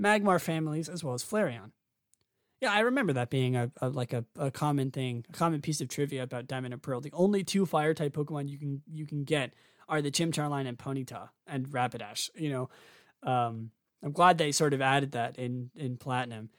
Magmar 0.00 0.40
families, 0.40 0.88
as 0.88 1.02
well 1.02 1.14
as 1.14 1.24
Flareon. 1.24 1.72
Yeah, 2.60 2.72
I 2.72 2.80
remember 2.80 3.12
that 3.14 3.28
being 3.28 3.56
a, 3.56 3.70
a 3.80 3.88
like 3.88 4.12
a, 4.12 4.24
a 4.38 4.50
common 4.50 4.90
thing, 4.90 5.24
a 5.28 5.32
common 5.32 5.60
piece 5.60 5.80
of 5.80 5.88
trivia 5.88 6.22
about 6.22 6.46
Diamond 6.46 6.72
and 6.72 6.82
Pearl. 6.82 7.00
The 7.00 7.12
only 7.12 7.44
two 7.44 7.66
fire 7.66 7.94
type 7.94 8.14
Pokemon 8.14 8.48
you 8.48 8.58
can 8.58 8.82
you 8.90 9.06
can 9.06 9.24
get 9.24 9.52
are 9.88 10.00
the 10.00 10.10
Chimchar 10.10 10.48
line 10.48 10.66
and 10.66 10.78
Ponyta 10.78 11.30
and 11.46 11.68
Rapidash. 11.68 12.30
You 12.34 12.50
know, 12.50 12.68
um, 13.22 13.70
I'm 14.02 14.12
glad 14.12 14.38
they 14.38 14.52
sort 14.52 14.72
of 14.72 14.80
added 14.80 15.12
that 15.12 15.36
in 15.36 15.70
in 15.74 15.96
Platinum. 15.96 16.50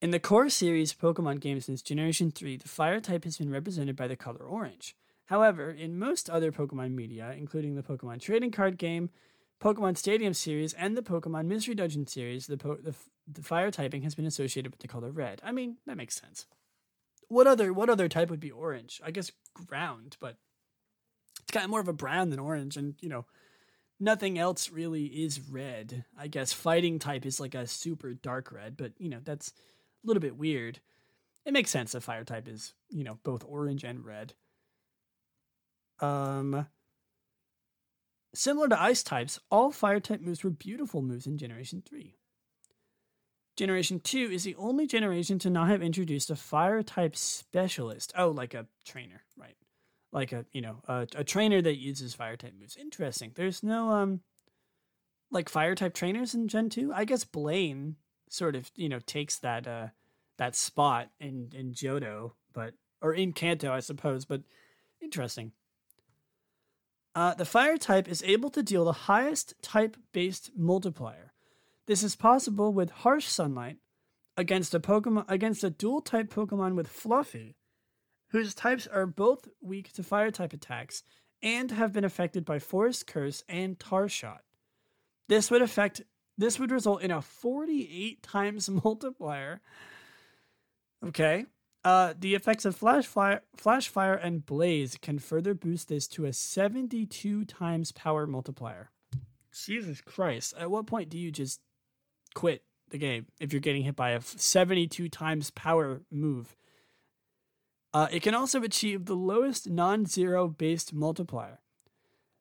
In 0.00 0.12
the 0.12 0.18
core 0.18 0.48
series 0.48 0.94
Pokemon 0.94 1.40
games 1.40 1.66
since 1.66 1.82
Generation 1.82 2.30
3, 2.30 2.56
the 2.56 2.68
fire 2.68 3.00
type 3.00 3.24
has 3.24 3.36
been 3.36 3.50
represented 3.50 3.96
by 3.96 4.08
the 4.08 4.16
color 4.16 4.40
orange. 4.40 4.96
However, 5.26 5.70
in 5.70 5.98
most 5.98 6.30
other 6.30 6.50
Pokemon 6.50 6.94
media, 6.94 7.34
including 7.36 7.74
the 7.74 7.82
Pokemon 7.82 8.22
trading 8.22 8.50
card 8.50 8.78
game, 8.78 9.10
Pokemon 9.62 9.98
Stadium 9.98 10.32
series, 10.32 10.72
and 10.72 10.96
the 10.96 11.02
Pokemon 11.02 11.46
Mystery 11.46 11.74
Dungeon 11.74 12.06
series, 12.06 12.46
the, 12.46 12.56
po- 12.56 12.78
the, 12.82 12.94
the 13.30 13.42
fire 13.42 13.70
typing 13.70 14.00
has 14.00 14.14
been 14.14 14.24
associated 14.24 14.72
with 14.72 14.80
the 14.80 14.88
color 14.88 15.10
red. 15.10 15.42
I 15.44 15.52
mean, 15.52 15.76
that 15.86 15.98
makes 15.98 16.18
sense. 16.18 16.46
What 17.28 17.46
other 17.46 17.72
what 17.72 17.90
other 17.90 18.08
type 18.08 18.30
would 18.30 18.40
be 18.40 18.50
orange? 18.50 19.00
I 19.04 19.12
guess 19.12 19.30
ground, 19.54 20.16
but 20.18 20.36
it's 21.42 21.52
kind 21.52 21.62
of 21.62 21.70
more 21.70 21.78
of 21.78 21.86
a 21.88 21.92
brown 21.92 22.30
than 22.30 22.40
orange, 22.40 22.76
and 22.76 22.94
you 23.00 23.08
know, 23.08 23.26
nothing 24.00 24.36
else 24.36 24.70
really 24.70 25.04
is 25.04 25.40
red. 25.40 26.06
I 26.18 26.26
guess 26.26 26.52
fighting 26.52 26.98
type 26.98 27.24
is 27.24 27.38
like 27.38 27.54
a 27.54 27.68
super 27.68 28.14
dark 28.14 28.50
red, 28.50 28.76
but 28.76 28.94
you 28.98 29.10
know, 29.10 29.20
that's 29.22 29.52
a 30.02 30.06
little 30.06 30.20
bit 30.20 30.36
weird. 30.36 30.80
It 31.44 31.52
makes 31.52 31.70
sense 31.70 31.92
that 31.92 32.02
fire 32.02 32.24
type 32.24 32.48
is, 32.48 32.74
you 32.90 33.04
know, 33.04 33.18
both 33.22 33.44
orange 33.44 33.84
and 33.84 34.04
red. 34.04 34.34
Um 36.00 36.66
similar 38.34 38.68
to 38.68 38.80
ice 38.80 39.02
types, 39.02 39.38
all 39.50 39.72
fire 39.72 40.00
type 40.00 40.20
moves 40.20 40.44
were 40.44 40.50
beautiful 40.50 41.02
moves 41.02 41.26
in 41.26 41.38
Generation 41.38 41.82
3. 41.86 42.16
Generation 43.56 44.00
2 44.00 44.30
is 44.32 44.44
the 44.44 44.54
only 44.56 44.86
generation 44.86 45.38
to 45.40 45.50
not 45.50 45.68
have 45.68 45.82
introduced 45.82 46.30
a 46.30 46.36
fire 46.36 46.82
type 46.82 47.14
specialist. 47.16 48.12
Oh, 48.16 48.30
like 48.30 48.54
a 48.54 48.66
trainer, 48.86 49.22
right? 49.36 49.56
Like 50.12 50.32
a, 50.32 50.46
you 50.52 50.62
know, 50.62 50.80
a, 50.88 51.06
a 51.16 51.24
trainer 51.24 51.60
that 51.60 51.76
uses 51.76 52.14
fire 52.14 52.36
type 52.36 52.54
moves. 52.58 52.76
Interesting. 52.76 53.32
There's 53.34 53.62
no 53.62 53.90
um 53.90 54.20
like 55.30 55.48
fire 55.48 55.74
type 55.74 55.94
trainers 55.94 56.34
in 56.34 56.48
Gen 56.48 56.70
2. 56.70 56.92
I 56.94 57.04
guess 57.04 57.24
Blaine 57.24 57.96
sort 58.30 58.56
of 58.56 58.70
you 58.76 58.88
know 58.88 59.00
takes 59.00 59.38
that 59.40 59.66
uh 59.66 59.88
that 60.38 60.56
spot 60.56 61.10
in 61.20 61.50
in 61.54 61.72
Johto, 61.72 62.32
but 62.54 62.72
or 63.02 63.12
in 63.12 63.32
Kanto, 63.32 63.70
I 63.70 63.80
suppose. 63.80 64.24
But 64.24 64.42
interesting. 65.02 65.52
Uh, 67.14 67.34
the 67.34 67.44
fire 67.44 67.76
type 67.76 68.08
is 68.08 68.22
able 68.22 68.50
to 68.50 68.62
deal 68.62 68.84
the 68.84 68.92
highest 68.92 69.54
type 69.62 69.96
based 70.12 70.52
multiplier. 70.56 71.32
This 71.86 72.02
is 72.02 72.14
possible 72.14 72.72
with 72.72 72.90
harsh 72.90 73.26
sunlight 73.26 73.78
against 74.36 74.74
a 74.74 74.80
Pokemon 74.80 75.24
against 75.28 75.64
a 75.64 75.70
dual 75.70 76.00
type 76.00 76.32
Pokemon 76.32 76.74
with 76.74 76.88
Fluffy, 76.88 77.56
whose 78.28 78.54
types 78.54 78.86
are 78.86 79.06
both 79.06 79.48
weak 79.60 79.92
to 79.94 80.02
fire 80.02 80.30
type 80.30 80.52
attacks 80.52 81.02
and 81.42 81.70
have 81.72 81.92
been 81.92 82.04
affected 82.04 82.44
by 82.44 82.58
Forest 82.58 83.06
Curse 83.06 83.42
and 83.48 83.78
Tar 83.78 84.08
Shot. 84.08 84.42
This 85.28 85.50
would 85.50 85.62
affect 85.62 86.02
this 86.40 86.58
would 86.58 86.70
result 86.70 87.02
in 87.02 87.10
a 87.10 87.20
48 87.20 88.22
times 88.22 88.68
multiplier. 88.84 89.60
Okay. 91.06 91.46
Uh, 91.84 92.12
the 92.18 92.34
effects 92.34 92.64
of 92.64 92.76
flash 92.76 93.06
fire, 93.06 93.42
flash 93.56 93.88
fire, 93.88 94.14
and 94.14 94.44
blaze 94.44 94.98
can 95.00 95.18
further 95.18 95.54
boost 95.54 95.88
this 95.88 96.06
to 96.08 96.26
a 96.26 96.32
72 96.32 97.44
times 97.46 97.92
power 97.92 98.26
multiplier. 98.26 98.90
Jesus 99.52 100.00
Christ! 100.02 100.54
At 100.58 100.70
what 100.70 100.86
point 100.86 101.08
do 101.08 101.18
you 101.18 101.30
just 101.32 101.60
quit 102.34 102.64
the 102.90 102.98
game 102.98 103.26
if 103.40 103.52
you're 103.52 103.60
getting 103.60 103.82
hit 103.82 103.96
by 103.96 104.10
a 104.10 104.20
72 104.20 105.08
times 105.08 105.50
power 105.50 106.02
move? 106.10 106.54
Uh, 107.94 108.08
it 108.12 108.22
can 108.22 108.34
also 108.34 108.62
achieve 108.62 109.06
the 109.06 109.16
lowest 109.16 109.68
non-zero 109.68 110.48
based 110.48 110.92
multiplier. 110.92 111.60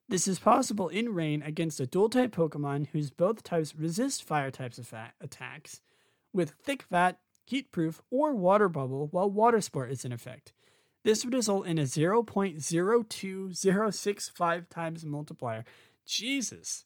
This 0.10 0.28
is 0.28 0.40
possible 0.40 0.90
in 0.90 1.14
rain 1.14 1.44
against 1.44 1.80
a 1.80 1.86
dual 1.86 2.10
type 2.10 2.36
Pokemon 2.36 2.88
whose 2.88 3.12
both 3.12 3.44
types 3.44 3.76
resist 3.76 4.24
fire 4.24 4.50
types 4.50 4.80
of 4.80 4.92
attacks, 5.22 5.82
with 6.34 6.56
thick 6.64 6.82
fat 6.82 7.20
heat 7.46 7.72
proof, 7.72 8.02
or 8.10 8.34
water 8.34 8.68
bubble 8.68 9.08
while 9.12 9.30
water 9.30 9.62
sport 9.62 9.92
is 9.92 10.04
in 10.04 10.12
effect. 10.12 10.52
This 11.04 11.24
would 11.24 11.36
result 11.36 11.68
in 11.68 11.78
a 11.78 11.84
0.02065 11.84 14.70
times 14.70 15.06
multiplier. 15.06 15.64
Jesus. 16.08 16.86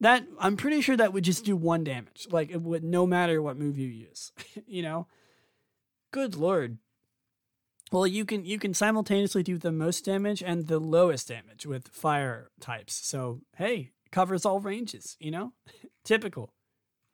That 0.00 0.24
I'm 0.40 0.56
pretty 0.56 0.80
sure 0.80 0.96
that 0.96 1.12
would 1.12 1.24
just 1.24 1.44
do 1.44 1.56
one 1.56 1.84
damage. 1.84 2.26
Like 2.30 2.50
it 2.50 2.62
would 2.62 2.84
no 2.84 3.06
matter 3.06 3.42
what 3.42 3.58
move 3.58 3.76
you 3.76 3.88
use. 3.88 4.32
you 4.66 4.80
know? 4.80 5.08
Good 6.10 6.36
lord. 6.36 6.78
Well, 7.90 8.06
you 8.06 8.24
can 8.24 8.44
you 8.44 8.58
can 8.58 8.74
simultaneously 8.74 9.42
do 9.42 9.56
the 9.56 9.72
most 9.72 10.04
damage 10.04 10.42
and 10.42 10.66
the 10.66 10.78
lowest 10.78 11.28
damage 11.28 11.66
with 11.66 11.88
fire 11.88 12.50
types. 12.60 12.94
So, 12.94 13.40
hey, 13.56 13.92
covers 14.10 14.44
all 14.44 14.60
ranges, 14.60 15.16
you 15.18 15.30
know? 15.30 15.52
Typical. 16.04 16.50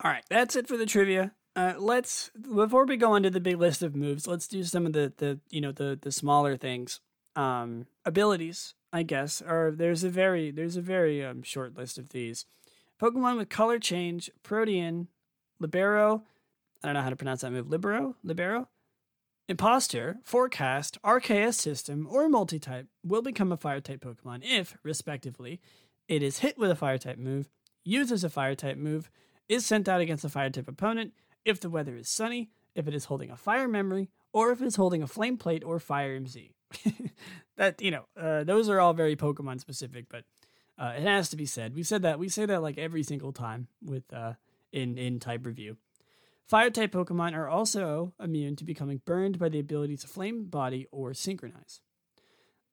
All 0.03 0.11
right, 0.11 0.25
that's 0.29 0.57
it 0.57 0.67
for 0.67 0.77
the 0.77 0.87
trivia. 0.87 1.33
Uh, 1.57 1.75
let's 1.79 2.31
before 2.31 2.85
we 2.85 2.97
go 2.97 3.13
on 3.13 3.23
to 3.23 3.31
the 3.31 3.41
big 3.41 3.59
list 3.59 3.83
of 3.83 3.95
moves, 3.95 4.27
let's 4.27 4.49
do 4.49 4.65
some 4.65 4.87
of 4.87 4.93
the 4.93 5.13
the 5.17 5.39
you 5.51 5.61
know 5.61 5.73
the 5.73 5.99
the 6.01 6.13
smaller 6.13 6.57
things. 6.57 7.01
Um, 7.37 7.87
abilities, 8.05 8.75
I 8.93 9.03
guess, 9.03 9.43
or 9.43 9.73
there's 9.77 10.05
a 10.05 10.09
very 10.09 10.51
there's 10.51 10.77
a 10.77 10.81
very 10.81 11.25
um, 11.25 11.43
short 11.43 11.77
list 11.77 11.99
of 11.99 12.11
these. 12.11 12.47
Pokemon 13.01 13.39
with 13.39 13.49
color 13.49 13.79
change, 13.79 14.31
Protean, 14.43 15.09
Libero. 15.59 16.23
I 16.83 16.87
don't 16.87 16.95
know 16.95 17.03
how 17.03 17.11
to 17.11 17.17
pronounce 17.17 17.41
that 17.41 17.51
move. 17.51 17.69
Libero, 17.69 18.15
Libero, 18.23 18.69
Impostor, 19.47 20.17
Forecast, 20.23 20.97
RKS 21.05 21.55
System, 21.55 22.09
or 22.11 22.31
Multi-type 22.31 22.87
will 23.05 23.21
become 23.21 23.53
a 23.53 23.59
Fire 23.59 23.81
type 23.81 24.01
Pokemon 24.03 24.41
if, 24.43 24.75
respectively, 24.83 25.61
it 26.09 26.23
is 26.23 26.39
hit 26.39 26.57
with 26.57 26.71
a 26.71 26.77
Fire 26.77 26.97
type 26.97 27.19
move, 27.19 27.51
uses 27.85 28.25
a 28.25 28.31
Fire 28.31 28.55
type 28.55 28.79
move, 28.79 29.11
is 29.47 29.67
sent 29.67 29.87
out 29.87 30.01
against 30.01 30.25
a 30.25 30.31
Fire 30.31 30.49
type 30.49 30.67
opponent, 30.67 31.13
if 31.45 31.61
the 31.61 31.69
weather 31.69 31.95
is 31.95 32.09
sunny, 32.09 32.49
if 32.75 32.89
it 32.89 32.95
is 32.95 33.05
holding 33.05 33.31
a 33.31 33.37
fire 33.37 33.69
memory, 33.69 34.09
or 34.33 34.51
if 34.51 34.63
it's 34.63 34.77
holding 34.77 35.03
a 35.03 35.07
flame 35.07 35.37
plate 35.37 35.63
or 35.65 35.79
Firium 35.79 36.27
Z. 36.27 36.55
that 37.57 37.81
you 37.81 37.91
know, 37.91 38.05
uh, 38.19 38.45
those 38.45 38.69
are 38.69 38.81
all 38.81 38.95
very 38.95 39.15
Pokemon 39.15 39.61
specific, 39.61 40.07
but 40.09 40.25
uh, 40.79 40.95
it 40.97 41.03
has 41.03 41.29
to 41.29 41.37
be 41.37 41.47
said. 41.47 41.75
We 41.75 41.83
said 41.83 42.03
that 42.03 42.19
we 42.19 42.29
say 42.29 42.47
that 42.47 42.63
like 42.63 42.79
every 42.79 43.03
single 43.03 43.33
time 43.33 43.69
with 43.83 44.11
uh, 44.13 44.33
in 44.73 44.99
in 44.99 45.21
type 45.21 45.47
review. 45.47 45.77
Fire 46.47 46.71
type 46.71 46.93
Pokemon 46.93 47.35
are 47.35 47.49
also 47.49 48.13
immune 48.23 48.57
to 48.57 48.65
becoming 48.65 49.01
burned 49.07 49.39
by 49.39 49.49
the 49.49 49.59
ability 49.59 49.97
to 49.97 50.07
flame 50.07 50.45
body 50.45 50.87
or 50.93 51.15
synchronize. 51.15 51.81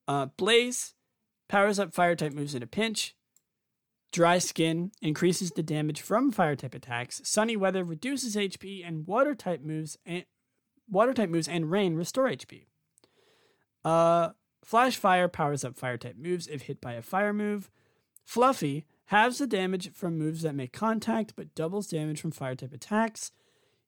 Uh, 0.07 0.28
Blaze 0.38 0.93
powers 1.47 1.80
up 1.80 1.93
fire 1.93 2.15
type 2.15 2.34
moves 2.34 2.53
in 2.53 2.63
a 2.63 2.67
pinch. 2.67 3.15
Dry 4.11 4.39
skin 4.39 4.91
increases 5.01 5.51
the 5.51 5.63
damage 5.63 6.01
from 6.01 6.32
fire 6.32 6.55
type 6.55 6.76
attacks. 6.76 7.22
Sunny 7.24 7.55
weather 7.55 7.86
reduces 7.86 8.36
HP, 8.36 8.86
and 8.86 9.07
water 9.07 9.34
type 9.34 9.61
moves 9.61 9.97
and 10.05 10.26
water 10.89 11.13
type 11.13 11.30
moves 11.30 11.47
and 11.47 11.72
rain 11.72 11.95
restore 11.95 12.28
HP. 12.28 12.65
Uh, 13.86 14.32
Flash 14.63 14.97
Fire 14.97 15.30
powers 15.30 15.63
up 15.63 15.78
fire 15.78 15.97
type 15.97 16.17
moves 16.17 16.47
if 16.47 16.63
hit 16.63 16.82
by 16.82 16.93
a 16.93 17.01
fire 17.01 17.34
move. 17.34 17.72
Fluffy 18.26 18.86
halves 19.05 19.38
the 19.38 19.47
damage 19.47 19.93
from 19.93 20.17
moves 20.17 20.41
that 20.41 20.55
make 20.55 20.74
contact, 20.74 21.34
but 21.38 21.55
doubles 21.55 21.88
damage 21.88 22.19
from 22.19 22.32
fire 22.32 22.55
type 22.55 22.74
attacks. 22.74 23.32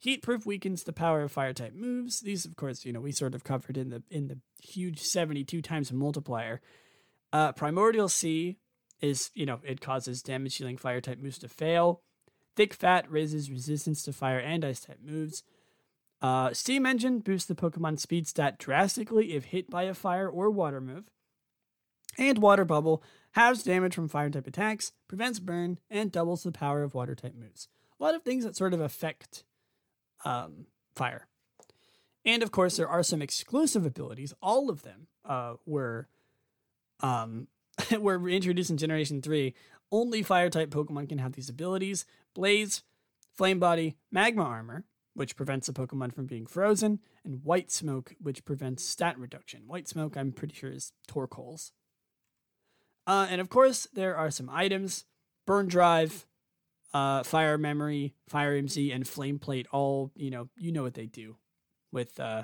Heat 0.04 0.22
Proof 0.22 0.45
weakens 0.45 0.84
the 0.84 0.91
power 0.91 1.22
of 1.22 1.32
fire 1.32 1.54
type 1.54 1.74
moves. 1.74 2.20
These, 2.20 2.43
of 2.43 2.58
course, 2.58 2.84
you 2.84 2.91
know 2.91 2.99
we 2.99 3.14
sort 3.14 3.34
of 3.34 3.45
covered 3.45 3.78
in 3.78 3.89
the 3.89 4.04
in 4.12 4.28
the 4.28 4.38
huge 4.62 4.99
seventy 4.99 5.45
two 5.45 5.62
times 5.62 5.93
multiplier. 5.93 6.60
Uh, 7.32 7.54
Primordial 7.54 8.10
Sea 8.10 8.58
is, 8.99 9.32
you 9.34 9.45
know, 9.45 9.62
it 9.64 9.80
causes 9.80 10.22
damage 10.22 10.58
dealing 10.58 10.76
fire 10.76 10.99
type 10.99 11.20
moves 11.20 11.38
to 11.38 11.47
fail. 11.47 12.01
Thick 12.58 12.74
Fat 12.74 13.10
raises 13.10 13.49
resistance 13.49 14.04
to 14.04 14.12
fire 14.12 14.39
and 14.39 14.66
ice 14.66 14.82
type 14.82 14.99
moves. 15.01 15.41
Uh, 16.22 16.54
Steam 16.54 16.86
Engine 16.86 17.20
boosts 17.20 17.47
the 17.47 17.56
Pokemon 17.56 17.97
speed 17.97 18.28
stat 18.28 18.60
drastically 18.60 19.34
if 19.34 19.45
hit 19.45 19.70
by 19.70 19.84
a 19.84 19.93
fire 19.93 20.30
or 20.30 20.51
water 20.51 20.82
move. 20.82 21.06
And 22.18 22.39
Water 22.39 22.66
Bubble 22.66 23.01
halves 23.32 23.64
damage 23.64 23.95
from 23.95 24.10
fire 24.10 24.30
type 24.30 24.47
attacks, 24.47 24.91
prevents 25.08 25.39
burn, 25.39 25.80
and 25.89 26.12
doubles 26.12 26.43
the 26.43 26.51
power 26.51 26.84
of 26.84 26.93
water 26.93 27.16
type 27.16 27.36
moves. 27.36 27.70
A 27.99 28.04
lot 28.04 28.16
of 28.16 28.24
things 28.24 28.43
that 28.43 28.58
sort 28.58 28.74
of 28.74 28.82
affect 28.82 29.45
um, 30.26 30.66
fire. 30.96 31.28
And 32.26 32.42
of 32.42 32.52
course, 32.52 32.78
there 32.78 32.88
are 32.88 33.04
some 33.04 33.22
exclusive 33.22 33.86
abilities. 33.86 34.34
All 34.42 34.70
of 34.70 34.84
them 34.84 35.08
uh, 35.26 35.56
were 35.66 36.08
um, 37.02 37.48
were 38.00 38.30
introduced 38.30 38.70
in 38.70 38.78
Generation 38.78 39.22
3, 39.22 39.54
only 39.92 40.24
fire 40.24 40.50
type 40.50 40.70
Pokemon 40.70 41.10
can 41.10 41.20
have 41.20 41.34
these 41.34 41.50
abilities 41.50 42.06
Blaze, 42.34 42.82
Flame 43.32 43.60
Body, 43.60 43.96
Magma 44.12 44.44
Armor, 44.44 44.86
which 45.14 45.36
prevents 45.36 45.70
a 45.70 45.74
Pokemon 45.74 46.14
from 46.14 46.26
being 46.26 46.48
frozen, 46.48 47.00
and 47.24 47.44
White 47.44 47.72
Smoke, 47.72 48.16
which 48.20 48.44
prevents 48.44 48.84
stat 48.84 49.18
reduction. 49.20 49.68
White 49.68 49.88
Smoke, 49.88 50.18
I'm 50.18 50.32
pretty 50.32 50.56
sure, 50.56 50.72
is 50.72 50.94
Torkoals. 51.08 51.72
Uh, 53.06 53.28
and 53.30 53.40
of 53.40 53.50
course, 53.50 53.88
there 53.94 54.16
are 54.16 54.32
some 54.32 54.50
items 54.50 55.06
Burn 55.46 55.68
Drive, 55.68 56.26
uh, 56.94 57.24
Fire 57.24 57.58
Memory, 57.58 58.16
Firium 58.30 58.70
Z, 58.70 58.91
and 58.91 59.08
Flame 59.08 59.39
Plate. 59.39 59.68
All, 59.72 60.12
you 60.16 60.30
know, 60.30 60.50
you 60.56 60.72
know 60.72 60.84
what 60.84 60.94
they 60.94 61.06
do 61.06 61.38
with 61.91 62.20
uh, 62.20 62.44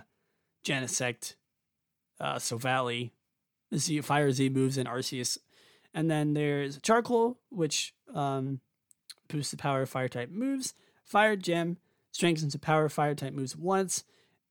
Genesect, 0.65 1.35
uh, 2.19 2.35
Silvally, 2.35 3.11
Z 3.75 4.01
Fire 4.01 4.31
Z 4.31 4.49
moves 4.49 4.77
in 4.77 4.87
Arceus. 4.87 5.37
And 5.93 6.09
then 6.09 6.33
there's 6.33 6.79
Charcoal, 6.81 7.39
which 7.49 7.93
um, 8.13 8.59
boosts 9.27 9.51
the 9.51 9.57
power 9.57 9.81
of 9.81 9.89
fire 9.89 10.07
type 10.07 10.29
moves. 10.29 10.73
Fire 11.03 11.35
Gem 11.35 11.77
strengthens 12.11 12.53
the 12.53 12.59
power 12.59 12.85
of 12.85 12.93
fire 12.93 13.15
type 13.15 13.33
moves 13.33 13.55
once. 13.55 14.03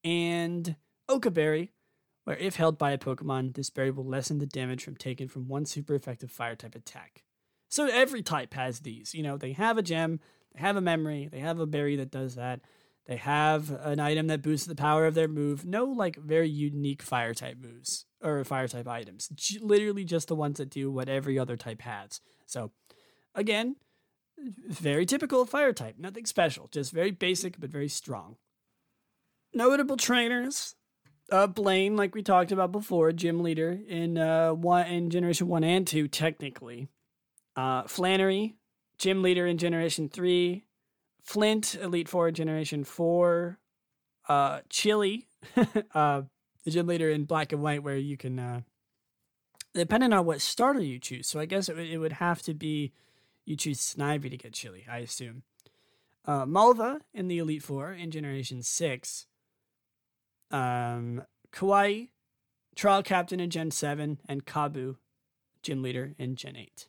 And 0.05 0.76
Occa 1.09 1.32
Berry, 1.32 1.72
where 2.24 2.36
if 2.36 2.57
held 2.57 2.76
by 2.76 2.90
a 2.90 2.99
Pokemon, 2.99 3.55
this 3.55 3.70
berry 3.70 3.90
will 3.90 4.07
lessen 4.07 4.38
the 4.38 4.46
damage 4.46 4.84
from 4.84 4.96
taken 4.96 5.28
from 5.28 5.49
one 5.49 5.64
super 5.64 5.94
effective 5.94 6.30
fire 6.30 6.57
type 6.57 6.74
attack. 6.74 7.24
So 7.68 7.86
every 7.86 8.22
type 8.22 8.54
has 8.54 8.80
these. 8.80 9.14
You 9.14 9.22
know, 9.22 9.36
they 9.36 9.52
have 9.52 9.78
a 9.78 9.82
gem, 9.82 10.20
they 10.54 10.60
have 10.60 10.76
a 10.76 10.80
memory, 10.80 11.28
they 11.30 11.40
have 11.40 11.58
a 11.58 11.66
berry 11.66 11.96
that 11.96 12.10
does 12.10 12.34
that. 12.36 12.60
They 13.06 13.16
have 13.16 13.70
an 13.70 14.00
item 14.00 14.26
that 14.26 14.42
boosts 14.42 14.66
the 14.66 14.74
power 14.74 15.06
of 15.06 15.14
their 15.14 15.28
move. 15.28 15.64
No 15.64 15.84
like 15.84 16.16
very 16.16 16.48
unique 16.48 17.02
fire 17.02 17.32
type 17.32 17.56
moves 17.58 18.04
or 18.22 18.44
fire 18.44 18.68
type 18.68 18.86
items. 18.86 19.30
G- 19.34 19.58
literally 19.60 20.04
just 20.04 20.28
the 20.28 20.36
ones 20.36 20.58
that 20.58 20.68
do 20.68 20.90
what 20.90 21.08
every 21.08 21.38
other 21.38 21.56
type 21.56 21.80
has. 21.82 22.20
So 22.44 22.72
again, 23.34 23.76
very 24.68 25.06
typical 25.06 25.46
fire 25.46 25.72
type. 25.72 25.96
Nothing 25.98 26.26
special, 26.26 26.68
just 26.70 26.92
very 26.92 27.10
basic 27.10 27.58
but 27.58 27.70
very 27.70 27.88
strong. 27.88 28.36
Notable 29.54 29.96
trainers. 29.96 30.74
Uh, 31.30 31.46
Blaine, 31.46 31.96
like 31.96 32.14
we 32.14 32.22
talked 32.22 32.52
about 32.52 32.72
before, 32.72 33.12
gym 33.12 33.42
leader 33.42 33.78
in 33.88 34.18
uh 34.18 34.52
one 34.52 34.86
in 34.86 35.10
Generation 35.10 35.48
One 35.48 35.64
and 35.64 35.86
Two, 35.86 36.08
technically. 36.08 36.88
Uh, 37.59 37.82
Flannery, 37.88 38.54
gym 38.98 39.20
leader 39.20 39.44
in 39.44 39.59
Generation 39.59 40.09
Three. 40.09 40.62
Flint, 41.24 41.74
Elite 41.74 42.09
Four, 42.09 42.30
Generation 42.30 42.84
Four, 42.84 43.59
uh, 44.28 44.61
Chili, 44.70 45.28
uh, 45.94 46.22
the 46.64 46.70
gym 46.70 46.86
leader 46.86 47.11
in 47.11 47.24
Black 47.24 47.52
and 47.52 47.61
White, 47.61 47.82
where 47.82 47.96
you 47.96 48.16
can, 48.16 48.38
uh, 48.38 48.61
depending 49.74 50.14
on 50.14 50.24
what 50.24 50.40
starter 50.40 50.80
you 50.80 50.98
choose. 50.98 51.26
So 51.26 51.38
I 51.40 51.44
guess 51.46 51.68
it, 51.68 51.72
w- 51.72 51.92
it 51.92 51.98
would 51.98 52.14
have 52.14 52.40
to 52.42 52.54
be 52.54 52.92
you 53.44 53.56
choose 53.56 53.78
Snivy 53.78 54.30
to 54.30 54.38
get 54.38 54.54
Chili, 54.54 54.86
I 54.90 54.98
assume. 54.98 55.42
Uh, 56.24 56.46
Malva 56.46 57.00
in 57.12 57.28
the 57.28 57.38
Elite 57.38 57.62
Four 57.62 57.92
in 57.92 58.11
Generation 58.11 58.62
Six. 58.62 59.26
Um, 60.50 61.24
Kiawe, 61.52 62.09
Trial 62.74 63.02
Captain 63.02 63.40
in 63.40 63.50
Gen 63.50 63.70
Seven, 63.70 64.18
and 64.28 64.46
Kabu, 64.46 64.96
Gym 65.62 65.82
Leader 65.82 66.14
in 66.18 66.36
Gen 66.36 66.56
8. 66.56 66.86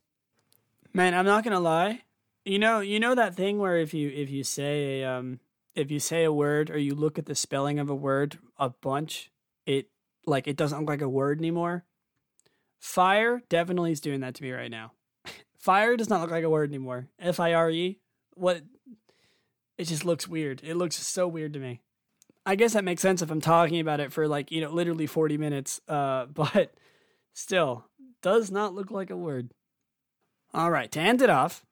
Man, 0.94 1.14
I'm 1.14 1.26
not 1.26 1.44
gonna 1.44 1.60
lie. 1.60 2.04
You 2.46 2.60
know, 2.60 2.80
you 2.80 3.00
know 3.00 3.16
that 3.16 3.36
thing 3.36 3.60
where 3.60 3.78
if 3.78 3.94
you 3.94 4.10
if 4.10 4.30
you 4.30 4.44
say 4.44 5.02
a 5.02 5.10
um 5.10 5.40
if 5.76 5.92
you 5.92 6.00
say 6.00 6.24
a 6.24 6.34
word 6.34 6.70
or 6.70 6.78
you 6.78 6.96
look 6.96 7.20
at 7.20 7.26
the 7.26 7.36
spelling 7.36 7.80
of 7.80 7.90
a 7.90 7.96
word 7.96 8.40
a 8.58 8.70
bunch, 8.70 9.32
it 9.66 9.90
like 10.26 10.48
it 10.48 10.58
doesn't 10.58 10.80
look 10.80 10.90
like 10.90 11.02
a 11.02 11.10
word 11.10 11.40
anymore. 11.40 11.86
Fire 12.80 13.42
definitely 13.50 13.92
is 13.92 14.02
doing 14.02 14.22
that 14.22 14.36
to 14.36 14.44
me 14.44 14.52
right 14.52 14.72
now. 14.72 14.94
Fire 15.60 15.96
does 15.98 16.10
not 16.10 16.22
look 16.22 16.32
like 16.32 16.44
a 16.44 16.50
word 16.50 16.70
anymore. 16.70 17.10
F 17.20 17.40
I 17.40 17.54
R 17.54 17.70
E. 17.70 18.00
What? 18.34 18.64
It 19.78 19.86
just 19.86 20.06
looks 20.06 20.28
weird. 20.28 20.62
It 20.64 20.76
looks 20.76 20.96
so 20.96 21.28
weird 21.28 21.54
to 21.54 21.60
me. 21.60 21.82
I 22.46 22.56
guess 22.56 22.74
that 22.74 22.84
makes 22.84 23.02
sense 23.02 23.22
if 23.22 23.30
I'm 23.30 23.42
talking 23.42 23.80
about 23.80 24.00
it 24.00 24.12
for 24.12 24.28
like 24.28 24.52
you 24.52 24.62
know 24.62 24.72
literally 24.72 25.08
40 25.08 25.38
minutes. 25.38 25.82
Uh, 25.88 26.26
but 26.34 26.74
still, 27.34 27.86
does 28.22 28.50
not 28.50 28.74
look 28.74 28.92
like 28.92 29.10
a 29.10 29.18
word. 29.18 29.52
All 30.52 30.72
right, 30.72 30.92
to 30.92 31.00
end 31.00 31.22
it 31.22 31.30
off, 31.30 31.64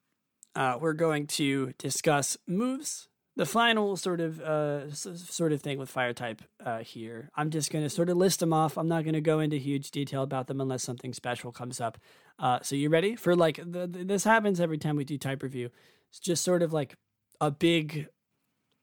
uh, 0.56 0.78
we're 0.80 0.94
going 0.94 1.26
to 1.28 1.74
discuss 1.80 2.38
moves. 2.46 3.08
The 3.36 3.46
final 3.46 3.98
sort 3.98 4.20
of 4.20 4.40
uh, 4.40 4.92
sort 4.94 5.52
of 5.52 5.62
thing 5.62 5.80
with 5.80 5.90
fire 5.90 6.14
type 6.14 6.42
uh, 6.64 6.80
here. 6.80 7.30
I'm 7.36 7.50
just 7.50 7.72
going 7.72 7.84
to 7.84 7.90
sort 7.90 8.10
of 8.10 8.18
list 8.18 8.40
them 8.40 8.54
off. 8.54 8.78
I'm 8.78 8.88
not 8.88 9.04
going 9.04 9.14
to 9.14 9.22
go 9.22 9.40
into 9.40 9.58
huge 9.58 9.92
detail 9.92 10.24
about 10.24 10.48
them 10.48 10.62
unless 10.62 10.84
something 10.84 11.14
special 11.14 11.52
comes 11.52 11.82
up. 11.82 11.98
Uh, 12.40 12.60
so 12.62 12.76
you 12.76 12.90
ready 12.90 13.16
for 13.16 13.36
like 13.36 13.58
the, 13.58 13.88
the, 13.88 14.04
this 14.04 14.24
happens 14.24 14.60
every 14.60 14.78
time 14.78 14.96
we 14.96 15.06
do 15.06 15.18
type 15.18 15.42
review. 15.42 15.70
It's 16.10 16.20
just 16.20 16.44
sort 16.44 16.62
of 16.62 16.74
like 16.74 16.96
a 17.42 17.52
big, 17.52 18.08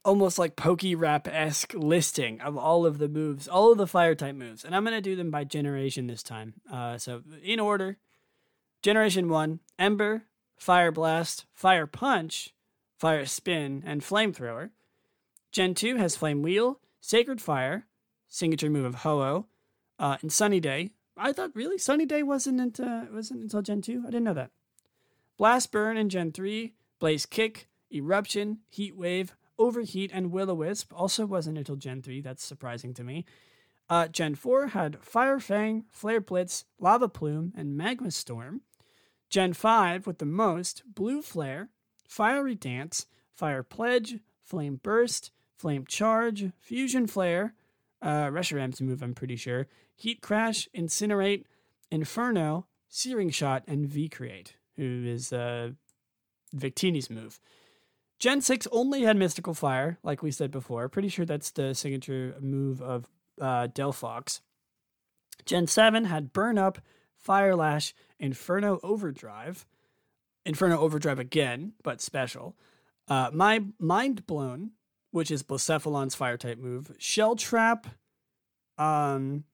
almost 0.05 0.39
like 0.39 0.57
pokey 0.57 0.95
rap 0.95 1.27
esque 1.29 1.73
listing 1.75 2.41
of 2.41 2.57
all 2.57 2.85
of 2.85 2.99
the 2.99 3.09
moves, 3.09 3.49
all 3.49 3.73
of 3.73 3.79
the 3.79 3.87
fire 3.89 4.15
type 4.15 4.35
moves, 4.35 4.65
and 4.65 4.75
I'm 4.75 4.85
going 4.85 4.97
to 4.97 5.01
do 5.01 5.17
them 5.17 5.31
by 5.31 5.45
generation 5.45 6.09
this 6.09 6.23
time. 6.23 6.55
Uh, 6.71 6.99
so 6.99 7.23
in 7.45 7.61
order. 7.61 7.99
Generation 8.85 9.31
1, 9.31 9.61
Ember, 9.79 10.25
Fire 10.59 10.93
Blast, 10.93 11.47
Fire 11.55 11.87
Punch, 11.87 12.55
Fire 12.99 13.25
Spin, 13.25 13.83
and 13.87 14.03
Flamethrower. 14.03 14.73
Gen 15.51 15.73
2 15.73 15.97
has 15.97 16.17
Flame 16.17 16.43
Wheel, 16.43 16.81
Sacred 17.01 17.41
Fire, 17.41 17.87
signature 18.29 18.69
move 18.69 18.85
of 18.85 18.97
Ho-Oh, 18.97 19.47
uh, 19.99 20.19
and 20.21 20.31
Sunny 20.31 20.61
Day. 20.61 20.91
I 21.17 21.33
thought 21.33 21.57
really 21.57 21.79
Sunny 21.79 22.05
Day 22.05 22.23
wasn't 22.23 22.61
into, 22.61 23.09
wasn't 23.11 23.41
until 23.41 23.63
Gen 23.63 23.81
2. 23.81 24.03
I 24.03 24.11
didn't 24.11 24.25
know 24.25 24.35
that. 24.35 24.51
Blast 25.39 25.73
Burn 25.73 25.97
in 25.97 26.11
Gen 26.11 26.31
3, 26.31 26.75
Blaze 26.99 27.25
Kick, 27.25 27.69
Eruption, 27.91 28.59
Heat 28.69 28.99
Wave, 28.99 29.35
Overheat, 29.59 30.11
and 30.13 30.31
Will-O-Wisp 30.31 30.93
also 30.95 31.25
wasn't 31.25 31.57
until 31.57 31.77
Gen 31.77 32.03
3. 32.03 32.21
That's 32.21 32.45
surprising 32.45 32.93
to 32.93 33.03
me. 33.03 33.25
Uh, 33.89 34.09
Gen 34.09 34.35
4 34.35 34.69
had 34.69 35.03
Fire 35.03 35.41
Fang, 35.41 35.87
Flare 35.91 36.21
Blitz, 36.21 36.67
Lava 36.79 37.09
Plume, 37.09 37.55
and 37.57 37.79
Magma 37.79 38.11
Storm. 38.11 38.61
Gen 39.31 39.53
5 39.53 40.07
with 40.07 40.19
the 40.19 40.27
most 40.27 40.83
Blue 40.87 41.23
Flare, 41.23 41.71
Fiery 42.09 42.55
Dance, 42.55 43.07
Fire 43.33 43.63
Pledge, 43.63 44.21
Flame 44.43 44.81
Burst, 44.83 45.31
Flame 45.57 45.85
Charge, 45.87 46.51
Fusion 46.61 47.07
Flare, 47.07 47.55
uh, 48.03 48.27
Reshiram's 48.27 48.81
move, 48.81 49.03
I'm 49.03 49.15
pretty 49.15 49.37
sure, 49.37 49.67
Heat 49.97 50.21
Crash, 50.21 50.69
Incinerate, 50.77 51.45
Inferno, 51.91 52.67
Searing 52.89 53.31
Shot, 53.31 53.65
and 53.67 53.87
V 53.87 54.09
Create, 54.09 54.57
who 54.77 55.05
is 55.07 55.33
uh, 55.33 55.71
Victini's 56.55 57.11
move. 57.11 57.41
Gen 58.19 58.41
6 58.41 58.69
only 58.71 59.03
had 59.03 59.17
Mystical 59.17 59.55
Fire, 59.55 59.99
like 60.03 60.23
we 60.23 60.31
said 60.31 60.51
before. 60.51 60.89
Pretty 60.89 61.09
sure 61.09 61.25
that's 61.25 61.51
the 61.51 61.75
signature 61.75 62.35
move 62.41 62.81
of 62.81 63.09
uh, 63.41 63.69
Delphox. 63.69 64.41
Gen 65.45 65.67
7 65.67 66.05
had 66.05 66.33
Burn 66.33 66.57
Up, 66.57 66.79
Fire 67.25 67.57
Lash, 67.57 67.95
Inferno 68.21 68.79
Overdrive, 68.83 69.67
Inferno 70.45 70.79
Overdrive 70.79 71.19
again, 71.19 71.73
but 71.83 72.03
special. 72.03 72.55
Uh, 73.09 73.31
my 73.33 73.65
Mind 73.79 74.27
Blown, 74.27 74.73
which 75.11 75.31
is 75.31 75.43
Blacephalon's 75.43 76.15
fire 76.15 76.37
type 76.37 76.59
move. 76.59 76.93
Shell 76.99 77.37
Trap, 77.37 77.87
um, 78.77 79.45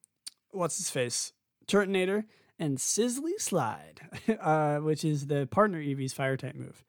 what's 0.51 0.79
his 0.79 0.91
face? 0.91 1.33
Turtonator, 1.69 2.25
and 2.59 2.79
Sizzly 2.79 3.39
Slide, 3.39 4.01
uh, 4.41 4.79
which 4.79 5.05
is 5.05 5.29
the 5.29 5.47
partner 5.47 5.81
Eevee's 5.81 6.13
fire 6.13 6.37
type 6.37 6.57
move. 6.57 6.85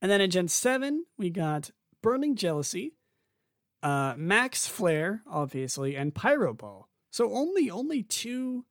And 0.00 0.10
then 0.10 0.20
in 0.20 0.30
Gen 0.30 0.48
7, 0.48 1.04
we 1.16 1.30
got 1.30 1.70
Burning 2.02 2.34
Jealousy, 2.34 2.94
uh, 3.84 4.14
Max 4.16 4.66
Flare, 4.66 5.22
obviously, 5.30 5.94
and 5.96 6.12
Pyro 6.12 6.54
Ball. 6.54 6.88
So 7.10 7.32
only 7.32 7.70
only 7.70 8.02
two 8.02 8.64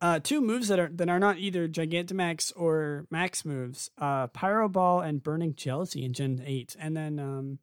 uh, 0.00 0.18
two 0.18 0.40
moves 0.40 0.68
that 0.68 0.78
are 0.78 0.88
that 0.88 1.08
are 1.08 1.18
not 1.18 1.38
either 1.38 1.68
Gigantamax 1.68 2.52
or 2.56 3.06
Max 3.10 3.44
moves. 3.44 3.90
Uh, 3.98 4.28
Pyro 4.28 4.68
Ball 4.68 5.00
and 5.00 5.22
Burning 5.22 5.54
Jealousy 5.54 6.04
in 6.04 6.12
Gen 6.12 6.42
8. 6.44 6.76
And 6.78 6.96
then 6.96 7.18
um, 7.18 7.58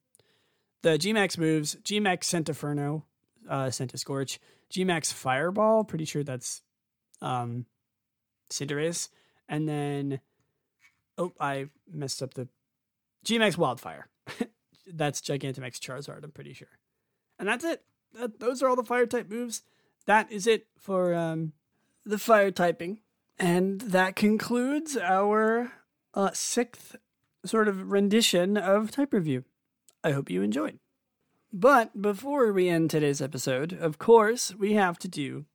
the 0.83 0.97
Gmax 0.97 1.37
moves, 1.37 1.75
Gmax 1.83 2.25
Centiferno, 2.25 3.05
uh, 3.49 3.71
Scorch, 3.71 4.39
Gmax 4.71 5.11
Fireball, 5.13 5.83
pretty 5.83 6.05
sure 6.05 6.23
that's 6.23 6.61
um, 7.21 7.65
Cinderace. 8.51 9.09
And 9.49 9.67
then, 9.67 10.19
oh, 11.17 11.33
I 11.39 11.69
messed 11.91 12.21
up 12.21 12.35
the 12.35 12.47
Gmax 13.25 13.57
Wildfire. 13.57 14.09
that's 14.93 15.21
Gigantamax 15.21 15.79
Charizard, 15.79 16.23
I'm 16.23 16.31
pretty 16.31 16.53
sure. 16.53 16.67
And 17.39 17.47
that's 17.47 17.63
it. 17.63 17.83
That, 18.13 18.39
those 18.39 18.61
are 18.61 18.69
all 18.69 18.75
the 18.75 18.83
fire 18.83 19.05
type 19.05 19.29
moves. 19.29 19.63
That 20.05 20.31
is 20.31 20.47
it 20.47 20.67
for 20.79 21.13
um, 21.13 21.53
the 22.07 22.17
fire 22.17 22.51
typing. 22.51 22.99
And 23.39 23.81
that 23.81 24.15
concludes 24.15 24.97
our 24.97 25.71
uh, 26.13 26.31
sixth 26.33 26.95
sort 27.45 27.67
of 27.67 27.91
rendition 27.91 28.57
of 28.57 28.91
type 28.91 29.13
review. 29.13 29.43
I 30.03 30.11
hope 30.11 30.29
you 30.29 30.41
enjoyed. 30.41 30.79
But 31.53 32.01
before 32.01 32.51
we 32.51 32.67
end 32.67 32.89
today's 32.89 33.21
episode, 33.21 33.73
of 33.73 33.97
course, 33.97 34.53
we 34.55 34.73
have 34.73 34.97
to 34.99 35.07
do 35.07 35.45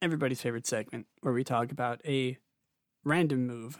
everybody's 0.00 0.40
favorite 0.40 0.66
segment 0.66 1.06
where 1.20 1.34
we 1.34 1.44
talk 1.44 1.70
about 1.70 2.00
a 2.06 2.38
random 3.04 3.46
move 3.46 3.78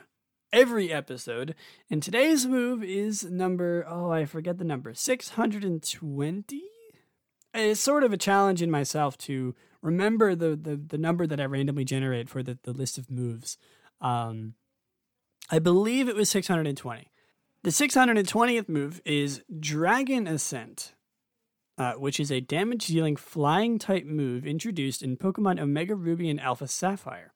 every 0.52 0.92
episode. 0.92 1.54
And 1.88 2.02
today's 2.02 2.46
move 2.46 2.82
is 2.82 3.24
number, 3.24 3.86
oh, 3.88 4.10
I 4.10 4.24
forget 4.24 4.58
the 4.58 4.64
number, 4.64 4.92
620? 4.92 6.62
It's 7.52 7.80
sort 7.80 8.04
of 8.04 8.12
a 8.12 8.18
challenge 8.18 8.62
in 8.62 8.70
myself 8.70 9.16
to 9.18 9.54
remember 9.82 10.34
the, 10.34 10.56
the, 10.56 10.76
the 10.76 10.98
number 10.98 11.26
that 11.26 11.40
I 11.40 11.44
randomly 11.44 11.84
generate 11.84 12.28
for 12.28 12.42
the, 12.42 12.58
the 12.62 12.72
list 12.72 12.98
of 12.98 13.10
moves. 13.10 13.56
Um, 14.00 14.54
I 15.50 15.58
believe 15.58 16.08
it 16.08 16.16
was 16.16 16.28
620. 16.30 17.10
The 17.62 17.70
620th 17.70 18.68
move 18.68 19.02
is 19.04 19.42
Dragon 19.58 20.26
Ascent, 20.26 20.94
uh, 21.76 21.94
which 21.94 22.18
is 22.18 22.30
a 22.30 22.40
damage 22.40 22.86
dealing 22.86 23.16
flying 23.16 23.78
type 23.78 24.06
move 24.06 24.46
introduced 24.46 25.02
in 25.02 25.16
Pokemon 25.16 25.60
Omega 25.60 25.94
Ruby 25.94 26.30
and 26.30 26.40
Alpha 26.40 26.66
Sapphire. 26.68 27.32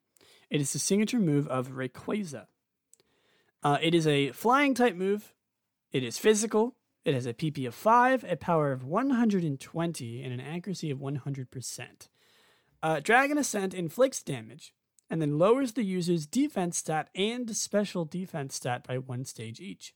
It 0.49 0.61
is 0.61 0.73
the 0.73 0.79
signature 0.79 1.19
move 1.19 1.47
of 1.49 1.73
Rayquaza. 1.73 2.47
Uh, 3.63 3.79
it 3.83 3.95
is 3.95 4.07
a 4.07 4.33
flying 4.33 4.75
type 4.75 4.95
move. 4.95 5.35
It 5.93 6.03
is 6.03 6.19
physical. 6.19 6.77
It 7.05 7.15
has 7.15 7.27
a 7.27 7.35
PP 7.35 7.67
of 7.67 7.75
5, 7.75 8.25
a 8.25 8.37
power 8.37 8.73
of 8.73 8.85
120, 8.85 10.23
and 10.23 10.33
an 10.33 10.41
accuracy 10.41 10.91
of 10.91 10.99
100%. 10.99 12.09
Uh, 12.85 13.01
Dragon 13.01 13.39
Ascent 13.39 13.73
inflicts 13.73 14.23
damage 14.23 14.75
and 15.09 15.23
then 15.23 15.39
lowers 15.39 15.73
the 15.73 15.83
user's 15.83 16.27
defense 16.27 16.77
stat 16.77 17.09
and 17.15 17.57
special 17.57 18.05
defense 18.05 18.57
stat 18.57 18.87
by 18.87 18.99
one 18.99 19.25
stage 19.25 19.59
each. 19.59 19.95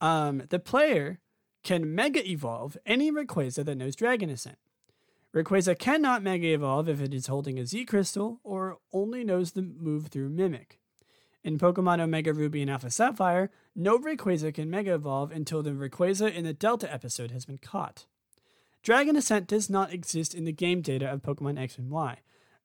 Um, 0.00 0.44
the 0.48 0.58
player 0.58 1.20
can 1.62 1.94
Mega 1.94 2.26
Evolve 2.26 2.78
any 2.86 3.12
Rayquaza 3.12 3.66
that 3.66 3.74
knows 3.76 3.94
Dragon 3.96 4.30
Ascent. 4.30 4.56
Rayquaza 5.34 5.78
cannot 5.78 6.22
Mega 6.22 6.54
Evolve 6.54 6.88
if 6.88 7.02
it 7.02 7.12
is 7.12 7.26
holding 7.26 7.58
a 7.58 7.66
Z 7.66 7.84
Crystal 7.84 8.40
or 8.42 8.78
only 8.90 9.22
knows 9.22 9.52
the 9.52 9.60
move 9.60 10.06
through 10.06 10.30
Mimic. 10.30 10.78
In 11.42 11.58
Pokemon 11.58 12.00
Omega 12.00 12.32
Ruby 12.32 12.62
and 12.62 12.70
Alpha 12.70 12.90
Sapphire, 12.90 13.50
no 13.76 13.98
Rayquaza 13.98 14.54
can 14.54 14.70
Mega 14.70 14.94
Evolve 14.94 15.30
until 15.30 15.62
the 15.62 15.72
Rayquaza 15.72 16.32
in 16.32 16.44
the 16.44 16.54
Delta 16.54 16.90
episode 16.90 17.30
has 17.30 17.44
been 17.44 17.58
caught. 17.58 18.06
Dragon 18.84 19.16
Ascent 19.16 19.46
does 19.46 19.70
not 19.70 19.94
exist 19.94 20.34
in 20.34 20.44
the 20.44 20.52
game 20.52 20.82
data 20.82 21.10
of 21.10 21.22
Pokemon 21.22 21.58
X 21.58 21.78
and 21.78 21.88
Y. 21.88 22.18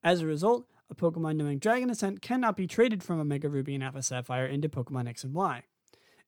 As 0.03 0.20
a 0.20 0.28
result, 0.28 0.65
a 0.89 0.95
Pokemon 0.95 1.38
knowing 1.38 1.59
Dragon 1.59 1.89
Ascent 1.89 2.22
cannot 2.22 2.57
be 2.57 2.67
traded 2.67 3.01
from 3.01 3.22
Omega 3.22 3.47
Ruby 3.47 3.74
and 3.74 3.84
Alpha 3.86 4.03
Sapphire 4.03 4.45
into 4.45 4.67
Pokemon 4.67 5.07
X 5.07 5.24
and 5.24 5.34
Y. 5.34 5.63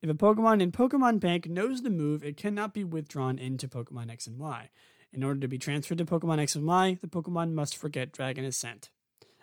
If 0.01 0.09
a 0.09 0.13
Pokemon 0.13 0.61
in 0.61 0.71
Pokemon 0.71 1.19
Bank 1.19 1.49
knows 1.49 1.81
the 1.81 1.89
move, 1.89 2.23
it 2.23 2.37
cannot 2.37 2.73
be 2.73 2.85
withdrawn 2.85 3.37
into 3.37 3.67
Pokemon 3.67 4.09
X 4.09 4.27
and 4.27 4.39
Y. 4.39 4.69
In 5.11 5.25
order 5.25 5.41
to 5.41 5.49
be 5.49 5.57
transferred 5.57 5.97
to 5.97 6.05
Pokemon 6.05 6.39
X 6.39 6.55
and 6.55 6.65
Y, 6.65 6.97
the 7.01 7.07
Pokemon 7.07 7.51
must 7.51 7.75
forget 7.75 8.13
Dragon 8.13 8.45
Ascent. 8.45 8.91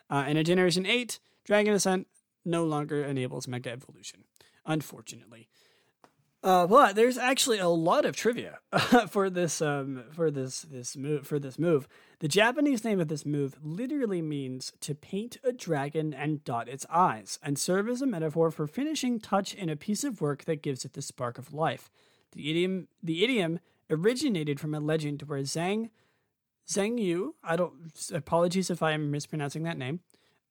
Uh, 0.09 0.25
in 0.27 0.39
a 0.39 0.45
Generation 0.45 0.87
8, 0.87 1.19
Dragon 1.45 1.75
Ascent 1.75 2.07
no 2.47 2.65
longer 2.65 3.05
enables 3.05 3.47
Mega 3.47 3.71
Evolution, 3.71 4.25
unfortunately. 4.65 5.51
Uh, 6.43 6.69
but 6.69 6.95
there's 6.95 7.19
actually 7.19 7.59
a 7.59 7.69
lot 7.69 8.05
of 8.05 8.15
trivia 8.15 8.61
for 9.09 9.29
this 9.29 9.61
um, 9.61 10.05
for 10.13 10.31
this 10.31 10.63
this 10.63 10.97
move 10.97 11.27
for 11.27 11.41
this 11.41 11.59
move. 11.59 11.89
The 12.21 12.29
Japanese 12.29 12.85
name 12.85 13.01
of 13.01 13.09
this 13.09 13.27
move 13.27 13.57
literally 13.61 14.23
means 14.23 14.73
to 14.81 14.95
paint 14.95 15.39
a 15.43 15.53
dragon 15.53 16.15
and 16.15 16.45
dot 16.45 16.69
its 16.69 16.87
eyes, 16.91 17.41
and 17.43 17.59
serve 17.59 17.89
as 17.89 18.03
a 18.03 18.07
metaphor 18.07 18.53
for 18.53 18.69
finishing 18.69 19.19
touch 19.19 19.53
in 19.53 19.69
a 19.69 19.77
piece 19.77 20.05
of 20.05 20.21
work 20.21 20.45
that 20.45 20.63
gives 20.63 20.85
it 20.85 20.93
the 20.93 21.03
spark 21.03 21.39
of 21.39 21.53
life. 21.53 21.91
The 22.33 22.49
idiom 22.51 22.87
the 23.03 23.25
idiom 23.25 23.59
originated 23.91 24.61
from 24.61 24.75
a 24.75 24.81
legend 24.81 25.23
where 25.23 25.41
Zhang 25.41 25.91
Zhang 26.69 27.01
Yu, 27.01 27.35
I 27.43 27.57
don't 27.57 27.75
apologies 28.13 28.71
if 28.71 28.81
I 28.81 28.93
am 28.93 29.11
mispronouncing 29.11 29.65
that 29.65 29.79
name, 29.79 30.01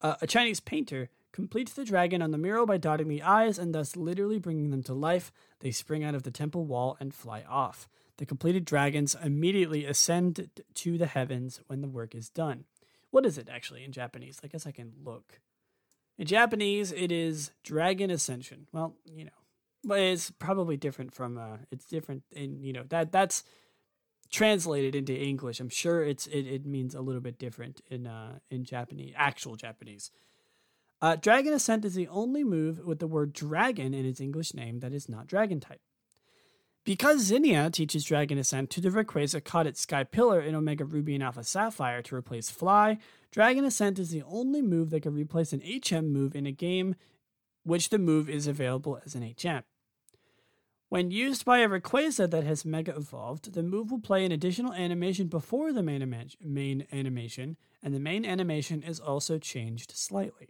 uh, 0.01 0.15
a 0.21 0.27
Chinese 0.27 0.59
painter 0.59 1.09
completes 1.38 1.73
the 1.73 1.85
dragon 1.85 2.19
on 2.23 2.31
the 2.31 2.38
mural 2.39 2.65
by 2.65 2.77
dotting 2.77 3.07
the 3.07 3.21
eyes 3.21 3.59
and 3.59 3.71
thus 3.71 3.95
literally 3.95 4.39
bringing 4.39 4.71
them 4.71 4.81
to 4.81 4.91
life. 4.91 5.31
They 5.59 5.69
spring 5.69 6.03
out 6.03 6.15
of 6.15 6.23
the 6.23 6.31
temple 6.31 6.65
wall 6.65 6.97
and 6.99 7.13
fly 7.13 7.43
off. 7.47 7.88
The 8.17 8.25
completed 8.25 8.65
dragons 8.65 9.15
immediately 9.23 9.85
ascend 9.85 10.49
to 10.73 10.97
the 10.97 11.05
heavens 11.05 11.61
when 11.67 11.81
the 11.81 11.88
work 11.88 12.15
is 12.15 12.31
done. 12.31 12.65
What 13.11 13.23
is 13.23 13.38
it 13.38 13.49
actually 13.51 13.83
in 13.83 13.91
Japanese? 13.91 14.39
I 14.43 14.47
guess 14.47 14.65
I 14.65 14.71
can 14.71 14.93
look. 15.03 15.39
In 16.17 16.25
Japanese, 16.25 16.91
it 16.91 17.11
is 17.11 17.51
dragon 17.63 18.09
ascension. 18.09 18.65
Well, 18.71 18.95
you 19.05 19.25
know, 19.25 19.39
but 19.83 19.99
it's 19.99 20.31
probably 20.31 20.75
different 20.75 21.13
from. 21.13 21.38
Uh, 21.38 21.57
it's 21.69 21.85
different 21.85 22.23
in 22.31 22.63
you 22.63 22.73
know 22.73 22.83
that 22.89 23.11
that's 23.11 23.43
translated 24.31 24.95
into 24.95 25.13
English. 25.13 25.59
I'm 25.59 25.69
sure 25.69 26.01
it's 26.03 26.25
it, 26.25 26.47
it 26.47 26.65
means 26.65 26.95
a 26.95 27.01
little 27.01 27.21
bit 27.21 27.38
different 27.38 27.81
in 27.91 28.07
uh 28.07 28.39
in 28.49 28.63
Japanese, 28.63 29.13
actual 29.15 29.55
Japanese. 29.55 30.09
Uh, 31.01 31.15
Dragon 31.15 31.53
Ascent 31.53 31.85
is 31.85 31.93
the 31.93 32.07
only 32.07 32.43
move 32.43 32.85
with 32.85 32.99
the 32.99 33.07
word 33.07 33.33
dragon 33.33 33.93
in 33.93 34.05
its 34.05 34.19
English 34.19 34.53
name 34.53 34.79
that 34.79 34.93
is 34.93 35.07
not 35.07 35.27
dragon 35.27 35.59
type. 35.59 35.81
Because 36.83 37.19
Zinnia 37.21 37.69
teaches 37.69 38.05
Dragon 38.05 38.37
Ascent 38.37 38.69
to 38.71 38.81
the 38.81 38.89
Rayquaza 38.89 39.43
caught 39.43 39.67
at 39.67 39.77
Sky 39.77 40.05
Pillar 40.05 40.39
in 40.39 40.55
Omega 40.55 40.85
Ruby 40.85 41.15
and 41.15 41.23
Alpha 41.23 41.43
Sapphire 41.43 42.01
to 42.03 42.15
replace 42.15 42.49
Fly, 42.49 42.97
Dragon 43.29 43.65
Ascent 43.65 43.99
is 43.99 44.09
the 44.09 44.23
only 44.23 44.61
move 44.61 44.89
that 44.89 45.01
can 45.01 45.13
replace 45.13 45.51
an 45.51 45.61
HM 45.61 46.11
move 46.11 46.33
in 46.33 46.47
a 46.47 46.51
game 46.51 46.95
which 47.63 47.89
the 47.89 47.99
move 47.99 48.29
is 48.29 48.47
available 48.47 48.99
as 49.05 49.15
an 49.15 49.21
HM. 49.21 49.63
When 50.89 51.11
used 51.11 51.43
by 51.43 51.59
a 51.59 51.67
Rayquaza 51.67 52.31
that 52.31 52.45
has 52.45 52.63
Mega 52.63 52.95
Evolved, 52.95 53.53
the 53.53 53.63
move 53.63 53.91
will 53.91 53.99
play 53.99 54.23
an 54.23 54.31
additional 54.31 54.71
animation 54.71 55.27
before 55.27 55.73
the 55.73 55.83
main, 55.83 56.01
ima- 56.01 56.27
main 56.41 56.87
animation, 56.93 57.57
and 57.83 57.93
the 57.93 57.99
main 57.99 58.25
animation 58.25 58.81
is 58.81 59.01
also 59.01 59.37
changed 59.37 59.91
slightly. 59.91 60.47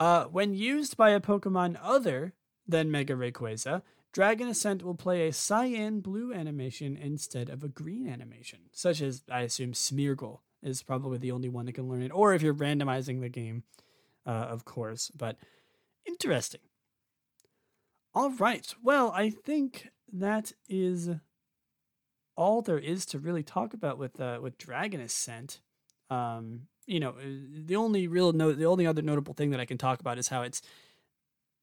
Uh, 0.00 0.24
when 0.24 0.54
used 0.54 0.96
by 0.96 1.10
a 1.10 1.20
Pokemon 1.20 1.78
other 1.82 2.32
than 2.66 2.90
Mega 2.90 3.14
Rayquaza, 3.14 3.82
Dragon 4.12 4.48
Ascent 4.48 4.82
will 4.82 4.94
play 4.94 5.28
a 5.28 5.32
cyan 5.32 6.00
blue 6.00 6.32
animation 6.32 6.96
instead 6.96 7.48
of 7.50 7.62
a 7.62 7.68
green 7.68 8.08
animation, 8.08 8.60
such 8.72 9.02
as, 9.02 9.22
I 9.30 9.42
assume, 9.42 9.72
Smeargle 9.72 10.40
is 10.62 10.82
probably 10.82 11.18
the 11.18 11.30
only 11.30 11.48
one 11.48 11.66
that 11.66 11.74
can 11.74 11.88
learn 11.88 12.02
it, 12.02 12.12
or 12.12 12.34
if 12.34 12.42
you're 12.42 12.54
randomizing 12.54 13.20
the 13.20 13.28
game, 13.28 13.62
uh, 14.26 14.30
of 14.30 14.64
course. 14.64 15.10
But 15.14 15.36
interesting. 16.06 16.62
All 18.14 18.30
right. 18.30 18.74
Well, 18.82 19.12
I 19.14 19.30
think 19.30 19.90
that 20.12 20.52
is 20.68 21.10
all 22.36 22.62
there 22.62 22.78
is 22.78 23.06
to 23.06 23.18
really 23.18 23.42
talk 23.42 23.74
about 23.74 23.98
with 23.98 24.18
uh, 24.20 24.40
with 24.42 24.58
Dragon 24.58 25.00
Ascent. 25.00 25.60
Um, 26.08 26.62
you 26.90 26.98
know, 26.98 27.10
uh, 27.10 27.22
the 27.66 27.76
only 27.76 28.08
real 28.08 28.32
note, 28.32 28.58
the 28.58 28.66
only 28.66 28.86
other 28.86 29.00
notable 29.00 29.32
thing 29.32 29.50
that 29.50 29.60
I 29.60 29.64
can 29.64 29.78
talk 29.78 30.00
about 30.00 30.18
is 30.18 30.28
how 30.28 30.42
it's 30.42 30.60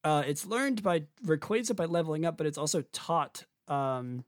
uh, 0.03 0.23
it's 0.25 0.45
learned 0.45 0.81
by 0.81 1.03
Rayquaza 1.25 1.75
by 1.75 1.85
leveling 1.85 2.25
up, 2.25 2.37
but 2.37 2.47
it's 2.47 2.57
also 2.57 2.83
taught 2.93 3.45
um, 3.67 4.23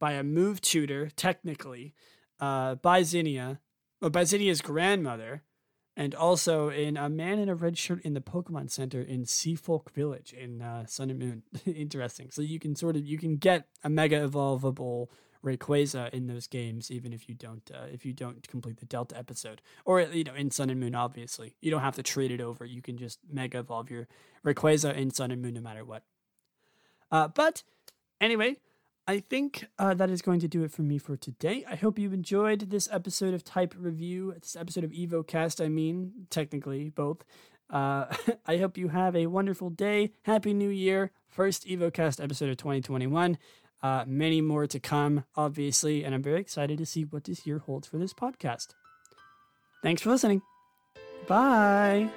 by 0.00 0.12
a 0.12 0.22
move 0.22 0.62
tutor, 0.62 1.10
technically, 1.16 1.94
uh, 2.40 2.76
by 2.76 3.02
Zinnia, 3.02 3.60
or 4.00 4.08
by 4.08 4.24
Zinnia's 4.24 4.62
grandmother, 4.62 5.42
and 5.96 6.14
also 6.14 6.70
in 6.70 6.96
a 6.96 7.10
man 7.10 7.38
in 7.38 7.50
a 7.50 7.54
red 7.54 7.76
shirt 7.76 8.00
in 8.02 8.14
the 8.14 8.22
Pokemon 8.22 8.70
Center 8.70 9.02
in 9.02 9.24
Seafolk 9.24 9.90
Village 9.90 10.32
in 10.32 10.62
uh, 10.62 10.86
Sun 10.86 11.10
and 11.10 11.18
Moon. 11.18 11.42
Interesting. 11.66 12.30
So 12.30 12.40
you 12.40 12.58
can 12.58 12.74
sort 12.74 12.96
of 12.96 13.04
you 13.04 13.18
can 13.18 13.36
get 13.36 13.66
a 13.84 13.90
mega 13.90 14.26
evolvable 14.26 15.08
Rayquaza 15.44 16.10
in 16.10 16.26
those 16.26 16.46
games, 16.46 16.90
even 16.90 17.12
if 17.12 17.28
you 17.28 17.34
don't 17.34 17.68
uh, 17.74 17.86
if 17.92 18.04
you 18.04 18.12
don't 18.12 18.46
complete 18.48 18.78
the 18.78 18.86
Delta 18.86 19.16
episode, 19.16 19.60
or 19.84 20.00
you 20.00 20.24
know 20.24 20.34
in 20.34 20.50
Sun 20.50 20.70
and 20.70 20.80
Moon. 20.80 20.94
Obviously, 20.94 21.56
you 21.60 21.70
don't 21.70 21.80
have 21.80 21.96
to 21.96 22.02
trade 22.02 22.30
it 22.30 22.40
over. 22.40 22.64
You 22.64 22.82
can 22.82 22.96
just 22.96 23.18
mega 23.30 23.58
evolve 23.58 23.90
your 23.90 24.08
Rayquaza 24.44 24.94
in 24.94 25.10
Sun 25.10 25.30
and 25.30 25.42
Moon, 25.42 25.54
no 25.54 25.60
matter 25.60 25.84
what. 25.84 26.04
Uh, 27.10 27.28
but 27.28 27.62
anyway, 28.20 28.56
I 29.06 29.18
think 29.20 29.66
uh, 29.78 29.94
that 29.94 30.10
is 30.10 30.22
going 30.22 30.40
to 30.40 30.48
do 30.48 30.62
it 30.62 30.70
for 30.70 30.82
me 30.82 30.98
for 30.98 31.16
today. 31.16 31.64
I 31.68 31.74
hope 31.74 31.98
you 31.98 32.12
enjoyed 32.12 32.70
this 32.70 32.88
episode 32.92 33.34
of 33.34 33.44
Type 33.44 33.74
Review, 33.76 34.34
this 34.40 34.54
episode 34.54 34.84
of 34.84 34.92
EvoCast. 34.92 35.64
I 35.64 35.68
mean, 35.68 36.26
technically 36.30 36.88
both. 36.88 37.24
Uh, 37.68 38.06
I 38.46 38.58
hope 38.58 38.78
you 38.78 38.88
have 38.88 39.16
a 39.16 39.26
wonderful 39.26 39.70
day. 39.70 40.12
Happy 40.22 40.54
New 40.54 40.68
Year. 40.68 41.10
First 41.28 41.66
EvoCast 41.66 42.22
episode 42.22 42.50
of 42.50 42.58
2021. 42.58 43.38
Uh, 43.82 44.04
many 44.06 44.40
more 44.40 44.66
to 44.68 44.78
come, 44.78 45.24
obviously, 45.34 46.04
and 46.04 46.14
I'm 46.14 46.22
very 46.22 46.40
excited 46.40 46.78
to 46.78 46.86
see 46.86 47.02
what 47.02 47.24
this 47.24 47.46
year 47.46 47.58
holds 47.58 47.88
for 47.88 47.98
this 47.98 48.14
podcast. 48.14 48.68
Thanks 49.82 50.02
for 50.02 50.10
listening. 50.10 50.42
Bye. 51.26 52.08